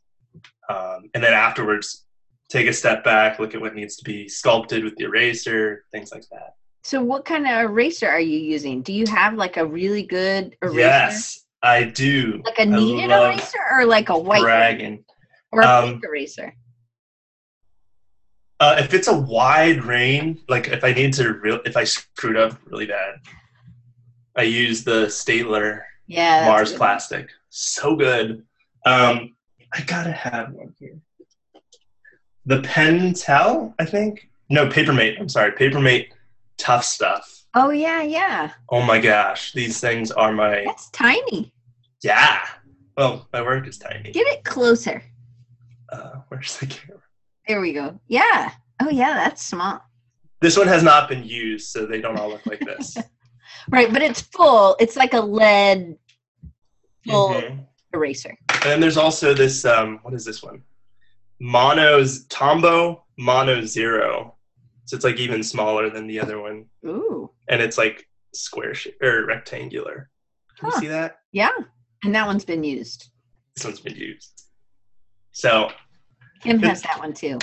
um, 0.69 1.09
and 1.13 1.23
then 1.23 1.33
afterwards 1.33 2.05
take 2.49 2.67
a 2.67 2.73
step 2.73 3.03
back 3.03 3.39
look 3.39 3.55
at 3.55 3.61
what 3.61 3.75
needs 3.75 3.95
to 3.97 4.03
be 4.03 4.27
sculpted 4.29 4.83
with 4.83 4.95
the 4.97 5.05
eraser 5.05 5.83
things 5.91 6.11
like 6.11 6.23
that 6.31 6.55
So 6.83 7.03
what 7.03 7.25
kind 7.25 7.45
of 7.47 7.51
eraser 7.69 8.07
are 8.09 8.19
you 8.19 8.37
using? 8.37 8.81
Do 8.81 8.93
you 8.93 9.05
have 9.07 9.33
like 9.35 9.57
a 9.57 9.65
really 9.65 10.03
good 10.03 10.55
eraser? 10.61 10.79
yes 10.79 11.45
I 11.63 11.83
do 11.83 12.41
Like 12.45 12.59
a 12.59 12.65
kneaded 12.65 13.09
eraser 13.09 13.57
or 13.71 13.85
like 13.85 14.09
a 14.09 14.17
white 14.17 14.41
dragon 14.41 15.03
or 15.51 15.61
a 15.61 15.67
um, 15.67 15.83
pink 15.85 16.03
eraser? 16.05 16.53
uh, 18.59 18.77
if 18.79 18.93
it's 18.93 19.07
a 19.07 19.17
wide 19.17 19.83
range 19.83 20.39
like 20.47 20.67
if 20.69 20.83
I 20.83 20.93
need 20.93 21.13
to 21.15 21.33
real 21.33 21.59
if 21.65 21.75
I 21.75 21.83
screwed 21.83 22.37
up 22.37 22.57
really 22.65 22.85
bad 22.85 23.15
I 24.37 24.43
use 24.43 24.83
the 24.83 25.07
Staedtler 25.07 25.81
Yeah. 26.07 26.45
Mars 26.45 26.73
plastic. 26.73 27.29
So 27.57 27.95
good. 27.95 28.43
Um, 28.85 29.33
I 29.73 29.81
gotta 29.87 30.11
have 30.11 30.51
one 30.51 30.75
here. 30.77 30.99
The 32.45 32.61
Pentel, 32.61 33.73
I 33.79 33.85
think. 33.85 34.29
No, 34.49 34.67
Papermate. 34.67 35.17
I'm 35.17 35.29
sorry, 35.29 35.53
Papermate. 35.53 36.09
Tough 36.57 36.83
stuff. 36.83 37.45
Oh 37.53 37.69
yeah, 37.69 38.01
yeah. 38.01 38.51
Oh 38.67 38.81
my 38.81 38.99
gosh, 38.99 39.53
these 39.53 39.79
things 39.79 40.11
are 40.11 40.33
my 40.33 40.63
That's 40.65 40.89
tiny. 40.89 41.53
yeah. 42.03 42.45
Well, 42.97 43.25
my 43.31 43.41
work 43.41 43.65
is 43.67 43.77
tiny. 43.77 44.11
Get 44.11 44.27
it 44.27 44.43
closer. 44.43 45.01
Uh, 45.89 46.15
where's 46.27 46.57
the 46.57 46.65
camera? 46.65 47.01
There 47.47 47.61
we 47.61 47.71
go. 47.71 47.97
Yeah. 48.09 48.51
Oh 48.81 48.89
yeah, 48.89 49.13
that's 49.13 49.41
small. 49.41 49.81
This 50.41 50.57
one 50.57 50.67
has 50.67 50.83
not 50.83 51.07
been 51.07 51.23
used, 51.23 51.69
so 51.69 51.85
they 51.85 52.01
don't 52.01 52.19
all 52.19 52.27
look 52.29 52.45
like 52.45 52.59
this. 52.59 52.97
Right, 53.69 53.91
but 53.91 54.03
it's 54.03 54.21
full. 54.21 54.75
It's 54.79 54.95
like 54.95 55.13
a 55.15 55.19
lead 55.19 55.97
full 57.07 57.29
Mhm. 57.33 57.65
eraser. 57.93 58.37
And 58.65 58.81
there's 58.81 58.97
also 58.97 59.33
this. 59.33 59.63
Um, 59.65 59.99
what 60.03 60.13
is 60.13 60.25
this 60.25 60.41
one? 60.43 60.63
Mono's 61.39 62.25
Tombow 62.27 63.01
Mono 63.17 63.61
Zero. 63.65 64.35
So 64.85 64.95
it's 64.95 65.05
like 65.05 65.17
even 65.17 65.43
smaller 65.43 65.89
than 65.89 66.07
the 66.07 66.19
other 66.19 66.39
one. 66.39 66.65
Ooh. 66.85 67.31
and 67.47 67.61
it's 67.61 67.77
like 67.77 68.07
square 68.33 68.73
shape 68.73 68.99
or 69.03 69.25
rectangular. 69.25 70.09
Can 70.57 70.69
Huh. 70.69 70.75
you 70.75 70.81
see 70.81 70.87
that? 70.87 71.19
Yeah. 71.31 71.51
And 72.03 72.13
that 72.15 72.25
one's 72.25 72.43
been 72.45 72.63
used. 72.63 73.09
This 73.55 73.65
one's 73.65 73.79
been 73.79 73.95
used. 73.95 74.43
So 75.31 75.71
Kim 76.41 76.59
has 76.63 76.81
that 76.83 76.97
one 76.99 77.13
too. 77.13 77.37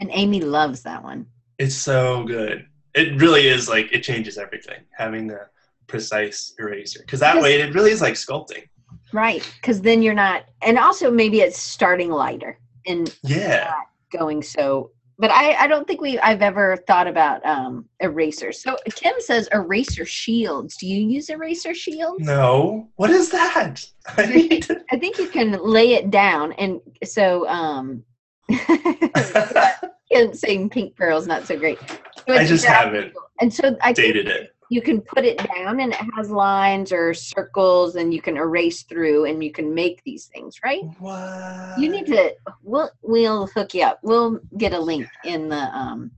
And 0.00 0.10
Amy 0.12 0.40
loves 0.42 0.82
that 0.82 1.02
one. 1.02 1.26
it's 1.58 1.74
so 1.74 2.24
good. 2.24 2.66
It 2.94 3.18
really 3.20 3.46
is 3.48 3.66
like 3.68 3.90
it 3.92 4.02
changes 4.02 4.36
everything 4.36 4.84
having 4.92 5.26
the 5.26 5.48
precise 5.86 6.54
eraser 6.58 7.00
because 7.00 7.20
that 7.20 7.34
Because- 7.34 7.42
way 7.44 7.60
it 7.60 7.74
really 7.74 7.90
is 7.90 8.00
like 8.00 8.14
sculpting. 8.14 8.64
Right. 9.12 9.48
Because 9.60 9.80
then 9.80 10.02
you're 10.02 10.14
not, 10.14 10.46
and 10.62 10.78
also 10.78 11.10
maybe 11.10 11.40
it's 11.40 11.58
starting 11.58 12.10
lighter 12.10 12.58
and 12.86 13.14
Yeah, 13.22 13.72
going 14.10 14.42
so. 14.42 14.90
But 15.18 15.30
I, 15.30 15.54
I 15.54 15.66
don't 15.66 15.86
think 15.88 16.02
we 16.02 16.18
I've 16.18 16.42
ever 16.42 16.76
thought 16.86 17.06
about 17.06 17.44
um, 17.46 17.86
erasers. 18.00 18.60
So 18.62 18.76
Kim 18.94 19.14
says 19.18 19.48
eraser 19.52 20.04
shields. 20.04 20.76
Do 20.76 20.86
you 20.86 21.08
use 21.08 21.30
eraser 21.30 21.72
shields? 21.74 22.22
no, 22.22 22.90
what 22.96 23.10
is 23.10 23.30
that? 23.30 23.82
I 24.18 24.26
need 24.34 24.64
to- 24.64 24.82
I 24.90 24.98
think 24.98 25.18
you 25.18 25.28
can 25.28 25.52
lay 25.52 25.94
it 25.94 26.10
down, 26.10 26.52
and 26.54 26.80
so 27.04 27.48
um, 27.48 28.02
Kim 30.12 30.34
saying 30.34 30.70
pink 30.70 30.96
pearl's 30.96 31.26
not 31.26 31.46
so 31.46 31.58
great. 31.58 31.78
So 32.28 32.34
I 32.34 32.44
just 32.44 32.64
haven't 32.64 33.12
And 33.40 33.52
so 33.52 33.76
I 33.80 33.92
dated 33.92 34.28
it. 34.28 34.54
You 34.70 34.82
can 34.82 35.00
put 35.00 35.24
it 35.24 35.38
down, 35.38 35.80
and 35.80 35.92
it 35.92 36.00
has 36.16 36.30
lines 36.30 36.92
or 36.92 37.14
circles, 37.14 37.96
and 37.96 38.12
you 38.12 38.20
can 38.20 38.36
erase 38.36 38.82
through, 38.82 39.26
and 39.26 39.42
you 39.42 39.52
can 39.52 39.74
make 39.74 40.02
these 40.04 40.26
things, 40.26 40.56
right? 40.64 40.82
What? 40.98 41.78
You 41.78 41.88
need 41.88 42.06
to. 42.06 42.34
We'll 42.62 42.90
we'll 43.02 43.46
hook 43.48 43.74
you 43.74 43.82
up. 43.82 44.00
We'll 44.02 44.40
get 44.58 44.72
a 44.72 44.80
link 44.80 45.06
in 45.24 45.48
the 45.48 45.56
um 45.56 46.10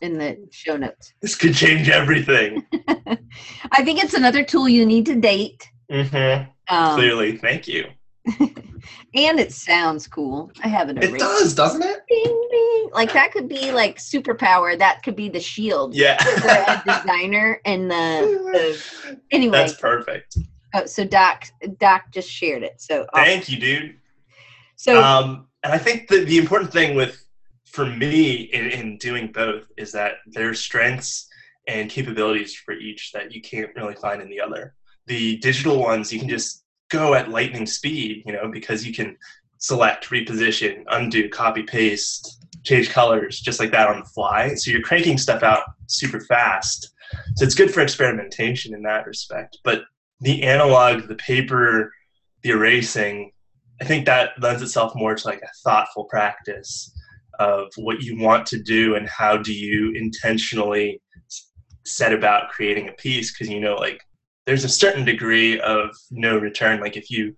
in 0.00 0.18
the 0.18 0.48
show 0.50 0.76
notes. 0.76 1.14
This 1.22 1.34
could 1.34 1.54
change 1.54 1.88
everything. 1.88 2.64
I 3.72 3.84
think 3.84 4.02
it's 4.02 4.14
another 4.14 4.44
tool 4.44 4.68
you 4.68 4.86
need 4.86 5.06
to 5.06 5.16
date. 5.16 5.70
mm-hmm. 5.90 6.50
Um, 6.68 6.94
Clearly, 6.94 7.36
thank 7.36 7.68
you. 7.68 7.86
and 9.14 9.38
it 9.38 9.52
sounds 9.52 10.06
cool. 10.06 10.50
I 10.62 10.68
have 10.68 10.88
it. 10.88 11.02
It 11.02 11.18
does, 11.18 11.54
doesn't 11.54 11.82
it? 11.82 12.02
Ding, 12.08 12.48
ding. 12.50 12.90
Like 12.92 13.12
that 13.12 13.32
could 13.32 13.48
be 13.48 13.72
like 13.72 13.98
superpower. 13.98 14.78
That 14.78 15.02
could 15.02 15.16
be 15.16 15.28
the 15.28 15.40
shield. 15.40 15.94
Yeah. 15.94 16.16
a 16.22 16.82
designer 16.84 17.60
and 17.64 17.90
the, 17.90 18.76
the 19.04 19.20
anyway. 19.30 19.58
That's 19.58 19.74
perfect. 19.74 20.38
Oh, 20.74 20.86
so 20.86 21.04
Doc 21.04 21.46
Doc 21.78 22.04
just 22.10 22.30
shared 22.30 22.62
it. 22.62 22.80
So 22.80 23.06
awesome. 23.12 23.24
Thank 23.24 23.48
you, 23.48 23.58
dude. 23.58 23.96
so 24.76 25.02
um, 25.02 25.46
and 25.62 25.72
I 25.72 25.78
think 25.78 26.08
the, 26.08 26.24
the 26.24 26.38
important 26.38 26.72
thing 26.72 26.96
with 26.96 27.24
for 27.64 27.86
me 27.86 28.34
in, 28.34 28.70
in 28.70 28.98
doing 28.98 29.32
both 29.32 29.66
is 29.76 29.92
that 29.92 30.14
there's 30.26 30.60
strengths 30.60 31.28
and 31.66 31.90
capabilities 31.90 32.54
for 32.54 32.72
each 32.72 33.12
that 33.12 33.32
you 33.32 33.40
can't 33.40 33.70
really 33.74 33.94
find 33.94 34.20
in 34.20 34.28
the 34.28 34.40
other. 34.40 34.74
The 35.06 35.38
digital 35.38 35.80
ones 35.80 36.12
you 36.12 36.18
can 36.18 36.28
just 36.28 36.63
go 36.94 37.14
at 37.14 37.30
lightning 37.30 37.66
speed, 37.66 38.22
you 38.26 38.32
know, 38.32 38.48
because 38.50 38.86
you 38.86 38.92
can 38.92 39.16
select, 39.58 40.10
reposition, 40.10 40.84
undo, 40.90 41.28
copy, 41.28 41.62
paste, 41.62 42.44
change 42.64 42.90
colors 42.90 43.40
just 43.40 43.60
like 43.60 43.70
that 43.72 43.88
on 43.88 44.00
the 44.00 44.06
fly. 44.06 44.54
So 44.54 44.70
you're 44.70 44.82
cranking 44.82 45.18
stuff 45.18 45.42
out 45.42 45.64
super 45.86 46.20
fast. 46.20 46.92
So 47.36 47.44
it's 47.44 47.54
good 47.54 47.72
for 47.72 47.80
experimentation 47.80 48.74
in 48.74 48.82
that 48.82 49.06
respect. 49.06 49.58
But 49.64 49.82
the 50.20 50.42
analog, 50.42 51.08
the 51.08 51.16
paper, 51.16 51.92
the 52.42 52.50
erasing, 52.50 53.32
I 53.80 53.84
think 53.84 54.06
that 54.06 54.30
lends 54.40 54.62
itself 54.62 54.92
more 54.94 55.14
to 55.14 55.26
like 55.26 55.42
a 55.42 55.48
thoughtful 55.64 56.04
practice 56.04 56.94
of 57.38 57.72
what 57.76 58.02
you 58.02 58.18
want 58.18 58.46
to 58.46 58.62
do 58.62 58.94
and 58.94 59.08
how 59.08 59.36
do 59.36 59.52
you 59.52 59.92
intentionally 59.94 61.00
set 61.84 62.12
about 62.12 62.50
creating 62.50 62.88
a 62.88 62.92
piece 62.92 63.32
because 63.32 63.52
you 63.52 63.60
know 63.60 63.74
like 63.74 64.00
there's 64.46 64.64
a 64.64 64.68
certain 64.68 65.04
degree 65.04 65.58
of 65.60 65.90
no 66.10 66.38
return 66.38 66.80
like 66.80 66.96
if 66.96 67.10
you 67.10 67.34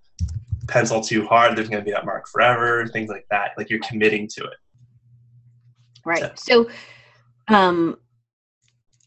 pencil 0.68 1.00
too 1.00 1.26
hard 1.26 1.56
there's 1.56 1.68
going 1.68 1.80
to 1.80 1.84
be 1.84 1.92
that 1.92 2.04
mark 2.04 2.26
forever 2.28 2.86
things 2.88 3.08
like 3.08 3.26
that 3.30 3.50
like 3.56 3.70
you're 3.70 3.80
committing 3.80 4.26
to 4.26 4.42
it 4.44 4.56
right. 6.04 6.38
So 6.38 6.68
um 7.48 7.98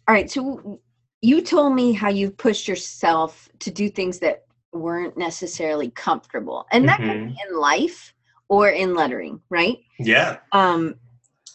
all 0.10 0.16
right, 0.16 0.32
so 0.32 0.82
you 1.22 1.41
told 1.41 1.76
me 1.76 1.93
how 1.93 2.10
you've 2.10 2.36
pushed 2.36 2.68
yourself 2.68 3.47
to 3.60 3.70
do 3.70 3.89
things 3.89 4.18
that 4.20 4.45
weren't 4.74 5.16
necessarily 5.18 5.91
comfortable. 5.91 6.66
And 6.72 6.88
that 6.88 6.97
could 6.97 7.28
be 7.28 7.38
in 7.47 7.56
life 7.56 8.16
or 8.47 8.70
in 8.70 8.95
lettering, 8.95 9.39
right? 9.52 9.78
yeah 10.00 10.38
um, 10.52 10.95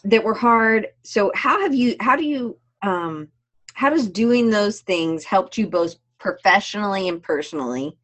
that 0.05 0.23
were 0.23 0.33
hard. 0.33 0.87
So 1.03 1.33
how 1.35 1.59
have 1.61 1.75
you? 1.75 1.97
How 1.99 2.15
do 2.15 2.23
you? 2.23 2.57
Um, 2.81 3.27
how 3.73 3.89
does 3.89 4.07
doing 4.07 4.49
those 4.49 4.79
things 4.79 5.25
helped 5.25 5.57
you 5.57 5.67
both 5.67 5.95
professionally 6.19 7.07
and 7.07 7.21
personally? 7.21 7.97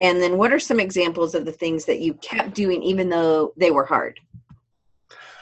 And 0.00 0.20
then, 0.20 0.36
what 0.36 0.52
are 0.52 0.58
some 0.58 0.78
examples 0.78 1.34
of 1.34 1.44
the 1.44 1.52
things 1.52 1.86
that 1.86 2.00
you 2.00 2.14
kept 2.14 2.54
doing 2.54 2.82
even 2.82 3.08
though 3.08 3.52
they 3.56 3.70
were 3.70 3.84
hard? 3.84 4.20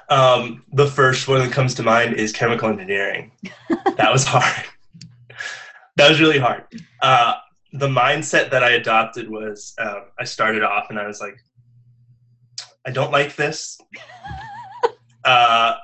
um, 0.09 0.65
the 0.73 0.87
first 0.87 1.29
one 1.29 1.41
that 1.41 1.53
comes 1.53 1.75
to 1.75 1.83
mind 1.83 2.15
is 2.15 2.33
chemical 2.33 2.69
engineering. 2.69 3.33
That 3.97 4.13
was 4.13 4.25
hard. 4.25 4.67
That 5.97 6.09
was 6.09 6.21
really 6.21 6.39
hard. 6.39 6.65
Uh, 7.01 7.35
the 7.73 7.87
mindset 7.87 8.51
that 8.51 8.65
i 8.65 8.71
adopted 8.71 9.31
was 9.31 9.73
um, 9.79 10.07
i 10.19 10.25
started 10.25 10.65
off 10.65 10.87
and 10.91 10.99
i 10.99 11.07
was 11.07 11.21
like 11.21 11.37
i 12.85 12.91
don't 12.91 13.13
like 13.13 13.37
this. 13.37 13.79
Uh, 15.25 15.77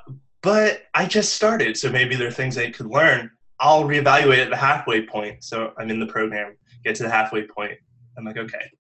but 0.43 0.83
i 0.93 1.07
just 1.07 1.33
started 1.33 1.75
so 1.75 1.89
maybe 1.89 2.15
there 2.15 2.29
are 2.29 2.31
things 2.31 2.59
i 2.59 2.71
could 2.71 2.85
learn 2.85 3.31
i'll 3.61 3.85
reevaluate 3.85 4.43
at 4.43 4.51
the 4.51 4.57
halfway 4.57 5.07
point. 5.07 5.43
So 5.45 5.73
i'm 5.79 5.91
in 5.91 6.01
the 6.01 6.07
program 6.07 6.57
get 6.85 6.97
to 6.97 7.03
the 7.03 7.11
halfway 7.11 7.47
point. 7.47 7.79
I'm 8.17 8.25
like 8.25 8.37
okay 8.37 8.71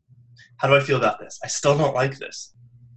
how 0.57 0.69
do 0.69 0.75
i 0.75 0.81
feel 0.81 0.97
about 0.97 1.19
this? 1.19 1.39
I 1.43 1.49
still 1.49 1.77
don't 1.77 1.95
like 1.95 2.19
this 2.19 2.55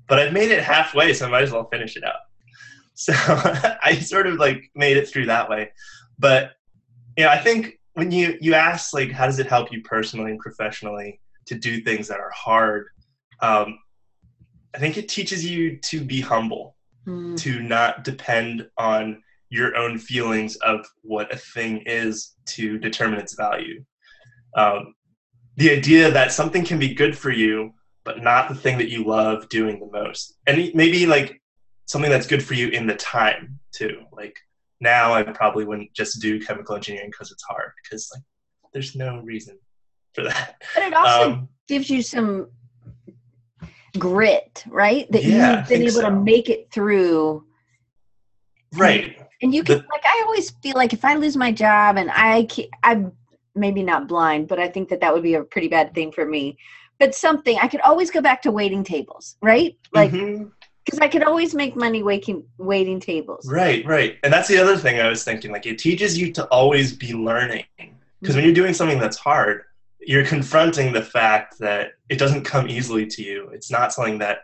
but 0.08 0.20
i've 0.20 0.34
made 0.34 0.52
it 0.52 0.64
halfway 0.64 1.14
so 1.14 1.26
i 1.26 1.30
might 1.30 1.44
as 1.44 1.52
well 1.52 1.70
finish 1.70 1.96
it 1.96 2.04
out 2.04 2.22
so 2.94 3.14
i 3.84 3.96
sort 3.96 4.28
of 4.28 4.36
like 4.36 4.70
made 4.76 4.98
it 4.98 5.08
through 5.08 5.26
that 5.28 5.50
way. 5.50 5.72
But 6.20 6.52
you 7.18 7.24
know 7.24 7.30
i 7.32 7.38
think 7.38 7.80
when 7.94 8.12
you 8.12 8.38
you 8.42 8.54
ask 8.54 8.94
like 8.94 9.12
how 9.12 9.26
does 9.26 9.40
it 9.40 9.48
help 9.48 9.72
you 9.72 9.82
personally 9.82 10.32
and 10.32 10.40
professionally 10.40 11.20
to 11.46 11.56
do 11.56 11.82
things 11.82 12.08
that 12.08 12.20
are 12.20 12.32
hard 12.32 12.88
um, 13.42 13.78
i 14.74 14.78
think 14.78 14.98
it 14.98 15.10
teaches 15.10 15.46
you 15.46 15.78
to 15.78 16.02
be 16.02 16.22
humble 16.22 16.76
Mm, 17.06 17.38
to 17.42 17.62
not 17.62 18.06
depend 18.06 18.70
on 18.78 19.23
your 19.54 19.78
own 19.78 20.00
feelings 20.00 20.56
of 20.58 20.84
what 21.04 21.32
a 21.32 21.38
thing 21.38 21.78
is 21.86 22.34
to 22.46 22.80
determine 22.80 23.20
its 23.20 23.36
value. 23.36 23.86
Um, 24.58 24.96
the 25.58 25.70
idea 25.70 26.10
that 26.10 26.32
something 26.32 26.66
can 26.66 26.80
be 26.80 26.96
good 26.96 27.16
for 27.16 27.30
you, 27.30 27.72
but 28.04 28.24
not 28.24 28.50
the 28.50 28.56
thing 28.56 28.80
that 28.80 28.90
you 28.90 29.04
love 29.06 29.48
doing 29.50 29.80
the 29.80 29.92
most. 29.92 30.40
And 30.48 30.72
maybe 30.74 31.06
like 31.06 31.40
something 31.86 32.10
that's 32.10 32.26
good 32.26 32.44
for 32.44 32.56
you 32.56 32.70
in 32.70 32.88
the 32.88 32.96
time 32.96 33.60
too. 33.72 34.02
Like 34.12 34.36
now 34.82 35.14
I 35.14 35.22
probably 35.22 35.66
wouldn't 35.66 35.94
just 35.94 36.20
do 36.20 36.42
chemical 36.42 36.76
engineering 36.76 37.12
because 37.12 37.32
it's 37.32 37.44
hard 37.44 37.74
because 37.84 38.10
like 38.12 38.24
there's 38.74 38.96
no 38.96 39.20
reason 39.20 39.60
for 40.16 40.24
that. 40.24 40.64
But 40.74 40.84
it 40.84 40.94
also 40.96 41.32
Um, 41.32 41.50
gives 41.68 41.92
you 41.92 42.02
some 42.02 42.48
grit, 44.00 44.64
right? 44.68 45.06
That 45.12 45.24
Yeah, 45.24 45.60
you've 45.60 45.70
been 45.70 45.84
able 45.84 46.02
to 46.02 46.20
make 46.20 46.50
it 46.50 46.72
through. 46.72 47.46
right. 48.74 49.23
And 49.44 49.54
you 49.54 49.64
can 49.64 49.80
The- 49.80 49.86
like 49.92 50.06
I 50.06 50.24
always 50.26 50.50
feel 50.64 50.76
like 50.76 50.94
if 50.94 51.06
I 51.06 51.16
lose 51.16 51.38
my 51.38 51.52
job 51.52 51.98
and 51.98 52.10
I 52.12 52.48
I'm 52.84 53.12
maybe 53.56 53.84
not 53.84 54.08
blind, 54.08 54.48
but 54.48 54.60
I 54.60 54.68
think 54.68 54.90
that 54.90 55.02
that 55.02 55.14
would 55.14 55.22
be 55.24 55.36
a 55.36 55.44
pretty 55.44 55.68
bad 55.68 55.94
thing 55.94 56.12
for 56.12 56.26
me. 56.26 56.58
But 57.00 57.14
something 57.14 57.58
I 57.62 57.68
could 57.68 57.82
always 57.82 58.10
go 58.10 58.22
back 58.22 58.42
to 58.44 58.52
waiting 58.52 58.84
tables, 58.84 59.38
right? 59.42 59.76
Like 59.94 60.12
Mhm. 60.12 60.52
because 60.86 61.00
I 61.00 61.08
could 61.08 61.24
always 61.24 61.54
make 61.54 61.76
money 61.76 62.04
waiting 62.04 62.46
waiting 62.58 63.00
tables. 63.00 63.48
Right, 63.50 63.86
right. 63.86 64.18
And 64.24 64.34
that's 64.34 64.48
the 64.48 64.58
other 64.58 64.78
thing 64.78 65.00
I 65.00 65.08
was 65.08 65.24
thinking. 65.24 65.52
Like, 65.52 65.66
it 65.66 65.78
teaches 65.78 66.18
you 66.18 66.32
to 66.34 66.46
always 66.46 66.94
be 66.94 67.14
learning. 67.14 67.66
Because 68.20 68.36
when 68.36 68.44
you're 68.46 68.54
doing 68.54 68.74
something 68.74 69.00
that's 69.00 69.18
hard, 69.18 69.64
you're 70.00 70.26
confronting 70.26 70.92
the 70.92 71.02
fact 71.02 71.60
that 71.60 71.94
it 72.10 72.18
doesn't 72.18 72.44
come 72.44 72.68
easily 72.68 73.06
to 73.08 73.24
you. 73.24 73.50
It's 73.54 73.72
not 73.72 73.94
something 73.94 74.18
that 74.20 74.40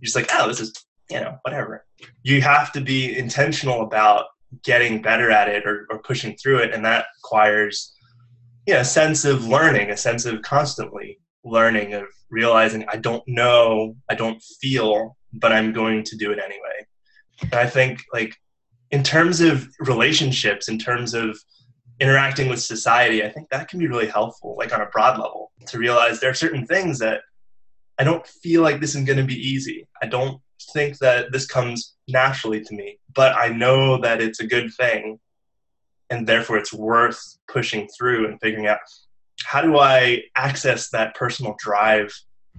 you're 0.00 0.06
just 0.06 0.16
like, 0.16 0.30
oh, 0.34 0.48
this 0.48 0.60
is, 0.60 0.72
you 1.10 1.20
know, 1.20 1.38
whatever. 1.42 1.84
You 2.22 2.40
have 2.42 2.72
to 2.72 2.80
be 2.80 3.16
intentional 3.18 3.82
about 3.82 4.26
getting 4.62 5.02
better 5.02 5.30
at 5.30 5.48
it 5.48 5.66
or, 5.66 5.86
or 5.90 5.98
pushing 6.00 6.36
through 6.36 6.58
it. 6.58 6.72
And 6.72 6.84
that 6.84 7.06
requires, 7.22 7.94
you 8.66 8.74
know, 8.74 8.80
a 8.80 8.84
sense 8.84 9.24
of 9.24 9.46
learning, 9.46 9.90
a 9.90 9.96
sense 9.96 10.24
of 10.24 10.42
constantly 10.42 11.18
learning, 11.44 11.94
of 11.94 12.04
realizing 12.30 12.84
I 12.88 12.96
don't 12.96 13.26
know, 13.26 13.96
I 14.10 14.14
don't 14.14 14.42
feel, 14.60 15.16
but 15.32 15.52
I'm 15.52 15.72
going 15.72 16.04
to 16.04 16.16
do 16.16 16.30
it 16.32 16.38
anyway. 16.38 16.86
And 17.42 17.54
I 17.54 17.66
think, 17.66 18.02
like, 18.12 18.36
in 18.90 19.02
terms 19.02 19.40
of 19.40 19.66
relationships, 19.80 20.68
in 20.68 20.78
terms 20.78 21.14
of 21.14 21.38
interacting 21.98 22.48
with 22.48 22.60
society, 22.60 23.24
I 23.24 23.30
think 23.30 23.48
that 23.48 23.68
can 23.68 23.78
be 23.78 23.86
really 23.86 24.06
helpful, 24.06 24.54
like 24.58 24.72
on 24.74 24.80
a 24.80 24.86
broad 24.86 25.18
level, 25.18 25.50
to 25.66 25.78
realize 25.78 26.20
there 26.20 26.30
are 26.30 26.34
certain 26.34 26.66
things 26.66 26.98
that 26.98 27.22
I 27.98 28.04
don't 28.04 28.26
feel 28.26 28.62
like 28.62 28.80
this 28.80 28.94
is 28.94 29.04
going 29.04 29.18
to 29.18 29.24
be 29.24 29.34
easy. 29.34 29.88
I 30.02 30.06
don't 30.06 30.40
think 30.72 30.98
that 30.98 31.32
this 31.32 31.46
comes 31.46 31.94
naturally 32.08 32.60
to 32.62 32.74
me, 32.74 32.98
but 33.14 33.34
I 33.36 33.48
know 33.48 33.98
that 34.00 34.20
it's 34.20 34.40
a 34.40 34.46
good 34.46 34.72
thing. 34.74 35.18
And 36.10 36.26
therefore, 36.26 36.58
it's 36.58 36.74
worth 36.74 37.20
pushing 37.48 37.88
through 37.96 38.26
and 38.26 38.38
figuring 38.40 38.66
out 38.66 38.80
how 39.44 39.62
do 39.62 39.78
I 39.78 40.22
access 40.36 40.90
that 40.90 41.14
personal 41.14 41.56
drive 41.58 42.12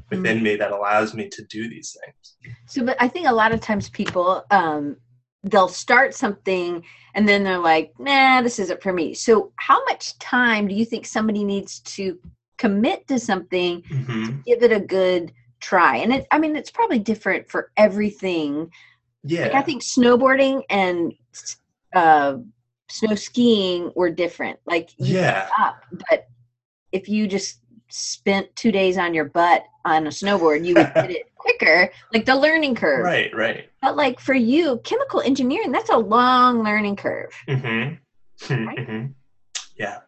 within 0.09 0.41
me 0.41 0.55
that 0.55 0.71
allows 0.71 1.13
me 1.13 1.29
to 1.29 1.43
do 1.45 1.69
these 1.69 1.95
things. 2.03 2.55
So, 2.65 2.83
but 2.83 2.97
I 2.99 3.07
think 3.07 3.27
a 3.27 3.33
lot 3.33 3.51
of 3.51 3.61
times 3.61 3.89
people, 3.89 4.43
um, 4.51 4.97
they'll 5.43 5.67
start 5.67 6.13
something 6.15 6.83
and 7.15 7.27
then 7.27 7.43
they're 7.43 7.59
like, 7.59 7.93
nah, 7.99 8.41
this 8.41 8.59
isn't 8.59 8.81
for 8.81 8.93
me. 8.93 9.13
So, 9.13 9.51
how 9.57 9.83
much 9.85 10.17
time 10.19 10.67
do 10.67 10.73
you 10.73 10.85
think 10.85 11.05
somebody 11.05 11.43
needs 11.43 11.79
to 11.81 12.17
commit 12.57 13.07
to 13.07 13.19
something, 13.19 13.83
hmm 13.87 14.23
give 14.45 14.61
it 14.61 14.71
a 14.71 14.79
good 14.79 15.31
try? 15.64 15.97
And 15.97 16.14
it, 16.14 16.28
I 16.32 16.39
mean, 16.39 16.55
it's 16.55 16.72
probably 16.72 16.99
different 16.99 17.49
for 17.49 17.72
everything. 17.78 18.72
Yeah. 19.24 19.43
Like, 19.43 19.53
I 19.55 19.61
think 19.61 19.82
snowboarding 19.82 20.64
and 20.70 21.14
uh, 21.95 22.38
snow 22.89 23.16
skiing 23.16 23.91
were 23.95 24.09
different. 24.09 24.59
Like, 24.66 24.89
you 24.97 25.16
yeah. 25.16 25.49
up, 25.59 25.84
but 26.09 26.28
if 26.91 27.07
you 27.07 27.28
just 27.28 27.59
spent 27.89 28.55
two 28.55 28.72
days 28.72 28.97
on 28.97 29.14
your 29.14 29.26
butt 29.26 29.64
on 29.86 30.07
a 30.07 30.09
snowboard, 30.09 30.66
you 30.66 30.76
would 30.76 30.91
hit 30.95 31.11
it 31.11 31.36
quicker, 31.36 31.91
like 32.14 32.26
the 32.26 32.36
learning 32.36 32.76
curve. 32.76 33.03
Right, 33.03 33.34
right. 33.36 33.70
But 33.82 33.95
like 33.95 34.20
for 34.20 34.34
you, 34.34 34.80
chemical 34.84 35.22
engineering, 35.22 35.72
that's 35.72 35.89
a 35.89 35.97
long 35.97 36.64
learning 36.64 36.95
curve. 36.95 37.32
Mm-hmm. 37.47 37.95
Right? 38.66 38.80
hmm 38.80 39.05
Yeah. 39.78 39.99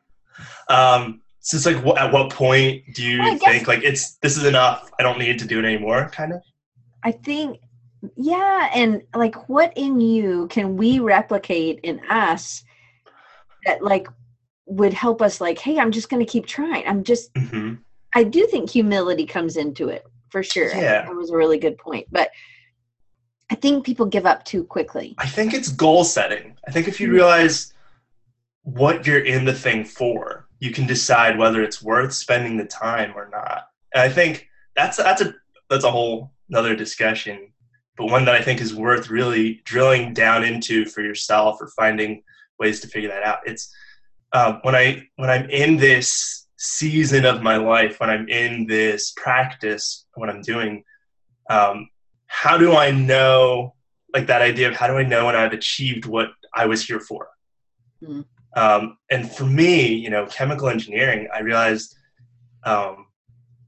Um, 0.67 1.21
so 1.45 1.57
it's 1.57 1.65
like, 1.67 1.75
wh- 1.85 2.01
at 2.01 2.11
what 2.11 2.31
point 2.31 2.91
do 2.95 3.03
you 3.03 3.19
Well, 3.19 3.37
think 3.37 3.67
like 3.67 3.83
it's 3.83 4.15
this 4.15 4.35
is 4.35 4.45
enough? 4.45 4.91
I 4.99 5.03
don't 5.03 5.19
need 5.19 5.37
to 5.39 5.45
do 5.45 5.59
it 5.59 5.65
anymore. 5.65 6.09
Kind 6.11 6.33
of. 6.33 6.41
I 7.03 7.11
think, 7.11 7.59
yeah, 8.17 8.71
and 8.73 9.03
like 9.13 9.47
what 9.47 9.71
in 9.75 10.01
you 10.01 10.47
can 10.47 10.75
we 10.75 10.97
replicate 10.97 11.81
in 11.83 12.01
us 12.09 12.63
that 13.63 13.83
like 13.83 14.07
would 14.65 14.93
help 14.93 15.21
us 15.21 15.39
like, 15.39 15.59
hey, 15.59 15.77
I'm 15.77 15.91
just 15.91 16.09
gonna 16.09 16.25
keep 16.25 16.47
trying. 16.47 16.87
I'm 16.87 17.03
just 17.03 17.29
hmm 17.37 17.75
I 18.15 18.23
do 18.23 18.47
think 18.47 18.71
humility 18.71 19.27
comes 19.27 19.55
into 19.55 19.89
it, 19.89 20.03
for 20.29 20.41
sure. 20.41 20.69
Yeah. 20.69 21.07
It 21.07 21.15
was 21.15 21.29
a 21.29 21.37
really 21.37 21.59
good 21.59 21.77
point. 21.77 22.07
But 22.11 22.31
I 23.51 23.55
think 23.55 23.85
people 23.85 24.07
give 24.07 24.25
up 24.25 24.43
too 24.45 24.63
quickly. 24.63 25.13
I 25.19 25.27
think 25.27 25.53
it's 25.53 25.69
goal 25.69 26.03
setting. 26.05 26.57
I 26.67 26.71
think 26.71 26.87
if 26.87 26.99
you 26.99 27.09
Mhm. 27.09 27.13
realize 27.13 27.71
what 28.63 29.05
you're 29.05 29.23
in 29.23 29.45
the 29.45 29.53
thing 29.53 29.85
for, 29.85 30.44
you 30.59 30.71
can 30.71 30.87
decide 30.87 31.37
whether 31.37 31.61
it's 31.61 31.83
worth 31.83 32.13
spending 32.13 32.57
the 32.57 32.65
time 32.65 33.13
or 33.15 33.29
not. 33.29 33.67
And 33.93 34.01
I 34.01 34.09
think 34.09 34.47
that's 34.75 34.97
that's 34.97 35.21
a 35.21 35.33
that's 35.69 35.83
a 35.83 35.91
whole 35.91 36.31
another 36.49 36.75
discussion, 36.75 37.51
but 37.97 38.05
one 38.05 38.25
that 38.25 38.35
I 38.35 38.41
think 38.41 38.61
is 38.61 38.75
worth 38.75 39.09
really 39.09 39.61
drilling 39.65 40.13
down 40.13 40.43
into 40.43 40.85
for 40.85 41.01
yourself 41.01 41.57
or 41.59 41.67
finding 41.69 42.23
ways 42.59 42.79
to 42.81 42.87
figure 42.87 43.09
that 43.09 43.23
out. 43.23 43.39
It's 43.45 43.73
um, 44.33 44.59
when 44.63 44.75
I 44.75 45.07
when 45.15 45.29
I'm 45.29 45.49
in 45.49 45.77
this 45.77 46.47
season 46.57 47.25
of 47.25 47.41
my 47.41 47.57
life, 47.57 47.99
when 47.99 48.09
I'm 48.09 48.27
in 48.29 48.65
this 48.67 49.11
practice, 49.15 50.05
what 50.15 50.29
I'm 50.29 50.41
doing, 50.41 50.83
um, 51.49 51.89
how 52.27 52.57
do 52.57 52.75
I 52.75 52.91
know, 52.91 53.75
like 54.13 54.27
that 54.27 54.41
idea 54.41 54.69
of 54.69 54.75
how 54.75 54.87
do 54.87 54.97
I 54.97 55.03
know 55.03 55.25
when 55.25 55.35
I've 55.35 55.53
achieved 55.53 56.05
what 56.05 56.29
I 56.53 56.65
was 56.65 56.85
here 56.85 56.99
for? 56.99 57.29
Mm. 58.01 58.25
Um, 58.55 58.97
and 59.11 59.29
for 59.29 59.45
me, 59.45 59.93
you 59.93 60.09
know, 60.09 60.25
chemical 60.27 60.69
engineering, 60.69 61.27
I 61.33 61.39
realized 61.39 61.95
um, 62.63 63.07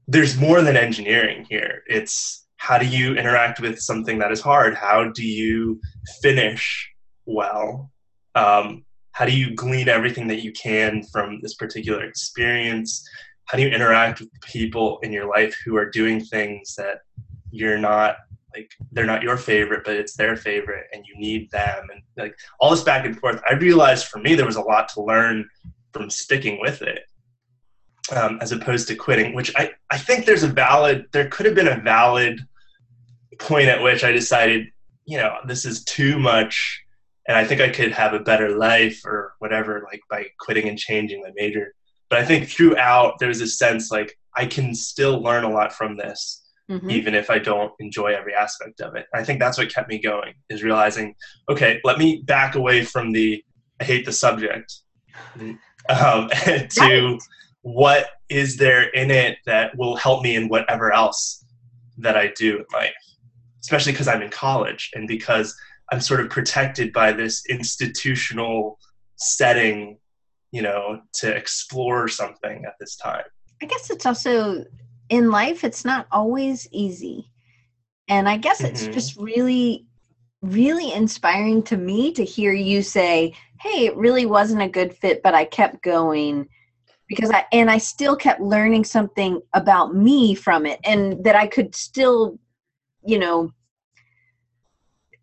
there's 0.06 0.38
more 0.38 0.62
than 0.62 0.76
engineering 0.76 1.46
here. 1.48 1.82
It's 1.86 2.46
how 2.56 2.78
do 2.78 2.86
you 2.86 3.14
interact 3.14 3.60
with 3.60 3.78
something 3.78 4.18
that 4.18 4.32
is 4.32 4.40
hard? 4.40 4.74
How 4.74 5.10
do 5.10 5.24
you 5.24 5.80
finish 6.22 6.90
well? 7.26 7.90
Um, 8.34 8.84
how 9.12 9.26
do 9.26 9.36
you 9.36 9.54
glean 9.54 9.88
everything 9.88 10.26
that 10.28 10.42
you 10.42 10.52
can 10.52 11.02
from 11.12 11.40
this 11.42 11.54
particular 11.54 12.04
experience? 12.04 13.06
How 13.44 13.58
do 13.58 13.64
you 13.64 13.70
interact 13.70 14.20
with 14.20 14.30
people 14.42 14.98
in 15.02 15.12
your 15.12 15.28
life 15.28 15.56
who 15.64 15.76
are 15.76 15.88
doing 15.90 16.20
things 16.20 16.74
that 16.76 17.00
you're 17.50 17.78
not 17.78 18.16
like 18.54 18.70
they're 18.92 19.06
not 19.06 19.22
your 19.22 19.36
favorite, 19.36 19.84
but 19.84 19.96
it's 19.96 20.16
their 20.16 20.36
favorite, 20.36 20.86
and 20.92 21.04
you 21.06 21.18
need 21.18 21.50
them, 21.50 21.86
and 21.92 22.02
like 22.16 22.36
all 22.60 22.70
this 22.70 22.82
back 22.82 23.04
and 23.04 23.18
forth. 23.18 23.40
I 23.48 23.54
realized 23.54 24.06
for 24.06 24.18
me 24.18 24.34
there 24.34 24.46
was 24.46 24.56
a 24.56 24.62
lot 24.62 24.88
to 24.90 25.02
learn 25.02 25.48
from 25.92 26.10
sticking 26.10 26.60
with 26.60 26.82
it, 26.82 27.00
um, 28.14 28.38
as 28.40 28.52
opposed 28.52 28.88
to 28.88 28.94
quitting. 28.94 29.34
Which 29.34 29.54
I 29.56 29.72
I 29.90 29.98
think 29.98 30.24
there's 30.24 30.42
a 30.42 30.48
valid 30.48 31.06
there 31.12 31.28
could 31.28 31.46
have 31.46 31.54
been 31.54 31.68
a 31.68 31.80
valid 31.80 32.40
point 33.38 33.68
at 33.68 33.82
which 33.82 34.02
I 34.02 34.12
decided 34.12 34.68
you 35.04 35.18
know 35.18 35.36
this 35.46 35.64
is 35.64 35.84
too 35.84 36.18
much, 36.18 36.82
and 37.26 37.36
I 37.36 37.44
think 37.44 37.60
I 37.60 37.68
could 37.68 37.92
have 37.92 38.14
a 38.14 38.20
better 38.20 38.56
life 38.56 39.04
or 39.04 39.34
whatever 39.38 39.84
like 39.90 40.00
by 40.10 40.26
quitting 40.40 40.68
and 40.68 40.78
changing 40.78 41.22
my 41.22 41.30
major. 41.34 41.74
But 42.08 42.20
I 42.20 42.24
think 42.24 42.48
throughout 42.48 43.18
there 43.18 43.28
was 43.28 43.42
a 43.42 43.46
sense 43.46 43.90
like 43.90 44.18
I 44.34 44.46
can 44.46 44.74
still 44.74 45.22
learn 45.22 45.44
a 45.44 45.50
lot 45.50 45.74
from 45.74 45.96
this 45.96 46.47
Mhm. 46.70 46.90
even 46.90 47.14
if 47.14 47.30
I 47.30 47.38
don't 47.38 47.72
enjoy 47.78 48.08
every 48.08 48.34
aspect 48.34 48.80
of 48.80 48.94
it. 48.94 49.06
I 49.14 49.24
think 49.24 49.40
that's 49.40 49.56
what 49.56 49.72
kept 49.72 49.88
me 49.88 49.98
going 49.98 50.34
is 50.50 50.62
realizing, 50.62 51.14
okay, 51.48 51.80
let 51.82 51.98
me 51.98 52.22
back 52.26 52.54
away 52.54 52.84
from 52.84 53.12
the 53.12 53.42
I 53.80 53.84
hate 53.84 54.04
the 54.04 54.12
subject 54.12 54.74
um, 55.88 56.28
to 56.44 56.68
Right. 56.80 57.18
what 57.62 58.08
is 58.28 58.56
there 58.56 58.88
in 58.90 59.10
it 59.10 59.38
that 59.46 59.76
will 59.78 59.96
help 59.96 60.22
me 60.22 60.36
in 60.36 60.48
whatever 60.48 60.92
else 60.92 61.44
that 61.98 62.16
I 62.16 62.32
do 62.36 62.58
in 62.58 62.64
life, 62.72 62.92
especially 63.62 63.92
because 63.92 64.08
I'm 64.08 64.20
in 64.22 64.30
college 64.30 64.90
and 64.94 65.06
because 65.08 65.56
I'm 65.90 66.00
sort 66.00 66.20
of 66.20 66.28
protected 66.28 66.92
by 66.92 67.12
this 67.12 67.46
institutional 67.48 68.78
setting, 69.16 69.98
you 70.50 70.62
know, 70.62 71.00
to 71.14 71.34
explore 71.34 72.08
something 72.08 72.64
at 72.66 72.74
this 72.78 72.96
time. 72.96 73.24
I 73.62 73.66
guess 73.66 73.90
it's 73.90 74.06
also 74.06 74.64
in 75.08 75.30
life, 75.30 75.64
it's 75.64 75.84
not 75.84 76.06
always 76.10 76.68
easy. 76.70 77.30
And 78.08 78.28
I 78.28 78.36
guess 78.36 78.64
it's 78.64 78.88
Mhm. 78.88 78.92
just 78.92 79.16
really, 79.16 79.86
really 80.42 80.92
inspiring 80.92 81.62
to 81.64 81.76
me 81.76 82.12
to 82.12 82.24
hear 82.24 82.52
you 82.52 82.82
say, 82.82 83.34
hey, 83.60 83.86
it 83.86 83.96
really 83.96 84.26
wasn't 84.26 84.62
a 84.62 84.68
good 84.68 84.94
fit, 84.96 85.22
but 85.22 85.34
I 85.34 85.44
kept 85.44 85.82
going 85.82 86.48
because 87.08 87.30
I, 87.30 87.44
and 87.52 87.70
I 87.70 87.78
still 87.78 88.16
kept 88.16 88.40
learning 88.40 88.84
something 88.84 89.40
about 89.54 89.94
me 89.94 90.34
from 90.34 90.66
it 90.66 90.80
and 90.84 91.24
that 91.24 91.36
I 91.36 91.46
could 91.46 91.74
still, 91.74 92.38
you 93.04 93.18
know, 93.18 93.52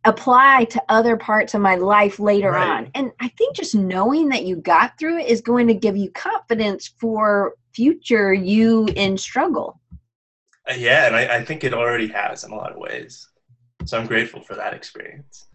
apply 0.05 0.65
to 0.65 0.83
other 0.89 1.17
parts 1.17 1.55
of 1.55 1.61
my 1.61 1.75
life 1.75 2.19
later 2.19 2.51
Right. 2.51 2.67
on. 2.77 2.91
And 2.93 3.11
I 3.19 3.29
think 3.29 3.55
just 3.55 3.73
knowing 3.75 4.29
that 4.29 4.45
you 4.45 4.57
got 4.57 4.97
through 4.99 5.19
it 5.19 5.27
is 5.27 5.41
going 5.41 5.67
to 5.67 5.73
give 5.73 5.97
you 5.97 6.11
confidence 6.11 6.93
for 6.99 7.55
future 7.75 8.33
you 8.33 8.87
in 8.95 9.17
struggle. 9.17 9.79
Uh, 10.69 10.75
yeah, 10.77 11.05
and 11.07 11.15
I, 11.15 11.37
I 11.37 11.45
think 11.45 11.63
it 11.63 11.73
already 11.73 12.07
has 12.07 12.43
in 12.43 12.51
a 12.51 12.55
lot 12.55 12.71
of 12.71 12.77
ways. 12.77 13.27
So 13.85 13.99
I'm 13.99 14.07
grateful 14.07 14.41
for 14.41 14.55
that 14.55 14.73
experience. 14.73 15.47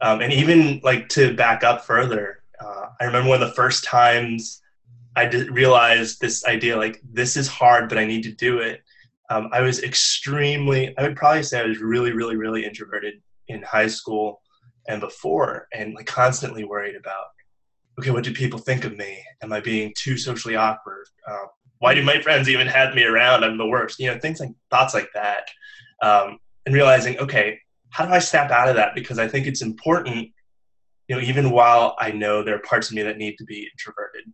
Um, 0.00 0.20
and 0.20 0.32
even 0.32 0.80
like 0.84 1.08
to 1.10 1.34
back 1.34 1.64
up 1.64 1.84
further, 1.84 2.42
uh, 2.60 2.86
I 3.00 3.04
remember 3.04 3.30
one 3.30 3.42
of 3.42 3.48
the 3.48 3.54
first 3.54 3.84
times 3.84 4.60
I 5.16 5.26
did 5.26 5.50
realized 5.50 6.20
this 6.20 6.44
idea 6.44 6.76
like 6.76 7.00
this 7.12 7.36
is 7.36 7.48
hard, 7.48 7.88
but 7.88 7.98
I 7.98 8.04
need 8.04 8.22
to 8.24 8.32
do 8.32 8.58
it. 8.58 8.82
Um, 9.30 9.48
I 9.52 9.60
was 9.62 9.82
extremely, 9.82 10.96
I 10.98 11.02
would 11.02 11.16
probably 11.16 11.42
say 11.42 11.60
I 11.60 11.66
was 11.66 11.78
really, 11.78 12.12
really, 12.12 12.36
really 12.36 12.64
introverted 12.64 13.14
in 13.48 13.62
high 13.62 13.86
school 13.86 14.42
and 14.86 15.00
before, 15.00 15.66
and 15.72 15.94
like 15.94 16.06
constantly 16.06 16.64
worried 16.64 16.96
about, 16.96 17.26
okay, 17.98 18.10
what 18.10 18.24
do 18.24 18.32
people 18.32 18.58
think 18.58 18.84
of 18.84 18.96
me? 18.96 19.22
Am 19.42 19.52
I 19.52 19.60
being 19.60 19.92
too 19.96 20.16
socially 20.16 20.56
awkward? 20.56 21.06
Um, 21.28 21.46
why 21.78 21.94
do 21.94 22.02
my 22.02 22.20
friends 22.20 22.48
even 22.48 22.66
have 22.66 22.94
me 22.94 23.04
around? 23.04 23.44
I'm 23.44 23.58
the 23.58 23.66
worst. 23.66 23.98
You 23.98 24.10
know, 24.10 24.18
things 24.18 24.40
like 24.40 24.50
thoughts 24.70 24.94
like 24.94 25.10
that. 25.14 25.48
Um, 26.02 26.38
and 26.66 26.74
realizing, 26.74 27.18
okay, 27.18 27.58
how 27.90 28.06
do 28.06 28.12
I 28.12 28.18
snap 28.18 28.50
out 28.50 28.68
of 28.68 28.76
that? 28.76 28.94
Because 28.94 29.18
I 29.18 29.28
think 29.28 29.46
it's 29.46 29.62
important, 29.62 30.30
you 31.08 31.16
know, 31.16 31.20
even 31.20 31.50
while 31.50 31.94
I 31.98 32.10
know 32.10 32.42
there 32.42 32.56
are 32.56 32.60
parts 32.60 32.88
of 32.88 32.96
me 32.96 33.02
that 33.02 33.18
need 33.18 33.36
to 33.38 33.44
be 33.44 33.68
introverted, 33.72 34.24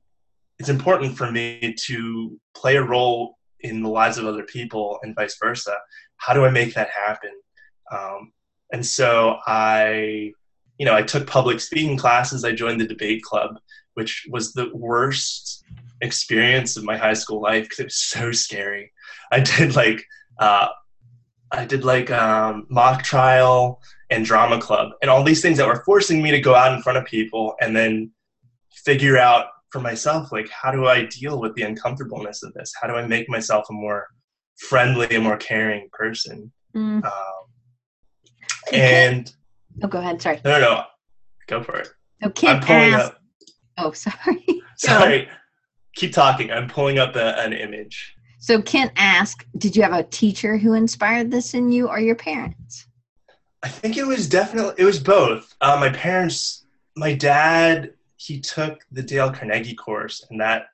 it's 0.58 0.68
important 0.68 1.16
for 1.16 1.30
me 1.30 1.74
to 1.86 2.38
play 2.54 2.76
a 2.76 2.82
role 2.82 3.38
in 3.60 3.82
the 3.82 3.88
lives 3.88 4.16
of 4.16 4.26
other 4.26 4.44
people 4.44 4.98
and 5.02 5.14
vice 5.14 5.36
versa. 5.38 5.76
How 6.16 6.32
do 6.32 6.44
I 6.44 6.50
make 6.50 6.74
that 6.74 6.88
happen? 6.90 7.32
Um, 7.92 8.32
and 8.72 8.84
so 8.84 9.38
I, 9.46 10.32
you 10.80 10.86
know, 10.86 10.94
I 10.94 11.02
took 11.02 11.26
public 11.26 11.60
speaking 11.60 11.98
classes. 11.98 12.42
I 12.42 12.52
joined 12.52 12.80
the 12.80 12.86
debate 12.86 13.22
club, 13.22 13.58
which 13.94 14.26
was 14.30 14.54
the 14.54 14.70
worst 14.72 15.62
experience 16.00 16.78
of 16.78 16.84
my 16.84 16.96
high 16.96 17.12
school 17.12 17.42
life 17.42 17.64
because 17.64 17.80
it 17.80 17.84
was 17.84 17.96
so 17.96 18.32
scary. 18.32 18.90
I 19.30 19.40
did 19.40 19.76
like 19.76 20.02
uh, 20.38 20.68
I 21.52 21.66
did 21.66 21.84
like 21.84 22.10
um, 22.10 22.66
mock 22.70 23.02
trial 23.02 23.82
and 24.08 24.24
drama 24.24 24.58
club 24.58 24.92
and 25.02 25.10
all 25.10 25.22
these 25.22 25.42
things 25.42 25.58
that 25.58 25.66
were 25.66 25.84
forcing 25.84 26.22
me 26.22 26.30
to 26.30 26.40
go 26.40 26.54
out 26.54 26.74
in 26.74 26.80
front 26.80 26.96
of 26.96 27.04
people 27.04 27.56
and 27.60 27.76
then 27.76 28.10
figure 28.72 29.18
out 29.18 29.48
for 29.70 29.80
myself 29.80 30.32
like 30.32 30.48
how 30.48 30.70
do 30.70 30.86
I 30.86 31.04
deal 31.04 31.38
with 31.42 31.54
the 31.56 31.62
uncomfortableness 31.62 32.42
of 32.42 32.54
this? 32.54 32.72
How 32.80 32.88
do 32.88 32.94
I 32.94 33.06
make 33.06 33.28
myself 33.28 33.66
a 33.68 33.74
more 33.74 34.06
friendly 34.56 35.14
and 35.14 35.24
more 35.24 35.36
caring 35.36 35.90
person? 35.92 36.50
Mm. 36.74 37.04
Um, 37.04 37.12
and 38.72 39.30
oh, 39.82 39.88
go 39.88 39.98
ahead. 39.98 40.20
Sorry. 40.20 40.40
no, 40.44 40.52
no, 40.52 40.60
no, 40.60 40.84
go 41.46 41.62
for 41.62 41.76
it. 41.76 41.88
No, 42.20 42.32
I'm 42.46 42.60
pulling 42.60 42.94
up. 42.94 43.20
Oh, 43.78 43.92
sorry. 43.92 44.44
Sorry, 44.76 45.28
keep 45.94 46.12
talking. 46.12 46.50
I'm 46.50 46.68
pulling 46.68 46.98
up 46.98 47.16
a, 47.16 47.38
an 47.40 47.52
image. 47.52 48.14
So 48.38 48.62
Kent 48.62 48.92
asked, 48.96 49.44
did 49.58 49.76
you 49.76 49.82
have 49.82 49.92
a 49.92 50.02
teacher 50.02 50.56
who 50.56 50.72
inspired 50.72 51.30
this 51.30 51.52
in 51.52 51.70
you 51.70 51.88
or 51.88 52.00
your 52.00 52.14
parents? 52.14 52.86
I 53.62 53.68
think 53.68 53.98
it 53.98 54.06
was 54.06 54.28
definitely 54.28 54.74
it 54.78 54.84
was 54.84 54.98
both. 54.98 55.54
Uh, 55.60 55.76
my 55.78 55.90
parents, 55.90 56.64
my 56.96 57.12
dad, 57.12 57.92
he 58.16 58.40
took 58.40 58.80
the 58.90 59.02
Dale 59.02 59.30
Carnegie 59.30 59.74
course, 59.74 60.24
and 60.30 60.40
that 60.40 60.68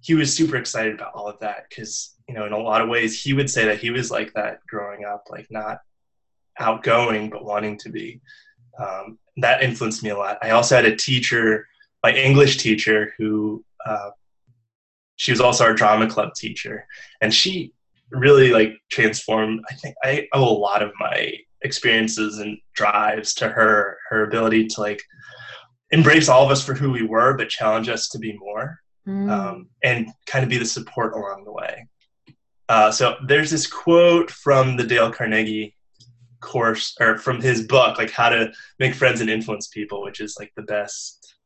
he 0.00 0.14
was 0.14 0.34
super 0.34 0.56
excited 0.56 0.94
about 0.94 1.12
all 1.14 1.28
of 1.28 1.38
that 1.40 1.66
because 1.68 2.14
you 2.28 2.34
know 2.34 2.46
in 2.46 2.52
a 2.52 2.58
lot 2.58 2.80
of 2.80 2.88
ways 2.88 3.20
he 3.20 3.34
would 3.34 3.50
say 3.50 3.66
that 3.66 3.78
he 3.78 3.90
was 3.90 4.10
like 4.10 4.32
that 4.32 4.60
growing 4.66 5.04
up, 5.04 5.26
like 5.30 5.46
not 5.50 5.80
outgoing 6.58 7.30
but 7.30 7.44
wanting 7.44 7.78
to 7.78 7.90
be. 7.90 8.20
Um, 8.78 9.18
that 9.38 9.62
influenced 9.62 10.02
me 10.02 10.10
a 10.10 10.16
lot. 10.16 10.38
I 10.42 10.50
also 10.50 10.76
had 10.76 10.84
a 10.84 10.96
teacher, 10.96 11.66
my 12.02 12.12
English 12.12 12.58
teacher, 12.58 13.14
who 13.18 13.64
uh, 13.84 14.10
she 15.16 15.30
was 15.32 15.40
also 15.40 15.64
our 15.64 15.74
drama 15.74 16.08
club 16.08 16.34
teacher, 16.34 16.86
and 17.20 17.32
she 17.32 17.72
really 18.10 18.50
like 18.50 18.74
transformed. 18.90 19.60
I 19.70 19.74
think 19.74 19.96
I 20.02 20.28
owe 20.32 20.48
a 20.48 20.58
lot 20.58 20.82
of 20.82 20.92
my 20.98 21.32
experiences 21.62 22.38
and 22.38 22.58
drives 22.74 23.34
to 23.34 23.48
her 23.48 23.98
her 24.10 24.24
ability 24.24 24.66
to 24.68 24.80
like 24.80 25.02
embrace 25.90 26.28
all 26.28 26.44
of 26.44 26.50
us 26.50 26.64
for 26.64 26.74
who 26.74 26.90
we 26.90 27.02
were 27.02 27.36
but 27.36 27.48
challenge 27.48 27.88
us 27.88 28.08
to 28.10 28.18
be 28.18 28.36
more 28.38 28.80
Mm. 29.06 29.30
um, 29.30 29.68
and 29.82 30.08
kind 30.24 30.44
of 30.44 30.48
be 30.48 30.56
the 30.56 30.64
support 30.64 31.12
along 31.12 31.44
the 31.44 31.52
way 31.52 31.86
uh, 32.70 32.90
so 32.90 33.16
there's 33.26 33.50
this 33.50 33.66
quote 33.66 34.30
from 34.30 34.78
the 34.78 34.82
dale 34.82 35.12
carnegie 35.12 35.76
course 36.44 36.94
or 37.00 37.16
from 37.18 37.40
his 37.40 37.66
book 37.66 37.98
like 37.98 38.10
how 38.10 38.28
to 38.28 38.52
make 38.78 38.94
friends 38.94 39.20
and 39.20 39.30
influence 39.30 39.68
people 39.68 40.02
which 40.02 40.20
is 40.20 40.36
like 40.38 40.52
the 40.56 40.62
best 40.62 41.36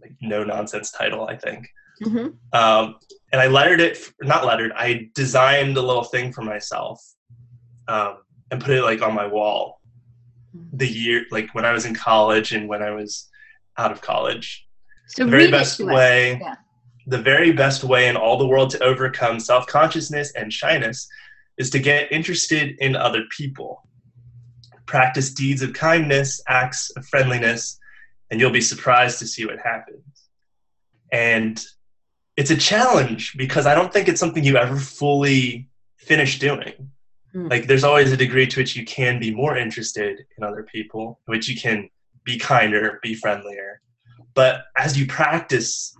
like 0.00 0.12
no 0.20 0.44
nonsense 0.44 0.90
title 0.90 1.26
i 1.26 1.36
think 1.36 1.68
Mhm. 2.00 2.36
um, 2.52 2.94
and 3.32 3.40
I 3.40 3.48
lettered 3.48 3.80
it, 3.80 3.98
not 4.20 4.44
lettered, 4.46 4.70
I 4.76 5.10
designed 5.16 5.76
a 5.76 5.82
little 5.82 6.04
thing 6.04 6.32
for 6.32 6.42
myself 6.42 7.02
um, 7.88 8.18
and 8.52 8.60
put 8.62 8.70
it 8.70 8.84
like 8.84 9.02
on 9.02 9.14
my 9.14 9.26
wall. 9.26 9.80
The 10.74 10.86
year, 10.86 11.24
like 11.32 11.52
when 11.56 11.64
I 11.64 11.72
was 11.72 11.86
in 11.86 11.94
college 11.96 12.52
and 12.52 12.68
when 12.68 12.84
I 12.84 12.92
was 12.92 13.28
out 13.78 13.90
of 13.90 14.00
college. 14.00 14.64
So 15.08 15.24
the 15.24 15.30
very 15.32 15.50
best 15.50 15.80
way, 15.80 16.38
Yeah. 16.40 16.54
the 17.08 17.18
very 17.20 17.50
best 17.50 17.82
way 17.82 18.06
in 18.06 18.16
all 18.16 18.38
the 18.38 18.46
world 18.46 18.70
to 18.70 18.78
overcome 18.84 19.40
self 19.40 19.66
consciousness 19.66 20.32
and 20.36 20.52
shyness 20.52 21.08
is 21.56 21.68
to 21.70 21.80
get 21.80 22.12
interested 22.12 22.76
in 22.78 22.94
other 22.94 23.24
people. 23.36 23.82
Practice 24.88 25.30
deeds 25.30 25.62
of 25.62 25.74
kindness, 25.74 26.42
acts 26.48 26.90
of 26.96 27.06
friendliness, 27.06 27.78
and 28.30 28.40
you'll 28.40 28.50
be 28.50 28.60
surprised 28.60 29.18
to 29.18 29.26
see 29.26 29.44
what 29.44 29.58
happens. 29.60 30.02
And 31.12 31.62
it's 32.38 32.50
a 32.50 32.56
challenge 32.56 33.36
because 33.36 33.66
I 33.66 33.74
don't 33.74 33.92
think 33.92 34.08
it's 34.08 34.18
something 34.18 34.42
you 34.42 34.56
ever 34.56 34.76
fully 34.76 35.68
finish 35.98 36.38
doing. 36.38 36.90
Mm. 37.34 37.50
Like, 37.50 37.66
there's 37.66 37.84
always 37.84 38.12
a 38.12 38.16
degree 38.16 38.46
to 38.46 38.60
which 38.60 38.76
you 38.76 38.84
can 38.86 39.20
be 39.20 39.34
more 39.34 39.58
interested 39.58 40.24
in 40.36 40.42
other 40.42 40.62
people, 40.62 41.20
which 41.26 41.48
you 41.48 41.60
can 41.60 41.90
be 42.24 42.38
kinder, 42.38 42.98
be 43.02 43.14
friendlier. 43.14 43.82
But 44.34 44.62
as 44.76 44.98
you 44.98 45.06
practice 45.06 45.94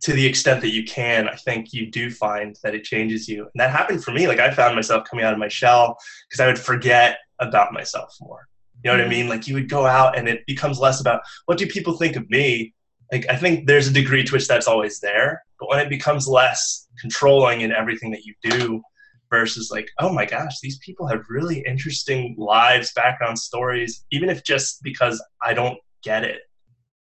to 0.00 0.12
the 0.12 0.26
extent 0.26 0.60
that 0.62 0.72
you 0.72 0.84
can, 0.84 1.28
I 1.28 1.36
think 1.36 1.72
you 1.72 1.88
do 1.88 2.10
find 2.10 2.56
that 2.64 2.74
it 2.74 2.82
changes 2.82 3.28
you. 3.28 3.42
And 3.42 3.60
that 3.60 3.70
happened 3.70 4.02
for 4.02 4.10
me. 4.10 4.26
Like, 4.26 4.40
I 4.40 4.50
found 4.50 4.74
myself 4.74 5.06
coming 5.08 5.24
out 5.24 5.32
of 5.32 5.38
my 5.38 5.48
shell 5.48 5.98
because 6.28 6.40
I 6.40 6.48
would 6.48 6.58
forget 6.58 7.18
about 7.42 7.72
myself 7.72 8.16
more. 8.20 8.48
You 8.82 8.90
know 8.90 8.98
what 8.98 9.06
I 9.06 9.08
mean? 9.08 9.22
Mm-hmm. 9.22 9.30
Like, 9.30 9.48
you 9.48 9.54
would 9.54 9.68
go 9.68 9.86
out 9.86 10.16
and 10.16 10.28
it 10.28 10.44
becomes 10.46 10.78
less 10.78 11.00
about 11.00 11.22
what 11.46 11.58
do 11.58 11.66
people 11.66 11.94
think 11.94 12.16
of 12.16 12.28
me? 12.30 12.74
Like, 13.12 13.26
I 13.28 13.36
think 13.36 13.66
there's 13.66 13.88
a 13.88 13.92
degree 13.92 14.24
to 14.24 14.32
which 14.32 14.48
that's 14.48 14.66
always 14.66 15.00
there. 15.00 15.44
But 15.60 15.68
when 15.68 15.78
it 15.78 15.88
becomes 15.88 16.26
less 16.26 16.88
controlling 17.00 17.60
in 17.60 17.70
everything 17.70 18.10
that 18.12 18.24
you 18.24 18.34
do, 18.42 18.82
versus 19.32 19.70
like, 19.70 19.88
oh 19.98 20.12
my 20.12 20.26
gosh, 20.26 20.60
these 20.60 20.78
people 20.78 21.08
have 21.08 21.24
really 21.28 21.64
interesting 21.66 22.36
lives, 22.38 22.92
background 22.92 23.38
stories, 23.38 24.04
even 24.12 24.28
if 24.28 24.44
just 24.44 24.82
because 24.82 25.24
I 25.42 25.54
don't 25.54 25.78
get 26.04 26.22
it. 26.22 26.42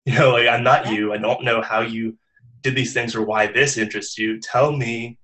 You 0.04 0.18
know, 0.18 0.32
like 0.32 0.48
I'm 0.48 0.64
not 0.64 0.90
you. 0.90 1.12
I 1.12 1.18
don't 1.18 1.44
know 1.44 1.62
how 1.62 1.80
you 1.80 2.18
did 2.62 2.74
these 2.74 2.92
things 2.92 3.14
or 3.14 3.22
why 3.22 3.46
this 3.46 3.78
interests 3.78 4.18
you. 4.18 4.40
Tell 4.40 4.72
me 4.72 5.16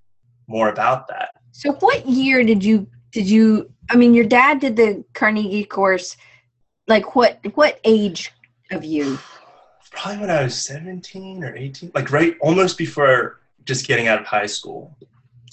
more 0.47 0.69
about 0.69 1.09
that. 1.09 1.31
So 1.51 1.73
what 1.73 2.07
year 2.07 2.45
did 2.45 2.63
you 2.63 2.87
did 3.11 3.27
you 3.29 3.71
I 3.89 3.95
mean 3.95 4.13
your 4.13 4.25
dad 4.25 4.59
did 4.59 4.75
the 4.75 5.03
Carnegie 5.13 5.63
course 5.65 6.17
like 6.87 7.15
what 7.15 7.39
what 7.55 7.79
age 7.83 8.31
of 8.71 8.83
you? 8.83 9.17
Probably 9.91 10.19
when 10.21 10.29
I 10.29 10.43
was 10.43 10.55
17 10.55 11.43
or 11.43 11.55
18, 11.55 11.91
like 11.95 12.11
right 12.11 12.35
almost 12.41 12.77
before 12.77 13.39
just 13.65 13.87
getting 13.87 14.07
out 14.07 14.19
of 14.21 14.25
high 14.27 14.45
school. 14.45 14.95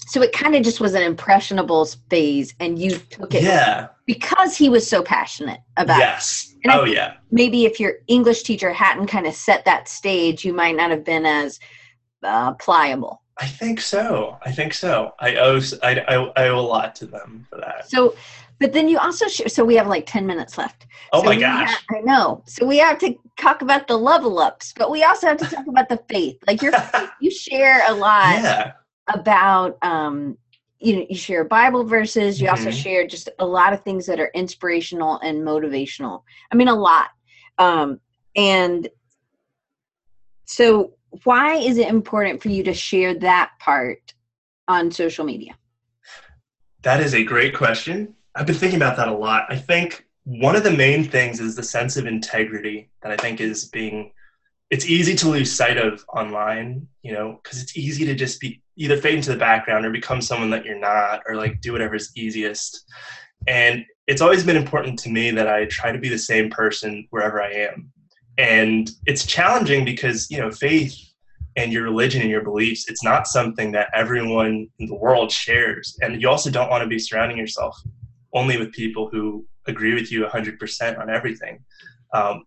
So 0.07 0.21
it 0.21 0.31
kind 0.31 0.55
of 0.55 0.63
just 0.63 0.79
was 0.79 0.93
an 0.93 1.01
impressionable 1.01 1.85
phase 2.09 2.53
and 2.59 2.79
you 2.79 2.91
took 2.97 3.33
it 3.33 3.43
Yeah. 3.43 3.87
because 4.05 4.55
he 4.55 4.69
was 4.69 4.87
so 4.87 5.03
passionate 5.03 5.59
about 5.75 5.97
it. 5.97 6.01
Yes. 6.03 6.53
And 6.63 6.71
I 6.71 6.79
Oh 6.79 6.85
yeah. 6.85 7.15
maybe 7.31 7.65
if 7.65 7.79
your 7.79 7.93
English 8.07 8.43
teacher 8.43 8.71
hadn't 8.71 9.07
kind 9.07 9.27
of 9.27 9.33
set 9.33 9.65
that 9.65 9.89
stage, 9.89 10.45
you 10.45 10.53
might 10.53 10.75
not 10.75 10.91
have 10.91 11.03
been 11.03 11.25
as 11.25 11.59
uh, 12.23 12.53
pliable. 12.53 13.21
I 13.39 13.45
think 13.45 13.79
so. 13.81 14.37
I 14.43 14.51
think 14.51 14.73
so. 14.73 15.13
I 15.19 15.35
owe 15.35 15.59
I, 15.83 15.99
I, 15.99 16.15
I 16.35 16.47
owe 16.49 16.59
a 16.59 16.61
lot 16.61 16.95
to 16.95 17.05
them 17.05 17.45
for 17.49 17.59
that. 17.59 17.89
So, 17.89 18.15
but 18.59 18.73
then 18.73 18.87
you 18.87 18.97
also 18.97 19.27
share. 19.27 19.47
So 19.47 19.63
we 19.63 19.75
have 19.75 19.87
like 19.87 20.05
ten 20.07 20.25
minutes 20.25 20.57
left. 20.57 20.87
Oh 21.13 21.21
So 21.21 21.27
my 21.27 21.39
gosh. 21.39 21.69
ha- 21.69 21.81
I 21.95 22.01
know. 22.01 22.43
So 22.47 22.65
we 22.65 22.77
have 22.79 22.97
to 22.99 23.15
talk 23.37 23.61
about 23.61 23.87
the 23.87 23.97
level 23.97 24.39
ups, 24.39 24.73
but 24.75 24.89
we 24.89 25.03
also 25.03 25.27
have 25.27 25.37
to 25.37 25.45
talk 25.45 25.67
about 25.67 25.87
the 25.87 26.01
faith. 26.09 26.37
Like 26.47 26.61
your, 26.63 26.73
you 27.21 27.29
share 27.29 27.87
a 27.87 27.93
lot 27.93 28.41
yeah. 28.43 28.71
about, 29.13 29.77
um, 29.83 30.37
you 30.79 30.95
know, 30.95 31.05
you 31.09 31.15
share 31.15 31.43
Bible 31.43 31.83
verses. 31.83 32.41
You 32.41 32.49
also 32.49 32.69
Mhm. 32.69 32.73
share 32.73 33.07
just 33.07 33.29
a 33.39 33.45
lot 33.45 33.71
of 33.73 33.83
things 33.83 34.07
that 34.07 34.19
are 34.19 34.31
inspirational 34.33 35.19
and 35.19 35.43
motivational. 35.43 36.23
I 36.51 36.55
mean, 36.55 36.67
a 36.69 36.75
lot. 36.75 37.09
Um, 37.59 37.99
and 38.35 38.87
so, 40.45 40.93
why 41.23 41.55
is 41.55 41.77
it 41.77 41.87
important 41.87 42.41
for 42.41 42.49
you 42.49 42.63
to 42.63 42.73
share 42.73 43.13
that 43.19 43.51
part 43.59 44.13
on 44.67 44.91
social 44.91 45.25
media? 45.25 45.57
That 46.83 47.01
is 47.01 47.13
a 47.13 47.23
great 47.23 47.55
question. 47.55 48.15
I've 48.35 48.45
been 48.45 48.55
thinking 48.55 48.77
about 48.77 48.97
that 48.97 49.07
a 49.07 49.13
lot. 49.13 49.45
I 49.49 49.55
think 49.55 50.05
one 50.23 50.55
of 50.55 50.63
the 50.63 50.71
main 50.71 51.03
things 51.03 51.39
is 51.39 51.55
the 51.55 51.63
sense 51.63 51.97
of 51.97 52.05
integrity 52.05 52.89
that 53.01 53.11
I 53.11 53.17
think 53.17 53.39
is 53.41 53.65
being 53.65 54.11
it's 54.69 54.85
easy 54.85 55.15
to 55.15 55.29
lose 55.29 55.55
sight 55.55 55.77
of 55.77 56.03
online, 56.09 56.87
you 57.01 57.13
know, 57.13 57.39
because 57.41 57.61
it's 57.61 57.77
easy 57.77 58.05
to 58.05 58.13
just 58.13 58.41
be 58.41 58.61
either 58.75 58.97
fade 58.97 59.15
into 59.15 59.31
the 59.31 59.37
background 59.37 59.85
or 59.85 59.91
become 59.91 60.21
someone 60.21 60.49
that 60.49 60.65
you're 60.65 60.77
not 60.77 61.21
or 61.27 61.35
like 61.35 61.61
do 61.61 61.71
whatever's 61.71 62.11
easiest. 62.17 62.85
And 63.47 63.85
it's 64.07 64.21
always 64.21 64.43
been 64.43 64.57
important 64.57 64.99
to 64.99 65.09
me 65.09 65.31
that 65.31 65.47
I 65.47 65.65
try 65.65 65.91
to 65.91 65.99
be 65.99 66.09
the 66.09 66.17
same 66.17 66.49
person 66.49 67.07
wherever 67.11 67.41
I 67.41 67.51
am. 67.51 67.91
And 68.37 68.89
it's 69.05 69.25
challenging 69.25 69.85
because, 69.85 70.29
you 70.29 70.37
know, 70.37 70.51
faith 70.51 70.95
and 71.57 71.73
your 71.73 71.83
religion 71.83 72.21
and 72.21 72.29
your 72.29 72.43
beliefs, 72.43 72.87
it's 72.87 73.03
not 73.03 73.27
something 73.27 73.71
that 73.71 73.89
everyone 73.93 74.69
in 74.77 74.85
the 74.85 74.95
world 74.95 75.31
shares. 75.31 75.97
And 76.01 76.21
you 76.21 76.29
also 76.29 76.51
don't 76.51 76.69
want 76.69 76.83
to 76.83 76.87
be 76.87 76.99
surrounding 76.99 77.37
yourself 77.37 77.75
only 78.33 78.57
with 78.57 78.71
people 78.71 79.09
who 79.09 79.45
agree 79.65 79.95
with 79.95 80.11
you 80.11 80.23
100% 80.23 80.99
on 80.99 81.09
everything. 81.09 81.65
Um, 82.13 82.43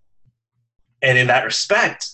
and 1.02 1.18
in 1.18 1.26
that 1.26 1.44
respect, 1.44 2.08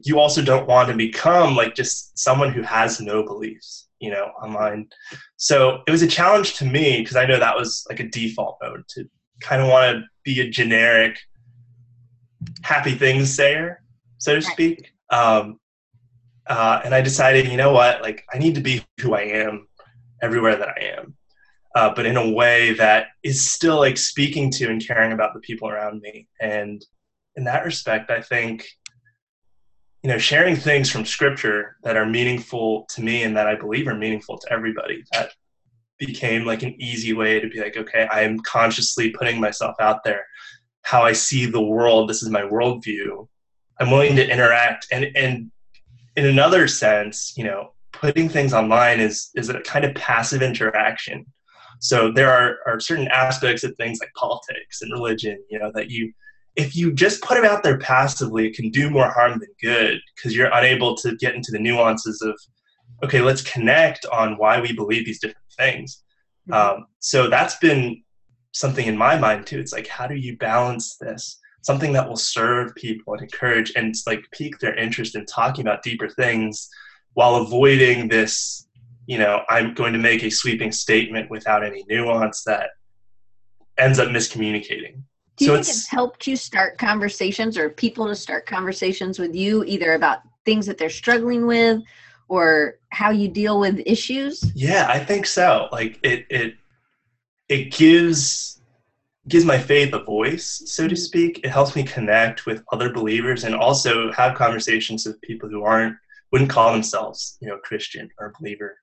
you 0.00 0.18
also 0.18 0.42
don't 0.42 0.66
want 0.66 0.88
to 0.88 0.96
become 0.96 1.54
like 1.54 1.76
just 1.76 2.18
someone 2.18 2.52
who 2.52 2.62
has 2.62 3.00
no 3.00 3.22
beliefs, 3.22 3.88
you 4.00 4.10
know, 4.10 4.32
online. 4.42 4.88
So 5.36 5.82
it 5.86 5.92
was 5.92 6.02
a 6.02 6.08
challenge 6.08 6.54
to 6.54 6.64
me 6.64 7.00
because 7.00 7.14
I 7.14 7.24
know 7.24 7.38
that 7.38 7.56
was 7.56 7.86
like 7.88 8.00
a 8.00 8.08
default 8.08 8.58
mode 8.60 8.82
to 8.96 9.08
kind 9.40 9.62
of 9.62 9.68
want 9.68 9.96
to 9.96 10.02
be 10.24 10.40
a 10.40 10.50
generic 10.50 11.18
happy 12.62 12.96
things 12.96 13.32
sayer, 13.32 13.80
so 14.18 14.34
to 14.34 14.42
speak. 14.42 14.92
Um, 15.10 15.60
uh, 16.46 16.80
and 16.84 16.94
I 16.94 17.00
decided, 17.00 17.48
you 17.48 17.56
know 17.56 17.72
what, 17.72 18.02
like 18.02 18.24
I 18.32 18.38
need 18.38 18.54
to 18.56 18.60
be 18.60 18.84
who 19.00 19.14
I 19.14 19.22
am 19.22 19.68
everywhere 20.20 20.56
that 20.56 20.68
I 20.68 20.96
am, 20.98 21.14
uh, 21.74 21.94
but 21.94 22.06
in 22.06 22.16
a 22.16 22.30
way 22.30 22.74
that 22.74 23.08
is 23.22 23.50
still 23.50 23.76
like 23.76 23.96
speaking 23.96 24.50
to 24.52 24.68
and 24.68 24.84
caring 24.84 25.12
about 25.12 25.34
the 25.34 25.40
people 25.40 25.68
around 25.68 26.00
me. 26.00 26.28
And 26.40 26.84
in 27.36 27.44
that 27.44 27.64
respect, 27.64 28.10
I 28.10 28.20
think, 28.20 28.66
you 30.02 30.10
know, 30.10 30.18
sharing 30.18 30.56
things 30.56 30.90
from 30.90 31.04
scripture 31.04 31.76
that 31.84 31.96
are 31.96 32.06
meaningful 32.06 32.86
to 32.90 33.02
me 33.02 33.22
and 33.22 33.36
that 33.36 33.46
I 33.46 33.54
believe 33.54 33.86
are 33.86 33.94
meaningful 33.94 34.38
to 34.38 34.52
everybody, 34.52 35.04
that 35.12 35.30
became 35.98 36.44
like 36.44 36.64
an 36.64 36.74
easy 36.80 37.12
way 37.12 37.38
to 37.38 37.48
be 37.48 37.60
like, 37.60 37.76
okay, 37.76 38.08
I 38.10 38.22
am 38.22 38.40
consciously 38.40 39.10
putting 39.10 39.40
myself 39.40 39.76
out 39.80 40.02
there. 40.02 40.26
How 40.82 41.02
I 41.02 41.12
see 41.12 41.46
the 41.46 41.62
world, 41.62 42.10
this 42.10 42.22
is 42.22 42.30
my 42.30 42.42
worldview. 42.42 43.28
I'm 43.78 43.90
willing 43.90 44.16
to 44.16 44.28
interact 44.28 44.88
and 44.90 45.06
and 45.16 45.50
in 46.16 46.26
another 46.26 46.68
sense, 46.68 47.32
you 47.36 47.44
know, 47.44 47.72
putting 47.92 48.28
things 48.28 48.52
online 48.52 49.00
is 49.00 49.30
is 49.34 49.48
a 49.48 49.60
kind 49.60 49.84
of 49.84 49.94
passive 49.94 50.42
interaction. 50.42 51.26
So 51.80 52.12
there 52.12 52.30
are, 52.30 52.58
are 52.66 52.78
certain 52.78 53.08
aspects 53.08 53.64
of 53.64 53.76
things 53.76 53.98
like 54.00 54.12
politics 54.14 54.82
and 54.82 54.92
religion, 54.92 55.42
you 55.50 55.58
know, 55.58 55.72
that 55.74 55.90
you 55.90 56.12
if 56.54 56.76
you 56.76 56.92
just 56.92 57.22
put 57.22 57.34
them 57.34 57.44
out 57.44 57.62
there 57.62 57.78
passively, 57.78 58.46
it 58.46 58.54
can 58.54 58.70
do 58.70 58.90
more 58.90 59.10
harm 59.10 59.38
than 59.38 59.48
good 59.60 59.98
because 60.14 60.36
you're 60.36 60.52
unable 60.52 60.94
to 60.96 61.16
get 61.16 61.34
into 61.34 61.50
the 61.50 61.58
nuances 61.58 62.20
of, 62.20 62.38
okay, 63.02 63.20
let's 63.22 63.42
connect 63.42 64.04
on 64.06 64.36
why 64.36 64.60
we 64.60 64.72
believe 64.72 65.06
these 65.06 65.20
different 65.20 65.38
things. 65.56 66.02
Um, 66.50 66.86
so 66.98 67.28
that's 67.28 67.56
been 67.56 68.02
something 68.52 68.86
in 68.86 68.96
my 68.96 69.18
mind 69.18 69.46
too. 69.46 69.58
It's 69.58 69.72
like, 69.72 69.86
how 69.86 70.06
do 70.06 70.14
you 70.14 70.36
balance 70.36 70.96
this? 70.98 71.38
Something 71.62 71.92
that 71.92 72.08
will 72.08 72.16
serve 72.16 72.74
people 72.74 73.14
and 73.14 73.22
encourage 73.22 73.72
and 73.76 73.94
like 74.06 74.24
pique 74.32 74.58
their 74.58 74.74
interest 74.74 75.14
in 75.14 75.24
talking 75.26 75.64
about 75.64 75.82
deeper 75.82 76.08
things 76.08 76.68
while 77.14 77.36
avoiding 77.36 78.08
this, 78.08 78.66
you 79.06 79.18
know, 79.18 79.42
I'm 79.48 79.74
going 79.74 79.92
to 79.92 79.98
make 79.98 80.22
a 80.24 80.30
sweeping 80.30 80.72
statement 80.72 81.30
without 81.30 81.64
any 81.64 81.84
nuance 81.88 82.42
that 82.44 82.70
ends 83.78 83.98
up 83.98 84.08
miscommunicating. 84.08 85.02
Do 85.36 85.44
you 85.44 85.48
So 85.50 85.54
think 85.54 85.60
it's- 85.60 85.78
it's 85.78 85.88
helped 85.88 86.26
you 86.26 86.36
start 86.36 86.78
conversations 86.78 87.56
or 87.56 87.70
people 87.70 88.06
to 88.08 88.14
start 88.14 88.46
conversations 88.46 89.18
with 89.18 89.34
you 89.34 89.64
either 89.64 89.94
about 89.94 90.20
things 90.44 90.66
that 90.66 90.78
they're 90.78 90.90
struggling 90.90 91.46
with 91.46 91.80
or 92.28 92.78
how 92.90 93.10
you 93.10 93.28
deal 93.28 93.60
with 93.60 93.80
issues? 93.86 94.42
Yeah, 94.54 94.86
I 94.88 94.98
think 94.98 95.26
so. 95.26 95.68
Like 95.70 95.98
it 96.02 96.26
it 96.28 96.54
it 97.48 97.72
gives 97.72 98.61
gives 99.28 99.44
my 99.44 99.58
faith 99.58 99.92
a 99.94 100.02
voice, 100.02 100.62
so 100.66 100.88
to 100.88 100.94
Mhm. 100.94 100.98
speak. 100.98 101.40
It 101.44 101.50
helps 101.50 101.76
me 101.76 101.84
connect 101.84 102.44
with 102.44 102.64
other 102.72 102.92
believers 102.92 103.44
and 103.44 103.54
also 103.54 104.10
have 104.12 104.36
conversations 104.36 105.06
with 105.06 105.20
people 105.22 105.48
who 105.48 105.62
aren't 105.62 105.96
wouldn't 106.32 106.50
call 106.50 106.72
themselves, 106.72 107.36
you 107.42 107.48
know, 107.48 107.58
Christian 107.58 108.08
or 108.18 108.32
believer. 108.40 108.80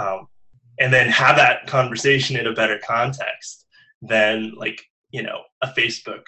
Um, 0.00 0.26
and 0.80 0.92
then 0.92 1.08
have 1.08 1.36
that 1.36 1.66
conversation 1.68 2.36
in 2.36 2.48
a 2.48 2.52
better 2.52 2.78
context 2.84 3.66
than 4.02 4.52
like, 4.56 4.84
you 5.10 5.22
know, 5.22 5.42
a 5.62 5.68
Facebook 5.68 6.22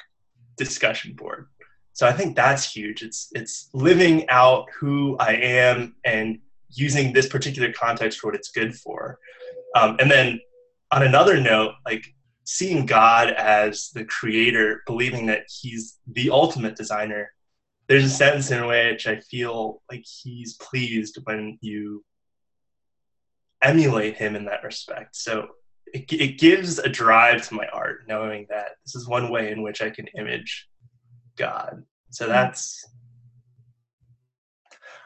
discussion 0.57 1.15
board. 1.15 1.49
So 1.93 2.07
I 2.07 2.13
think 2.13 2.37
that's 2.37 2.73
huge. 2.73 3.03
It's 3.03 3.29
it's 3.35 3.69
living 3.75 4.29
out 4.29 4.67
who 4.79 5.17
I 5.19 5.33
am 5.33 5.97
and 6.05 6.39
using 6.71 7.13
this 7.13 7.29
particular 7.29 7.73
context 7.73 8.21
for 8.21 8.29
what 8.29 8.37
it's 8.37 8.51
good 8.51 8.75
for. 8.77 9.19
Um, 9.75 9.97
and 10.01 10.11
then 10.11 10.41
on 10.93 11.03
another 11.03 11.41
note, 11.41 11.75
like 11.85 12.15
seeing 12.51 12.85
God 12.85 13.31
as 13.31 13.91
the 13.95 14.05
creator, 14.05 14.83
believing 14.85 15.27
that 15.27 15.45
He's 15.49 15.99
the 16.09 16.31
ultimate 16.31 16.75
designer, 16.75 17.31
there's 17.87 18.05
a 18.05 18.11
sense 18.11 18.51
in 18.51 18.67
which 18.67 19.07
I 19.07 19.21
feel 19.21 19.83
like 19.89 20.05
He's 20.05 20.57
pleased 20.57 21.19
when 21.23 21.59
you 21.61 22.05
emulate 23.63 24.17
Him 24.17 24.35
in 24.35 24.47
that 24.47 24.65
respect. 24.65 25.15
So 25.15 25.47
it, 25.95 26.13
it 26.13 26.39
gives 26.41 26.81
a 26.81 26.89
drive 26.89 27.47
to 27.49 27.55
my 27.55 27.69
art, 27.73 28.01
knowing 28.09 28.47
that 28.51 28.71
this 28.85 28.97
is 28.97 29.07
one 29.07 29.31
way 29.31 29.53
in 29.53 29.63
which 29.63 29.81
I 29.81 29.91
can 29.91 30.09
image 30.19 30.69
God. 31.37 31.85
So 32.11 32.25
mm-hmm. 32.25 32.33
that's, 32.33 32.85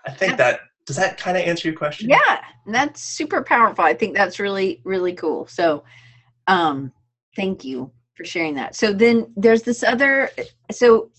I 0.07 0.13
think 0.13 0.39
that 0.39 0.61
does 0.87 0.97
that 0.97 1.19
kind 1.19 1.37
of 1.37 1.43
answer 1.43 1.69
your 1.69 1.77
question? 1.77 2.09
Yeah, 2.09 2.41
that's 2.67 3.03
super 3.03 3.43
powerful. 3.43 3.85
I 3.85 3.93
think 3.93 4.15
that's 4.15 4.41
really 4.41 4.81
really 4.85 5.13
cool. 5.13 5.47
So, 5.47 5.85
um, 6.47 6.93
thank 7.37 7.65
you 7.65 7.91
for 8.15 8.25
sharing 8.25 8.55
that. 8.55 8.75
So 8.75 8.93
then 8.93 9.33
there's 9.37 9.63
this 9.63 9.83
other. 9.83 10.31
So 10.71 11.11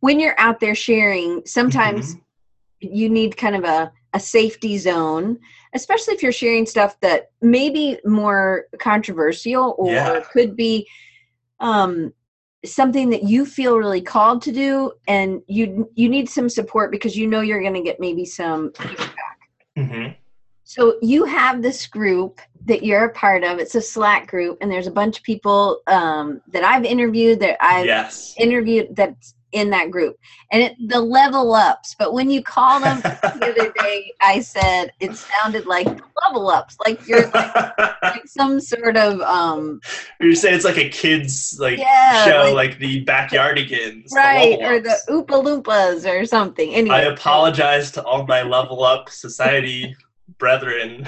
when 0.00 0.20
you're 0.20 0.38
out 0.38 0.60
there 0.60 0.74
sharing, 0.74 1.42
sometimes 1.46 2.14
mm-hmm. 2.14 2.94
you 2.94 3.08
need 3.08 3.36
kind 3.36 3.56
of 3.56 3.64
a 3.64 3.92
a 4.14 4.20
safety 4.20 4.78
zone, 4.78 5.38
especially 5.74 6.14
if 6.14 6.22
you're 6.22 6.32
sharing 6.32 6.64
stuff 6.64 6.98
that 7.00 7.32
may 7.42 7.68
be 7.68 7.98
more 8.04 8.66
controversial 8.78 9.74
or 9.76 9.90
yeah. 9.90 10.20
could 10.32 10.56
be 10.56 10.86
um, 11.58 12.14
something 12.64 13.10
that 13.10 13.24
you 13.24 13.44
feel 13.44 13.76
really 13.76 14.00
called 14.00 14.40
to 14.42 14.52
do, 14.52 14.92
and 15.08 15.42
you 15.48 15.90
you 15.94 16.08
need 16.08 16.28
some 16.28 16.48
support 16.48 16.92
because 16.92 17.16
you 17.16 17.26
know 17.26 17.40
you're 17.40 17.60
going 17.60 17.74
to 17.74 17.82
get 17.82 17.98
maybe 17.98 18.24
some 18.24 18.72
feedback. 18.72 19.38
Mm-hmm. 19.76 20.12
So 20.62 20.96
you 21.02 21.24
have 21.24 21.60
this 21.60 21.86
group 21.86 22.40
that 22.66 22.84
you're 22.84 23.04
a 23.04 23.12
part 23.12 23.44
of. 23.44 23.58
It's 23.58 23.74
a 23.74 23.80
Slack 23.80 24.28
group, 24.28 24.58
and 24.60 24.70
there's 24.70 24.86
a 24.86 24.92
bunch 24.92 25.18
of 25.18 25.24
people 25.24 25.80
um, 25.86 26.40
that 26.48 26.64
I've 26.64 26.84
interviewed 26.84 27.40
that 27.40 27.62
I've 27.64 27.86
yes. 27.86 28.34
interviewed 28.38 28.96
that's 28.96 29.34
in 29.52 29.70
that 29.70 29.90
group, 29.90 30.18
and 30.50 30.62
it, 30.62 30.74
the 30.88 31.00
level 31.00 31.54
ups. 31.54 31.94
But 31.96 32.12
when 32.12 32.28
you 32.28 32.42
call 32.42 32.80
them 32.80 33.00
the 33.02 33.54
other 33.56 33.72
day, 33.72 34.12
I 34.20 34.40
said 34.40 34.92
it 34.98 35.14
sounded 35.14 35.66
like 35.66 35.86
level 36.26 36.48
ups, 36.48 36.76
like 36.84 37.06
you're 37.06 37.30
like, 37.30 37.78
like 38.02 38.26
some 38.26 38.60
sort 38.60 38.96
of. 38.96 39.20
um 39.20 39.80
You're 40.20 40.34
saying 40.34 40.56
it's 40.56 40.64
like 40.64 40.78
a 40.78 40.88
kids 40.88 41.56
like 41.60 41.78
yeah, 41.78 42.24
show, 42.24 42.52
like, 42.52 42.70
like 42.70 42.78
the 42.78 43.04
Backyardigans, 43.04 44.12
right? 44.12 44.58
The 44.58 44.66
or 44.66 44.80
the 44.80 44.98
Oompa 45.08 45.44
Loompas 45.44 46.10
or 46.10 46.26
something. 46.26 46.74
Anyway, 46.74 46.96
I 46.96 47.02
apologize 47.02 47.90
to 47.92 48.02
all 48.02 48.26
my 48.26 48.42
level 48.42 48.82
up 48.82 49.08
society 49.08 49.96
brethren. 50.38 51.06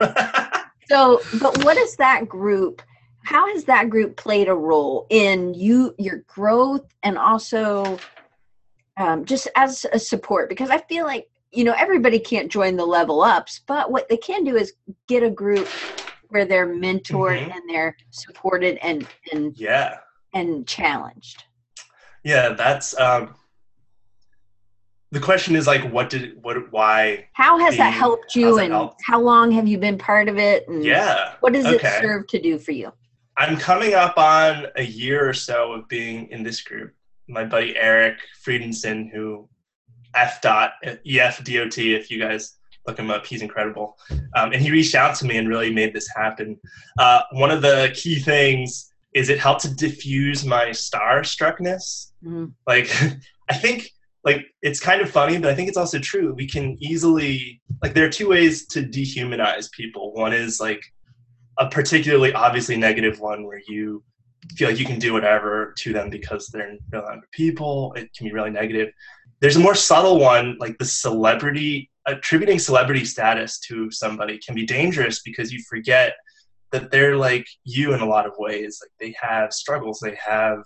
so, 0.88 1.20
but 1.40 1.64
what 1.64 1.76
is 1.76 1.96
that 1.96 2.28
group? 2.28 2.82
How 3.24 3.52
has 3.52 3.64
that 3.64 3.90
group 3.90 4.16
played 4.16 4.48
a 4.48 4.54
role 4.54 5.06
in 5.10 5.52
you, 5.54 5.94
your 5.98 6.18
growth, 6.28 6.86
and 7.02 7.18
also 7.18 7.98
um, 8.96 9.24
just 9.24 9.48
as 9.56 9.84
a 9.92 9.98
support? 9.98 10.48
Because 10.48 10.70
I 10.70 10.78
feel 10.78 11.04
like 11.04 11.28
you 11.52 11.64
know 11.64 11.74
everybody 11.76 12.18
can't 12.18 12.50
join 12.50 12.76
the 12.76 12.86
level 12.86 13.22
ups, 13.22 13.62
but 13.66 13.90
what 13.90 14.08
they 14.08 14.16
can 14.16 14.44
do 14.44 14.56
is 14.56 14.74
get 15.08 15.22
a 15.22 15.30
group 15.30 15.68
where 16.28 16.44
they're 16.44 16.68
mentored 16.68 17.40
mm-hmm. 17.40 17.50
and 17.50 17.62
they're 17.68 17.96
supported 18.10 18.78
and 18.82 19.06
and 19.32 19.56
yeah 19.58 19.98
and 20.34 20.66
challenged. 20.66 21.44
Yeah, 22.22 22.50
that's 22.50 22.98
um, 23.00 23.34
the 25.16 25.22
question 25.22 25.56
is 25.56 25.66
like 25.66 25.82
what 25.90 26.10
did 26.10 26.36
what 26.42 26.70
why 26.70 27.26
how 27.32 27.56
has 27.56 27.72
the, 27.72 27.78
that 27.78 27.94
helped 27.94 28.36
you 28.36 28.58
and 28.58 28.70
helped? 28.70 29.00
how 29.02 29.18
long 29.18 29.50
have 29.50 29.66
you 29.66 29.78
been 29.78 29.96
part 29.96 30.28
of 30.28 30.36
it? 30.36 30.68
And 30.68 30.84
yeah. 30.84 31.32
what 31.40 31.54
does 31.54 31.64
okay. 31.64 31.88
it 31.88 32.02
serve 32.02 32.26
to 32.26 32.38
do 32.38 32.58
for 32.58 32.72
you? 32.72 32.92
I'm 33.38 33.56
coming 33.56 33.94
up 33.94 34.18
on 34.18 34.66
a 34.76 34.82
year 34.82 35.26
or 35.26 35.32
so 35.32 35.72
of 35.72 35.88
being 35.88 36.28
in 36.28 36.42
this 36.42 36.60
group. 36.60 36.92
My 37.28 37.46
buddy 37.46 37.74
eric 37.78 38.18
Friedensohn 38.46 39.10
who 39.10 39.48
f 40.14 40.42
dot 40.42 40.72
ef 40.84 41.42
dot 41.42 41.78
if 41.78 42.10
you 42.10 42.20
guys 42.20 42.56
look 42.86 42.98
him 42.98 43.10
up 43.10 43.24
he's 43.24 43.40
incredible. 43.40 43.96
Um, 44.36 44.52
and 44.52 44.60
he 44.60 44.70
reached 44.70 44.94
out 44.94 45.16
to 45.16 45.24
me 45.24 45.38
and 45.38 45.48
really 45.48 45.72
made 45.72 45.94
this 45.94 46.08
happen. 46.14 46.60
Uh, 46.98 47.22
one 47.32 47.50
of 47.50 47.62
the 47.62 47.90
key 47.94 48.18
things 48.18 48.92
is 49.14 49.30
it 49.30 49.38
helped 49.38 49.62
to 49.62 49.74
diffuse 49.74 50.44
my 50.44 50.66
starstruckness. 50.66 52.12
Mm-hmm. 52.22 52.46
like 52.66 52.90
i 53.48 53.54
think 53.54 53.92
like 54.26 54.44
it's 54.60 54.80
kind 54.80 55.00
of 55.00 55.08
funny, 55.08 55.38
but 55.38 55.50
I 55.50 55.54
think 55.54 55.68
it's 55.68 55.78
also 55.78 56.00
true. 56.00 56.34
We 56.34 56.48
can 56.48 56.76
easily 56.80 57.62
like 57.80 57.94
there 57.94 58.04
are 58.04 58.10
two 58.10 58.28
ways 58.28 58.66
to 58.66 58.82
dehumanize 58.82 59.70
people. 59.70 60.12
One 60.12 60.32
is 60.32 60.60
like 60.60 60.82
a 61.58 61.68
particularly 61.68 62.32
obviously 62.32 62.76
negative 62.76 63.20
one 63.20 63.46
where 63.46 63.60
you 63.68 64.02
feel 64.56 64.68
like 64.68 64.80
you 64.80 64.84
can 64.84 64.98
do 64.98 65.12
whatever 65.12 65.72
to 65.78 65.92
them 65.92 66.10
because 66.10 66.48
they're 66.48 66.76
no 66.92 67.02
longer 67.02 67.28
people. 67.30 67.94
It 67.94 68.12
can 68.14 68.26
be 68.26 68.32
really 68.32 68.50
negative. 68.50 68.92
There's 69.40 69.56
a 69.56 69.60
more 69.60 69.76
subtle 69.76 70.18
one, 70.18 70.56
like 70.58 70.76
the 70.78 70.84
celebrity 70.84 71.88
attributing 72.06 72.58
celebrity 72.58 73.04
status 73.04 73.60
to 73.60 73.90
somebody 73.92 74.38
can 74.38 74.56
be 74.56 74.66
dangerous 74.66 75.22
because 75.22 75.52
you 75.52 75.62
forget 75.68 76.14
that 76.72 76.90
they're 76.90 77.16
like 77.16 77.46
you 77.62 77.94
in 77.94 78.00
a 78.00 78.06
lot 78.06 78.26
of 78.26 78.32
ways. 78.38 78.80
Like 78.82 78.90
they 78.98 79.14
have 79.20 79.52
struggles, 79.52 80.00
they 80.00 80.16
have 80.16 80.58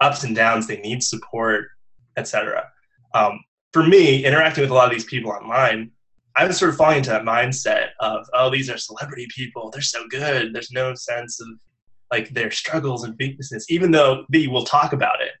ups 0.00 0.22
and 0.22 0.36
downs, 0.36 0.68
they 0.68 0.78
need 0.78 1.02
support, 1.02 1.66
etc 2.16 2.68
um, 3.14 3.40
for 3.72 3.82
me, 3.82 4.24
interacting 4.24 4.62
with 4.62 4.70
a 4.70 4.74
lot 4.74 4.86
of 4.86 4.92
these 4.92 5.04
people 5.04 5.30
online, 5.30 5.90
I 6.36 6.46
was 6.46 6.58
sort 6.58 6.70
of 6.70 6.76
falling 6.76 6.98
into 6.98 7.10
that 7.10 7.24
mindset 7.24 7.88
of, 8.00 8.26
oh, 8.34 8.50
these 8.50 8.70
are 8.70 8.78
celebrity 8.78 9.26
people. 9.34 9.70
They're 9.70 9.82
so 9.82 10.06
good. 10.08 10.54
There's 10.54 10.70
no 10.70 10.94
sense 10.94 11.40
of 11.40 11.48
like 12.10 12.30
their 12.30 12.50
struggles 12.50 13.04
and 13.04 13.14
weaknesses, 13.18 13.66
even 13.68 13.90
though 13.90 14.24
they 14.30 14.46
will 14.46 14.64
talk 14.64 14.92
about 14.92 15.20
it. 15.20 15.32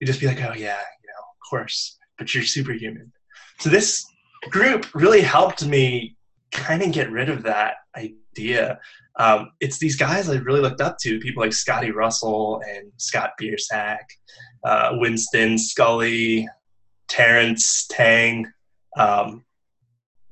You 0.00 0.06
just 0.06 0.20
be 0.20 0.26
like, 0.26 0.40
oh 0.40 0.54
yeah, 0.54 0.78
you 0.78 1.08
know, 1.08 1.20
of 1.20 1.48
course, 1.48 1.98
but 2.18 2.34
you're 2.34 2.44
superhuman. 2.44 3.12
So 3.58 3.68
this 3.68 4.06
group 4.50 4.92
really 4.94 5.20
helped 5.20 5.64
me 5.66 6.16
kind 6.52 6.82
of 6.82 6.92
get 6.92 7.10
rid 7.10 7.28
of 7.28 7.42
that 7.44 7.74
idea. 7.96 8.78
Um, 9.18 9.52
it's 9.60 9.78
these 9.78 9.96
guys 9.96 10.28
I 10.28 10.36
really 10.36 10.60
looked 10.60 10.80
up 10.80 10.96
to, 11.02 11.20
people 11.20 11.42
like 11.42 11.52
Scotty 11.52 11.90
Russell 11.90 12.62
and 12.68 12.90
Scott 12.96 13.32
Biersack, 13.40 13.98
uh, 14.64 14.92
Winston 14.94 15.58
Scully, 15.58 16.48
Terrence, 17.10 17.86
Tang. 17.88 18.46
Um, 18.96 19.44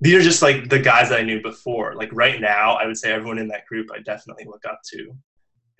these 0.00 0.14
are 0.14 0.22
just 0.22 0.42
like 0.42 0.68
the 0.68 0.78
guys 0.78 1.10
that 1.10 1.20
I 1.20 1.24
knew 1.24 1.42
before. 1.42 1.94
Like 1.94 2.10
right 2.12 2.40
now, 2.40 2.74
I 2.74 2.86
would 2.86 2.96
say 2.96 3.12
everyone 3.12 3.38
in 3.38 3.48
that 3.48 3.66
group 3.66 3.88
I 3.92 3.98
definitely 3.98 4.44
look 4.46 4.64
up 4.64 4.80
to 4.92 5.10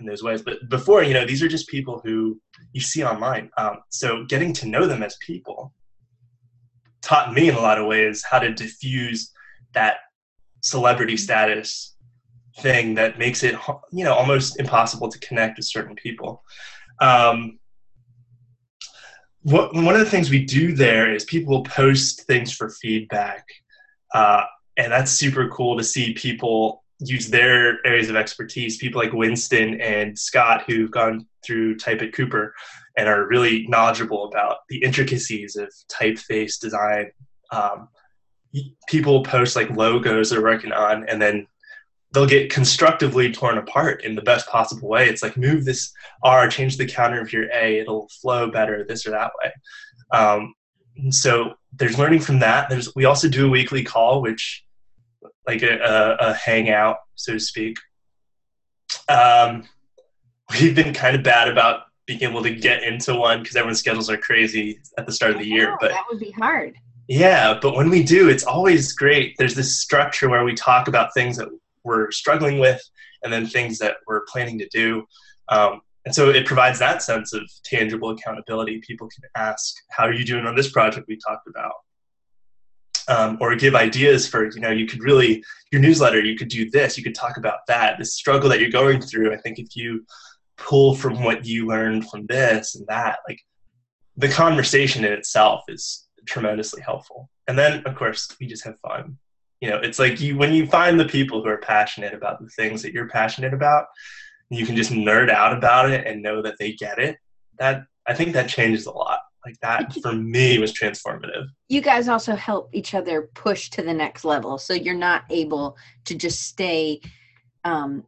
in 0.01 0.07
those 0.07 0.23
ways. 0.23 0.43
But 0.43 0.69
before, 0.69 1.03
you 1.03 1.15
know, 1.15 1.25
these 1.25 1.43
are 1.43 1.49
just 1.49 1.69
people 1.69 2.01
who 2.05 2.41
you 2.73 2.81
see 2.81 3.05
online. 3.05 3.51
Um, 3.57 3.79
so 3.91 4.25
getting 4.27 4.53
to 4.55 4.67
know 4.67 4.87
them 4.87 5.03
as 5.03 5.17
people 5.25 5.73
taught 7.01 7.33
me 7.33 7.49
in 7.49 7.55
a 7.55 7.61
lot 7.61 7.79
of 7.79 7.87
ways 7.87 8.25
how 8.29 8.41
to 8.41 8.53
diffuse 8.53 9.33
that 9.73 9.99
celebrity 10.63 11.17
status 11.17 11.97
thing 12.59 12.95
that 12.95 13.19
makes 13.19 13.45
it, 13.45 13.55
you 13.93 14.05
know, 14.05 14.15
almost 14.15 14.59
impossible 14.59 15.09
to 15.09 15.19
connect 15.21 15.59
with 15.59 15.67
certain 15.67 15.95
people. 15.95 16.43
Um, 17.01 17.61
what, 19.51 19.75
one 19.75 19.95
of 19.95 20.01
the 20.01 20.11
things 20.11 20.31
we 20.31 20.45
do 20.45 20.75
there 20.75 21.15
is 21.15 21.25
people 21.25 21.55
will 21.55 21.65
post 21.65 22.23
things 22.23 22.53
for 22.53 22.69
feedback. 22.69 23.47
Uh, 24.13 24.43
and 24.77 24.93
that's 24.93 25.11
super 25.11 25.49
cool 25.49 25.77
to 25.77 25.85
see 25.85 26.13
people 26.13 26.85
use 27.01 27.29
their 27.29 27.85
areas 27.87 28.11
of 28.11 28.17
expertise. 28.17 28.77
People 28.77 29.01
like 29.01 29.13
Winston 29.13 29.81
and 29.81 30.19
Scott, 30.19 30.65
who've 30.67 30.91
gone 30.91 31.27
through 31.45 31.77
type 31.77 32.03
at 32.03 32.13
Cooper 32.13 32.55
and 32.97 33.09
are 33.09 33.27
really 33.27 33.67
knowledgeable 33.69 34.29
about 34.29 34.59
the 34.69 34.83
intricacies 34.83 35.57
of 35.57 35.73
typeface 35.91 36.59
design. 36.61 37.11
Um, 37.51 37.89
people 38.89 39.23
post 39.23 39.57
like 39.57 39.71
logos 39.71 40.31
they're 40.31 40.43
working 40.43 40.73
on, 40.73 41.09
and 41.09 41.23
then 41.23 41.47
they'll 42.13 42.27
get 42.27 42.51
constructively 42.51 43.33
torn 43.33 43.59
apart 43.59 44.05
in 44.05 44.15
the 44.15 44.23
best 44.23 44.49
possible 44.49 44.89
way. 44.89 45.09
It's 45.09 45.23
like 45.23 45.37
move 45.37 45.65
this 45.65 45.93
R, 46.23 46.49
change 46.49 46.77
the 46.77 46.87
counter 46.87 47.21
of 47.21 47.33
your 47.33 47.51
A, 47.53 47.79
it'll 47.79 48.09
flow 48.09 48.51
better 48.51 48.85
this 48.89 49.07
or 49.07 49.11
that 49.11 49.33
way. 49.43 49.53
Um, 50.13 50.55
so 51.11 51.55
there's 51.75 51.99
learning 51.99 52.21
from 52.21 52.39
that. 52.41 52.69
There's 52.69 52.95
we 52.95 53.05
also 53.05 53.29
do 53.29 53.47
a 53.47 53.51
weekly 53.51 53.85
call, 53.85 54.23
which 54.23 54.65
like 55.47 55.63
a, 55.63 55.79
a, 55.79 56.31
a 56.31 56.35
hangout, 56.35 56.99
so 57.15 57.35
to 57.35 57.41
speak. 57.41 57.79
Um, 59.09 59.65
we've 60.51 60.75
been 60.75 60.95
kind 60.95 61.15
of 61.15 61.23
bad 61.23 61.49
about 61.49 61.83
being 62.07 62.23
able 62.23 62.43
to 62.43 62.51
get 62.51 62.83
into 62.83 63.15
one 63.15 63.43
because 63.43 63.55
everyone's 63.55 63.79
schedules 63.79 64.09
are 64.09 64.17
crazy 64.17 64.81
at 64.97 65.07
the 65.07 65.13
start 65.13 65.33
of 65.33 65.39
the 65.39 65.47
year. 65.47 65.77
But 65.79 65.91
that 65.91 66.05
would 66.11 66.19
be 66.19 66.31
hard. 66.31 66.77
Yeah, 67.07 67.59
but 67.61 67.75
when 67.75 67.89
we 67.91 68.03
do, 68.03 68.29
it's 68.29 68.45
always 68.45 68.93
great. 68.93 69.35
There's 69.39 69.55
this 69.55 69.81
structure 69.81 70.29
where 70.29 70.45
we 70.45 70.55
talk 70.55 70.89
about 70.89 71.15
things 71.15 71.37
that 71.37 71.49
we're 71.85 72.11
struggling 72.11 72.59
with, 72.59 72.81
and 73.23 73.33
then 73.33 73.47
things 73.47 73.79
that 73.79 73.97
we're 74.07 74.25
planning 74.29 74.59
to 74.59 74.69
do. 74.69 75.05
Um, 75.49 75.81
and 76.05 76.15
so 76.15 76.31
it 76.31 76.47
provides 76.47 76.79
that 76.79 77.03
sense 77.03 77.33
of 77.33 77.43
tangible 77.65 78.11
accountability. 78.11 78.81
People 78.87 79.09
can 79.09 79.25
ask, 79.37 79.75
"How 79.91 80.05
are 80.05 80.13
you 80.13 80.25
doing 80.25 80.47
on 80.47 80.55
this 80.55 80.71
project 80.71 81.07
we 81.09 81.17
talked 81.17 81.49
about?" 81.49 81.75
Um, 83.09 83.39
or 83.41 83.57
give 83.57 83.75
ideas 83.75 84.29
for 84.29 84.51
you 84.51 84.61
know 84.61 84.71
you 84.71 84.87
could 84.87 85.03
really 85.03 85.43
your 85.73 85.81
newsletter 85.81 86.23
you 86.23 86.37
could 86.37 86.49
do 86.49 86.69
this 86.71 86.99
you 86.99 87.03
could 87.03 87.15
talk 87.15 87.39
about 87.39 87.61
that 87.67 87.97
this 87.99 88.15
struggle 88.15 88.51
that 88.51 88.61
you're 88.61 88.69
going 88.69 89.01
through 89.01 89.33
i 89.33 89.37
think 89.39 89.59
if 89.59 89.75
you 89.75 90.05
pull 90.59 90.95
from 90.95 91.23
what 91.23 91.47
you 91.47 91.67
learned 91.67 92.09
from 92.11 92.27
this 92.27 92.75
and 92.75 92.87
that. 92.89 93.21
Like 93.27 93.41
the 94.17 94.29
conversation 94.29 95.05
in 95.05 95.13
itself 95.13 95.65
is 95.69 96.07
tremendously 96.27 96.83
helpful. 96.83 97.31
And 97.47 97.59
then, 97.59 97.83
of 97.87 97.95
course, 97.95 98.29
we 98.39 98.47
just 98.47 98.65
have 98.65 98.79
fun. 98.81 99.17
You 99.61 99.71
know, 99.71 99.79
it's 99.79 99.99
like 99.99 100.21
you 100.21 100.37
when 100.37 100.55
you 100.55 100.67
find 100.67 100.99
the 100.99 101.05
people 101.05 101.43
who 101.43 101.49
are 101.49 101.59
passionate 101.59 102.15
about 102.15 102.41
the 102.41 102.49
things 102.51 102.83
that 102.83 102.93
you're 102.93 103.09
passionate 103.09 103.53
about, 103.53 103.87
you 104.51 104.65
can 104.65 104.77
just 104.77 104.93
nerd 104.93 105.31
out 105.31 105.57
about 105.57 105.91
it 105.91 106.07
and 106.07 106.23
know 106.23 106.43
that 106.43 106.57
they 106.59 106.73
get 106.73 106.99
it. 106.99 107.17
That 107.59 107.85
I 108.07 108.15
think 108.15 108.33
that 108.35 108.49
changes 108.49 108.87
a 108.87 108.93
lot. 108.93 109.21
Like 109.45 109.59
that 109.61 109.93
for 110.03 110.13
me 110.13 110.59
was 110.59 110.73
transformative. 110.73 111.47
You 111.69 111.81
guys 111.81 112.09
also 112.09 112.35
help 112.35 112.71
each 112.73 112.95
other 112.95 113.31
push 113.35 113.71
to 113.71 113.83
the 113.83 113.95
next 113.95 114.25
level, 114.25 114.59
so 114.59 114.75
you're 114.75 114.95
not 114.95 115.25
able 115.31 115.77
to 116.05 116.15
just 116.15 116.43
stay 116.43 117.01
um, 117.65 118.05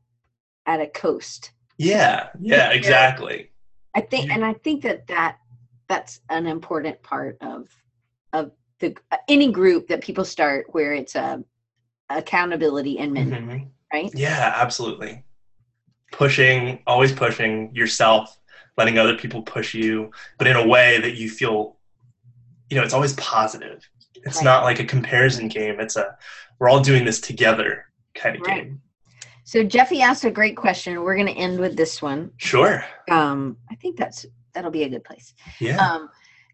at 0.66 0.80
a 0.80 0.86
coast. 0.86 1.53
Yeah, 1.78 2.28
yeah, 2.40 2.70
exactly. 2.70 3.51
I 3.94 4.03
think, 4.03 4.30
and 4.30 4.44
I 4.44 4.53
think 4.53 4.82
that 4.82 5.07
that 5.09 5.38
that's 5.88 6.20
an 6.28 6.46
important 6.46 7.03
part 7.03 7.38
of 7.40 7.68
of 8.32 8.53
the 8.81 8.97
any 9.28 9.53
group 9.53 9.89
that 9.89 10.03
people 10.03 10.24
start 10.24 10.66
where 10.70 10.93
it's 10.95 11.14
a 11.14 11.45
accountability 12.09 12.99
and 12.99 13.12
mentoring, 13.12 13.47
mm-hmm. 13.47 13.66
right? 13.93 14.11
Yeah, 14.14 14.53
absolutely. 14.57 15.24
Pushing, 16.12 16.83
always 16.87 17.12
pushing 17.12 17.74
yourself, 17.74 18.39
letting 18.76 18.99
other 18.99 19.16
people 19.16 19.43
push 19.43 19.74
you, 19.74 20.11
but 20.39 20.47
in 20.47 20.57
a 20.57 20.66
way 20.66 21.01
that 21.01 21.14
you 21.14 21.31
feel, 21.31 21.76
you 22.68 22.76
know, 22.76 22.83
it's 22.83 22.95
always 22.95 23.12
positive. 23.14 23.89
It's 24.24 24.39
right. 24.39 24.45
not 24.45 24.64
like 24.64 24.81
a 24.81 24.85
comparison 24.85 25.49
game. 25.49 25.78
It's 25.78 25.97
a 25.97 26.16
we're 26.59 26.68
all 26.68 26.81
doing 26.81 27.05
this 27.05 27.20
together 27.20 27.87
kind 28.14 28.37
of 28.37 28.43
right. 28.43 28.64
game. 28.64 28.83
So 29.45 29.64
Jeffy 29.64 30.03
asked 30.03 30.24
a 30.24 30.31
great 30.31 30.57
question. 30.57 31.03
We're 31.03 31.16
going 31.16 31.26
to 31.26 31.33
end 31.33 31.59
with 31.59 31.76
this 31.76 32.03
one. 32.03 32.31
Sure. 32.37 32.85
Um, 33.11 33.57
I 33.70 33.74
think 33.76 33.97
that's 33.97 34.26
that'll 34.53 34.70
be 34.70 34.85
a 34.85 34.89
good 34.89 35.05
place. 35.05 35.35
Yeah. 35.59 35.76
Um, 35.76 36.11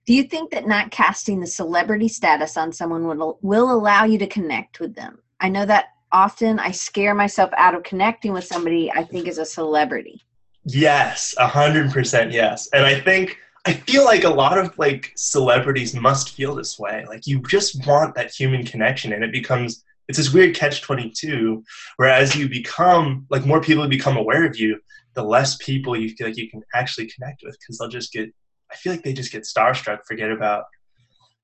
do 0.07 0.14
you 0.14 0.22
think 0.22 0.52
that 0.52 0.68
not 0.68 0.92
casting 0.92 1.40
the 1.40 1.46
celebrity 1.46 2.09
status 2.09 2.57
on 2.57 2.72
someone 2.72 3.07
will 3.07 3.38
will 3.42 3.70
allow 3.70 4.04
you 4.04 4.18
to 4.18 4.26
connect 4.26 4.80
with 4.80 4.94
them? 4.94 5.18
I 5.40 5.48
know 5.48 5.66
that 5.66 5.86
often 6.12 6.59
I 6.61 6.70
scare 6.70 7.14
myself 7.14 7.50
out 7.59 7.74
of 7.74 7.82
connecting 7.82 8.32
with 8.32 8.44
somebody 8.44 8.90
I 8.90 9.02
think 9.02 9.26
is 9.26 9.38
a 9.38 9.44
celebrity. 9.44 10.22
Yes, 10.64 11.34
a 11.38 11.46
hundred 11.46 11.92
percent 11.92 12.32
yes. 12.32 12.68
And 12.72 12.86
I 12.86 13.00
think 13.00 13.36
I 13.64 13.72
feel 13.72 14.04
like 14.04 14.22
a 14.22 14.30
lot 14.30 14.59
of 14.59 14.78
like 14.78 15.12
celebrities 15.16 15.92
must 15.92 16.30
feel 16.30 16.54
this 16.54 16.78
way. 16.78 17.04
Like 17.09 17.26
you 17.26 17.42
just 17.42 17.84
want 17.86 18.14
that 18.14 18.30
human 18.30 18.64
connection 18.64 19.12
and 19.12 19.24
it 19.24 19.32
becomes 19.32 19.84
it's 20.09 20.18
this 20.18 20.32
weird 20.32 20.54
catch 20.54 20.82
22 20.82 21.64
where 21.96 22.09
as 22.09 22.36
you 22.36 22.48
become 22.48 23.26
like 23.28 23.44
more 23.44 23.61
people 23.61 23.88
become 23.88 24.16
aware 24.16 24.46
of 24.46 24.57
you 24.57 24.78
the 25.14 25.22
less 25.22 25.57
people 25.57 25.96
you 25.96 26.11
feel 26.11 26.28
like 26.28 26.36
you 26.36 26.48
can 26.48 26.62
actually 26.74 27.07
connect 27.09 27.42
with 27.42 27.59
because 27.59 27.78
they'll 27.78 27.88
just 27.88 28.12
get 28.12 28.32
i 28.70 28.76
feel 28.76 28.92
like 28.92 29.02
they 29.02 29.12
just 29.12 29.32
get 29.32 29.42
starstruck 29.42 30.00
forget 30.06 30.30
about 30.30 30.64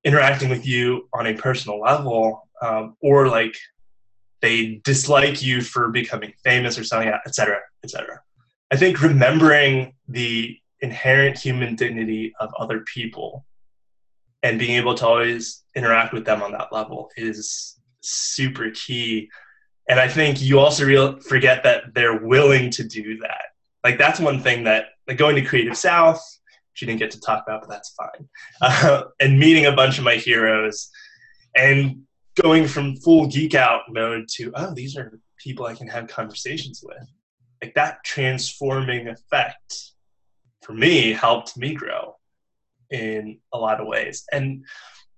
interacting 0.04 0.48
with 0.48 0.66
you 0.66 1.08
on 1.12 1.26
a 1.26 1.34
personal 1.34 1.80
level 1.80 2.48
um, 2.60 2.96
or 3.00 3.28
like 3.28 3.56
they 4.40 4.80
dislike 4.84 5.42
you 5.42 5.60
for 5.60 5.88
becoming 5.90 6.32
famous 6.44 6.78
or 6.78 6.84
something 6.84 7.12
etc 7.26 7.58
etc 7.84 8.20
i 8.70 8.76
think 8.76 9.00
remembering 9.00 9.94
the 10.08 10.56
inherent 10.80 11.38
human 11.38 11.76
dignity 11.76 12.34
of 12.40 12.52
other 12.58 12.84
people 12.92 13.44
and 14.42 14.58
being 14.58 14.76
able 14.76 14.94
to 14.94 15.06
always 15.06 15.62
interact 15.74 16.12
with 16.12 16.24
them 16.24 16.42
on 16.42 16.52
that 16.52 16.72
level 16.72 17.10
is 17.16 17.78
super 18.00 18.70
key. 18.72 19.30
And 19.88 19.98
I 20.00 20.08
think 20.08 20.42
you 20.42 20.58
also 20.58 20.84
real, 20.84 21.20
forget 21.20 21.62
that 21.62 21.94
they're 21.94 22.18
willing 22.18 22.70
to 22.72 22.84
do 22.84 23.18
that. 23.18 23.42
Like 23.84 23.98
that's 23.98 24.20
one 24.20 24.40
thing 24.40 24.64
that 24.64 24.86
like 25.08 25.16
going 25.16 25.36
to 25.36 25.42
Creative 25.42 25.76
South, 25.76 26.20
you 26.80 26.86
didn't 26.86 27.00
get 27.00 27.10
to 27.12 27.20
talk 27.20 27.44
about, 27.46 27.62
but 27.62 27.70
that's 27.70 27.94
fine. 27.94 28.28
Uh, 28.60 29.04
and 29.20 29.38
meeting 29.38 29.66
a 29.66 29.72
bunch 29.72 29.98
of 29.98 30.04
my 30.04 30.14
heroes 30.14 30.90
and 31.56 32.02
going 32.40 32.66
from 32.66 32.96
full 32.96 33.26
geek 33.26 33.54
out 33.54 33.82
mode 33.90 34.26
to, 34.28 34.52
oh, 34.54 34.72
these 34.74 34.96
are 34.96 35.18
people 35.38 35.66
I 35.66 35.74
can 35.74 35.88
have 35.88 36.06
conversations 36.08 36.82
with. 36.82 37.06
Like 37.62 37.74
that 37.74 38.02
transforming 38.04 39.08
effect 39.08 39.92
for 40.62 40.72
me 40.72 41.12
helped 41.12 41.56
me 41.56 41.74
grow 41.74 42.16
in 42.90 43.38
a 43.52 43.58
lot 43.58 43.80
of 43.80 43.86
ways. 43.86 44.24
And 44.32 44.64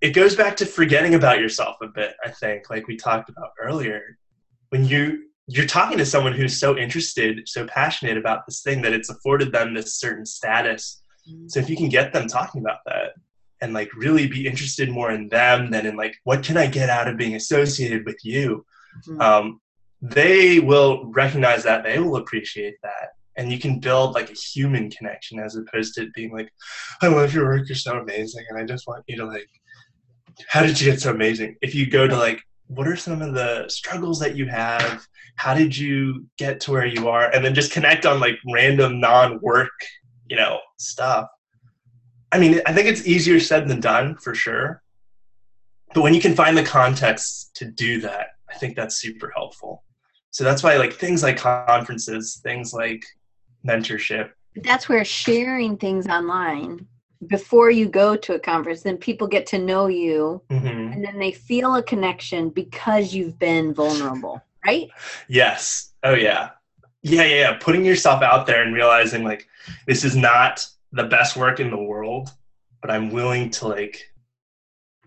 it 0.00 0.10
goes 0.10 0.34
back 0.34 0.56
to 0.56 0.66
forgetting 0.66 1.14
about 1.14 1.40
yourself 1.40 1.76
a 1.80 1.86
bit 1.86 2.14
i 2.22 2.28
think 2.28 2.68
like 2.68 2.86
we 2.86 2.94
talked 2.94 3.30
about 3.30 3.52
earlier 3.58 4.18
when 4.68 4.84
you 4.84 5.24
you're 5.46 5.66
talking 5.66 5.98
to 5.98 6.06
someone 6.06 6.32
who's 6.32 6.58
so 6.58 6.76
interested 6.76 7.46
so 7.46 7.66
passionate 7.66 8.16
about 8.16 8.46
this 8.46 8.62
thing 8.62 8.82
that 8.82 8.92
it's 8.92 9.10
afforded 9.10 9.52
them 9.52 9.74
this 9.74 9.96
certain 9.96 10.24
status. 10.24 11.02
So 11.46 11.60
if 11.60 11.68
you 11.68 11.76
can 11.76 11.88
get 11.88 12.12
them 12.12 12.26
talking 12.26 12.60
about 12.60 12.78
that 12.86 13.12
and 13.60 13.72
like 13.72 13.92
really 13.94 14.26
be 14.26 14.46
interested 14.46 14.90
more 14.90 15.10
in 15.10 15.28
them 15.28 15.70
than 15.70 15.86
in 15.86 15.96
like 15.96 16.14
what 16.24 16.42
can 16.42 16.56
i 16.56 16.66
get 16.66 16.90
out 16.90 17.08
of 17.08 17.16
being 17.16 17.34
associated 17.34 18.04
with 18.04 18.18
you 18.22 18.64
mm-hmm. 19.06 19.20
um, 19.20 19.60
they 20.00 20.60
will 20.60 21.06
recognize 21.12 21.62
that 21.62 21.82
they 21.82 21.98
will 21.98 22.16
appreciate 22.16 22.76
that 22.82 23.10
and 23.36 23.50
you 23.50 23.58
can 23.58 23.80
build 23.80 24.14
like 24.14 24.30
a 24.30 24.34
human 24.34 24.90
connection 24.90 25.38
as 25.38 25.56
opposed 25.56 25.94
to 25.94 26.10
being 26.14 26.32
like 26.32 26.50
i 27.02 27.08
love 27.08 27.32
your 27.32 27.46
work 27.46 27.68
you're 27.68 27.76
so 27.76 27.98
amazing 27.98 28.44
and 28.48 28.58
i 28.58 28.64
just 28.64 28.86
want 28.86 29.02
you 29.06 29.16
to 29.16 29.24
like 29.24 29.48
how 30.48 30.62
did 30.62 30.80
you 30.80 30.90
get 30.90 31.00
so 31.00 31.10
amazing? 31.10 31.56
If 31.62 31.74
you 31.74 31.88
go 31.88 32.06
to 32.06 32.16
like, 32.16 32.42
what 32.66 32.88
are 32.88 32.96
some 32.96 33.22
of 33.22 33.34
the 33.34 33.68
struggles 33.68 34.18
that 34.20 34.36
you 34.36 34.46
have? 34.46 35.06
How 35.36 35.54
did 35.54 35.76
you 35.76 36.26
get 36.38 36.60
to 36.60 36.72
where 36.72 36.86
you 36.86 37.08
are? 37.08 37.30
And 37.30 37.44
then 37.44 37.54
just 37.54 37.72
connect 37.72 38.06
on 38.06 38.20
like 38.20 38.38
random 38.52 39.00
non-work, 39.00 39.70
you 40.34 40.40
know, 40.40 40.58
stuff. 40.78 41.28
I 42.32 42.40
mean, 42.40 42.60
I 42.66 42.72
think 42.72 42.88
it's 42.88 43.06
easier 43.06 43.38
said 43.38 43.68
than 43.68 43.78
done 43.78 44.16
for 44.16 44.34
sure. 44.34 44.82
But 45.94 46.02
when 46.02 46.12
you 46.12 46.20
can 46.20 46.34
find 46.34 46.58
the 46.58 46.64
context 46.64 47.54
to 47.54 47.66
do 47.66 48.00
that, 48.00 48.30
I 48.50 48.54
think 48.54 48.74
that's 48.74 48.96
super 48.96 49.32
helpful. 49.32 49.84
So 50.32 50.42
that's 50.42 50.64
why 50.64 50.76
like 50.76 50.92
things 50.92 51.22
like 51.22 51.36
conferences, 51.36 52.40
things 52.42 52.74
like 52.74 53.04
mentorship. 53.64 54.30
That's 54.56 54.88
where 54.88 55.04
sharing 55.04 55.76
things 55.76 56.08
online 56.08 56.84
before 57.28 57.70
you 57.70 57.88
go 57.88 58.16
to 58.16 58.34
a 58.34 58.38
conference 58.38 58.82
then 58.82 58.98
people 58.98 59.26
get 59.26 59.46
to 59.46 59.58
know 59.58 59.86
you 59.86 60.42
mm-hmm. 60.50 60.92
and 60.92 61.02
then 61.02 61.18
they 61.18 61.32
feel 61.32 61.76
a 61.76 61.82
connection 61.82 62.50
because 62.50 63.14
you've 63.14 63.38
been 63.38 63.72
vulnerable 63.72 64.42
right 64.66 64.90
yes 65.26 65.94
oh 66.02 66.12
yeah 66.12 66.50
yeah 67.04 67.22
yeah 67.22 67.34
yeah. 67.34 67.52
Putting 67.54 67.84
yourself 67.84 68.22
out 68.22 68.46
there 68.46 68.62
and 68.62 68.74
realizing 68.74 69.22
like 69.22 69.46
this 69.86 70.04
is 70.04 70.16
not 70.16 70.66
the 70.92 71.04
best 71.04 71.36
work 71.36 71.58
in 71.58 71.70
the 71.70 71.82
world 71.82 72.30
but 72.80 72.90
i'm 72.90 73.10
willing 73.10 73.50
to 73.50 73.66
like 73.66 74.14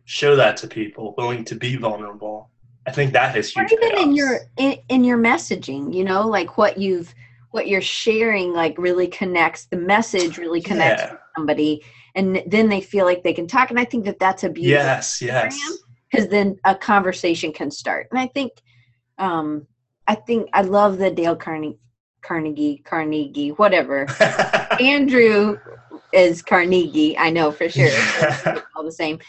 show 0.07 0.37
that 0.37 0.55
to 0.55 0.67
people 0.67 1.13
willing 1.17 1.43
to 1.43 1.53
be 1.53 1.75
vulnerable. 1.75 2.49
I 2.87 2.91
think 2.91 3.11
that 3.11 3.35
has 3.35 3.51
huge 3.51 3.73
or 3.73 3.75
even 3.75 3.97
in 3.97 4.15
your 4.15 4.39
in, 4.55 4.77
in 4.87 5.03
your 5.03 5.17
messaging 5.17 5.93
you 5.93 6.05
know 6.05 6.25
like 6.25 6.57
what 6.57 6.77
you've 6.77 7.13
what 7.51 7.67
you're 7.67 7.81
sharing 7.81 8.53
like 8.53 8.77
really 8.77 9.07
connects 9.07 9.65
the 9.65 9.75
message 9.75 10.37
really 10.37 10.61
connects 10.61 11.03
yeah. 11.03 11.17
somebody 11.35 11.83
and 12.15 12.41
then 12.47 12.69
they 12.69 12.79
feel 12.79 13.03
like 13.05 13.23
they 13.23 13.33
can 13.33 13.45
talk 13.45 13.69
and 13.69 13.77
i 13.77 13.83
think 13.83 14.05
that 14.05 14.17
that's 14.19 14.45
a 14.45 14.49
beautiful 14.49 14.85
yes 14.85 15.21
yes. 15.21 15.59
because 16.09 16.29
then 16.29 16.57
a 16.63 16.73
conversation 16.73 17.51
can 17.51 17.69
start. 17.69 18.07
And 18.09 18.19
i 18.21 18.27
think 18.27 18.53
um 19.17 19.67
i 20.07 20.15
think 20.15 20.47
i 20.53 20.61
love 20.61 20.97
the 20.97 21.11
dale 21.11 21.35
carnegie 21.35 21.77
carnegie 22.21 22.81
carnegie 22.85 23.49
whatever. 23.49 24.07
Andrew 24.79 25.57
is 26.13 26.41
carnegie 26.41 27.17
i 27.17 27.29
know 27.29 27.51
for 27.51 27.69
sure. 27.69 27.91
All 28.75 28.83
the 28.83 28.91
same. 28.91 29.19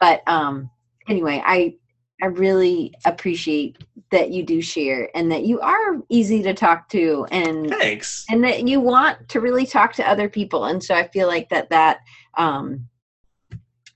But 0.00 0.22
um 0.26 0.70
anyway 1.08 1.42
i 1.44 1.74
i 2.22 2.26
really 2.26 2.92
appreciate 3.04 3.78
that 4.10 4.30
you 4.30 4.42
do 4.42 4.60
share 4.60 5.10
and 5.14 5.30
that 5.30 5.44
you 5.44 5.60
are 5.60 5.98
easy 6.08 6.42
to 6.42 6.54
talk 6.54 6.88
to 6.88 7.26
and 7.30 7.70
thanks. 7.70 8.24
and 8.30 8.42
that 8.42 8.66
you 8.66 8.80
want 8.80 9.28
to 9.28 9.40
really 9.40 9.66
talk 9.66 9.92
to 9.94 10.08
other 10.08 10.28
people. 10.28 10.66
And 10.66 10.82
so 10.82 10.94
i 10.94 11.06
feel 11.08 11.28
like 11.28 11.48
that 11.50 11.70
that 11.70 12.00
um 12.36 12.88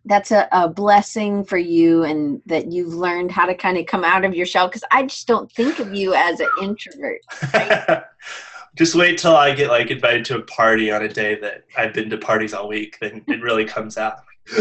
that's 0.04 0.30
a, 0.30 0.48
a 0.52 0.68
blessing 0.68 1.44
for 1.44 1.58
you 1.58 2.02
and 2.02 2.42
that 2.46 2.70
you've 2.72 2.94
learned 2.94 3.30
how 3.30 3.46
to 3.46 3.54
kind 3.54 3.78
of 3.78 3.86
come 3.86 4.04
out 4.04 4.24
of 4.24 4.34
your 4.34 4.46
shell 4.46 4.66
because 4.66 4.84
i 4.90 5.02
just 5.02 5.26
don't 5.26 5.50
think 5.52 5.78
of 5.78 5.94
you 5.94 6.14
as 6.14 6.40
an 6.40 6.48
introvert 6.60 7.20
right? 7.54 8.02
just 8.74 8.94
wait 8.94 9.18
till 9.18 9.36
i 9.36 9.54
get 9.54 9.68
like 9.68 9.90
invited 9.90 10.24
to 10.24 10.36
a 10.36 10.42
party 10.42 10.90
on 10.90 11.02
a 11.02 11.08
day 11.08 11.38
that 11.38 11.64
i've 11.76 11.92
been 11.92 12.10
to 12.10 12.18
parties 12.18 12.52
all 12.52 12.68
week 12.68 12.98
then 13.00 13.22
it 13.28 13.40
really 13.40 13.64
comes 13.64 13.96
out 13.96 14.18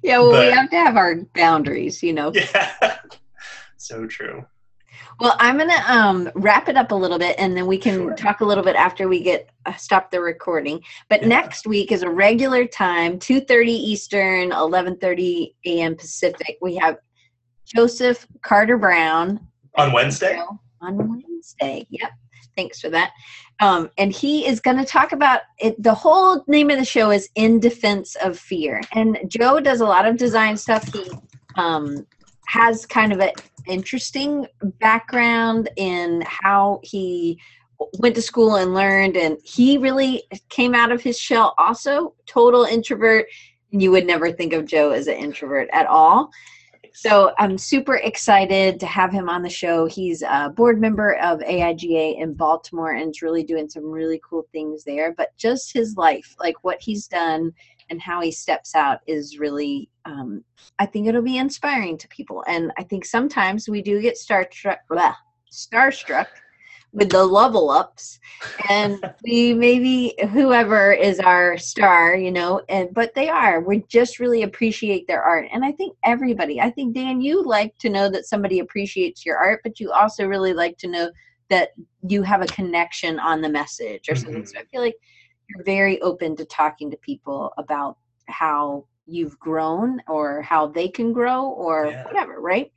yeah 0.00 0.18
well 0.18 0.32
but, 0.32 0.46
we 0.46 0.52
have 0.52 0.70
to 0.70 0.76
have 0.76 0.96
our 0.96 1.16
boundaries 1.34 2.02
you 2.02 2.12
know 2.12 2.32
yeah 2.34 2.98
so 3.82 4.06
true. 4.06 4.46
Well, 5.20 5.36
I'm 5.38 5.56
going 5.56 5.70
to 5.70 5.92
um, 5.92 6.30
wrap 6.34 6.68
it 6.68 6.76
up 6.76 6.90
a 6.90 6.94
little 6.94 7.18
bit 7.18 7.36
and 7.38 7.56
then 7.56 7.66
we 7.66 7.78
can 7.78 7.94
sure. 7.94 8.14
talk 8.14 8.40
a 8.40 8.44
little 8.44 8.64
bit 8.64 8.76
after 8.76 9.08
we 9.08 9.22
get 9.22 9.50
uh, 9.66 9.74
stop 9.74 10.10
the 10.10 10.20
recording. 10.20 10.82
But 11.08 11.22
yeah. 11.22 11.28
next 11.28 11.66
week 11.66 11.92
is 11.92 12.02
a 12.02 12.10
regular 12.10 12.66
time, 12.66 13.18
2:30 13.18 13.66
Eastern, 13.66 14.50
11:30 14.50 15.54
a.m. 15.66 15.96
Pacific. 15.96 16.58
We 16.60 16.76
have 16.76 16.96
Joseph 17.64 18.26
Carter 18.42 18.78
Brown 18.78 19.40
on 19.76 19.92
Wednesday. 19.92 20.40
On 20.80 20.96
Wednesday. 21.08 21.86
Yep. 21.90 22.10
Thanks 22.56 22.80
for 22.80 22.90
that. 22.90 23.12
Um, 23.60 23.90
and 23.96 24.12
he 24.12 24.46
is 24.46 24.60
going 24.60 24.76
to 24.76 24.84
talk 24.84 25.12
about 25.12 25.40
it. 25.58 25.80
The 25.82 25.94
whole 25.94 26.44
name 26.46 26.68
of 26.70 26.78
the 26.78 26.84
show 26.84 27.10
is 27.10 27.28
In 27.34 27.60
Defense 27.60 28.16
of 28.16 28.38
Fear. 28.38 28.82
And 28.92 29.18
Joe 29.28 29.60
does 29.60 29.80
a 29.80 29.86
lot 29.86 30.06
of 30.06 30.16
design 30.16 30.56
stuff. 30.56 30.92
He 30.92 31.10
um, 31.56 32.06
has 32.46 32.86
kind 32.86 33.12
of 33.12 33.20
an 33.20 33.30
interesting 33.66 34.46
background 34.80 35.70
in 35.76 36.22
how 36.26 36.80
he 36.82 37.38
went 37.98 38.14
to 38.14 38.22
school 38.22 38.56
and 38.56 38.74
learned. 38.74 39.16
And 39.16 39.38
he 39.44 39.78
really 39.78 40.24
came 40.48 40.74
out 40.74 40.92
of 40.92 41.02
his 41.02 41.18
shell 41.18 41.54
also, 41.58 42.14
total 42.26 42.64
introvert. 42.64 43.26
You 43.70 43.90
would 43.90 44.06
never 44.06 44.30
think 44.30 44.52
of 44.52 44.66
Joe 44.66 44.90
as 44.90 45.06
an 45.06 45.16
introvert 45.16 45.68
at 45.72 45.86
all. 45.86 46.30
So 46.94 47.32
I'm 47.38 47.56
super 47.56 47.96
excited 47.96 48.78
to 48.80 48.86
have 48.86 49.10
him 49.10 49.28
on 49.30 49.42
the 49.42 49.48
show. 49.48 49.86
He's 49.86 50.22
a 50.22 50.50
board 50.54 50.78
member 50.78 51.14
of 51.16 51.40
AIGA 51.40 52.20
in 52.20 52.34
Baltimore 52.34 52.92
and 52.92 53.10
is 53.10 53.22
really 53.22 53.42
doing 53.42 53.68
some 53.68 53.90
really 53.90 54.20
cool 54.28 54.46
things 54.52 54.84
there. 54.84 55.14
But 55.14 55.34
just 55.38 55.72
his 55.72 55.96
life, 55.96 56.36
like 56.38 56.62
what 56.62 56.82
he's 56.82 57.06
done 57.06 57.52
and 57.90 58.00
how 58.00 58.20
he 58.20 58.30
steps 58.30 58.74
out, 58.74 59.00
is 59.06 59.38
really, 59.38 59.88
um, 60.04 60.44
I 60.78 60.86
think 60.86 61.06
it'll 61.06 61.22
be 61.22 61.38
inspiring 61.38 61.98
to 61.98 62.08
people. 62.08 62.44
And 62.46 62.72
I 62.78 62.82
think 62.82 63.04
sometimes 63.04 63.68
we 63.68 63.82
do 63.82 64.00
get 64.00 64.16
starstruck, 64.16 64.78
blah, 64.88 65.14
starstruck 65.52 66.26
with 66.92 67.10
the 67.10 67.24
level 67.24 67.70
ups 67.70 68.20
and 68.68 68.98
we 69.24 69.54
maybe 69.54 70.14
whoever 70.30 70.92
is 70.92 71.18
our 71.20 71.56
star 71.56 72.14
you 72.14 72.30
know 72.30 72.60
and 72.68 72.92
but 72.92 73.14
they 73.14 73.28
are 73.28 73.60
we 73.60 73.82
just 73.88 74.18
really 74.18 74.42
appreciate 74.42 75.06
their 75.06 75.22
art 75.22 75.46
and 75.52 75.64
i 75.64 75.72
think 75.72 75.96
everybody 76.04 76.60
i 76.60 76.70
think 76.70 76.94
dan 76.94 77.20
you 77.20 77.42
like 77.44 77.76
to 77.78 77.88
know 77.88 78.08
that 78.08 78.26
somebody 78.26 78.58
appreciates 78.58 79.24
your 79.24 79.36
art 79.36 79.60
but 79.62 79.80
you 79.80 79.90
also 79.90 80.26
really 80.26 80.52
like 80.52 80.76
to 80.76 80.86
know 80.86 81.10
that 81.48 81.70
you 82.08 82.22
have 82.22 82.42
a 82.42 82.46
connection 82.46 83.18
on 83.18 83.40
the 83.40 83.48
message 83.48 84.08
or 84.08 84.14
something 84.14 84.42
mm-hmm. 84.42 84.56
so 84.56 84.60
i 84.60 84.64
feel 84.64 84.82
like 84.82 84.96
you're 85.54 85.64
very 85.64 86.00
open 86.02 86.36
to 86.36 86.44
talking 86.44 86.90
to 86.90 86.96
people 86.98 87.52
about 87.58 87.96
how 88.26 88.84
you've 89.06 89.38
grown 89.38 90.00
or 90.08 90.42
how 90.42 90.66
they 90.66 90.88
can 90.88 91.12
grow 91.12 91.46
or 91.46 91.86
yeah. 91.86 92.04
whatever 92.04 92.40
right 92.40 92.72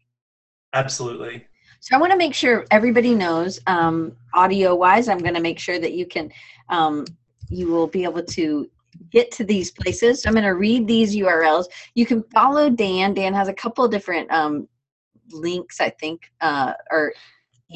absolutely 0.74 1.46
so 1.86 1.96
I 1.96 2.00
want 2.00 2.12
to 2.14 2.18
make 2.18 2.34
sure 2.34 2.66
everybody 2.72 3.14
knows, 3.14 3.60
um, 3.68 4.16
audio 4.34 4.74
wise, 4.74 5.08
I'm 5.08 5.20
going 5.20 5.36
to 5.36 5.40
make 5.40 5.60
sure 5.60 5.78
that 5.78 5.94
you 5.94 6.08
can, 6.08 6.32
um, 6.70 7.06
you 7.48 7.68
will 7.68 7.86
be 7.86 8.04
able 8.04 8.24
to 8.24 8.68
get 9.12 9.32
to 9.34 9.44
these 9.44 9.70
places. 9.70 10.24
So 10.24 10.30
I'm 10.30 10.34
going 10.34 10.46
to 10.46 10.56
read 10.56 10.88
these 10.88 11.16
URLs. 11.16 11.66
You 11.94 12.08
can 12.08 12.24
follow 12.34 12.72
Dan. 12.72 13.14
Dan 13.14 13.36
has 13.36 13.50
a 13.50 13.54
couple 13.54 13.88
different 13.88 14.32
um, 14.32 14.68
links, 15.32 15.80
I 15.80 15.92
think, 15.92 16.32
uh, 16.42 16.74
or 16.90 17.14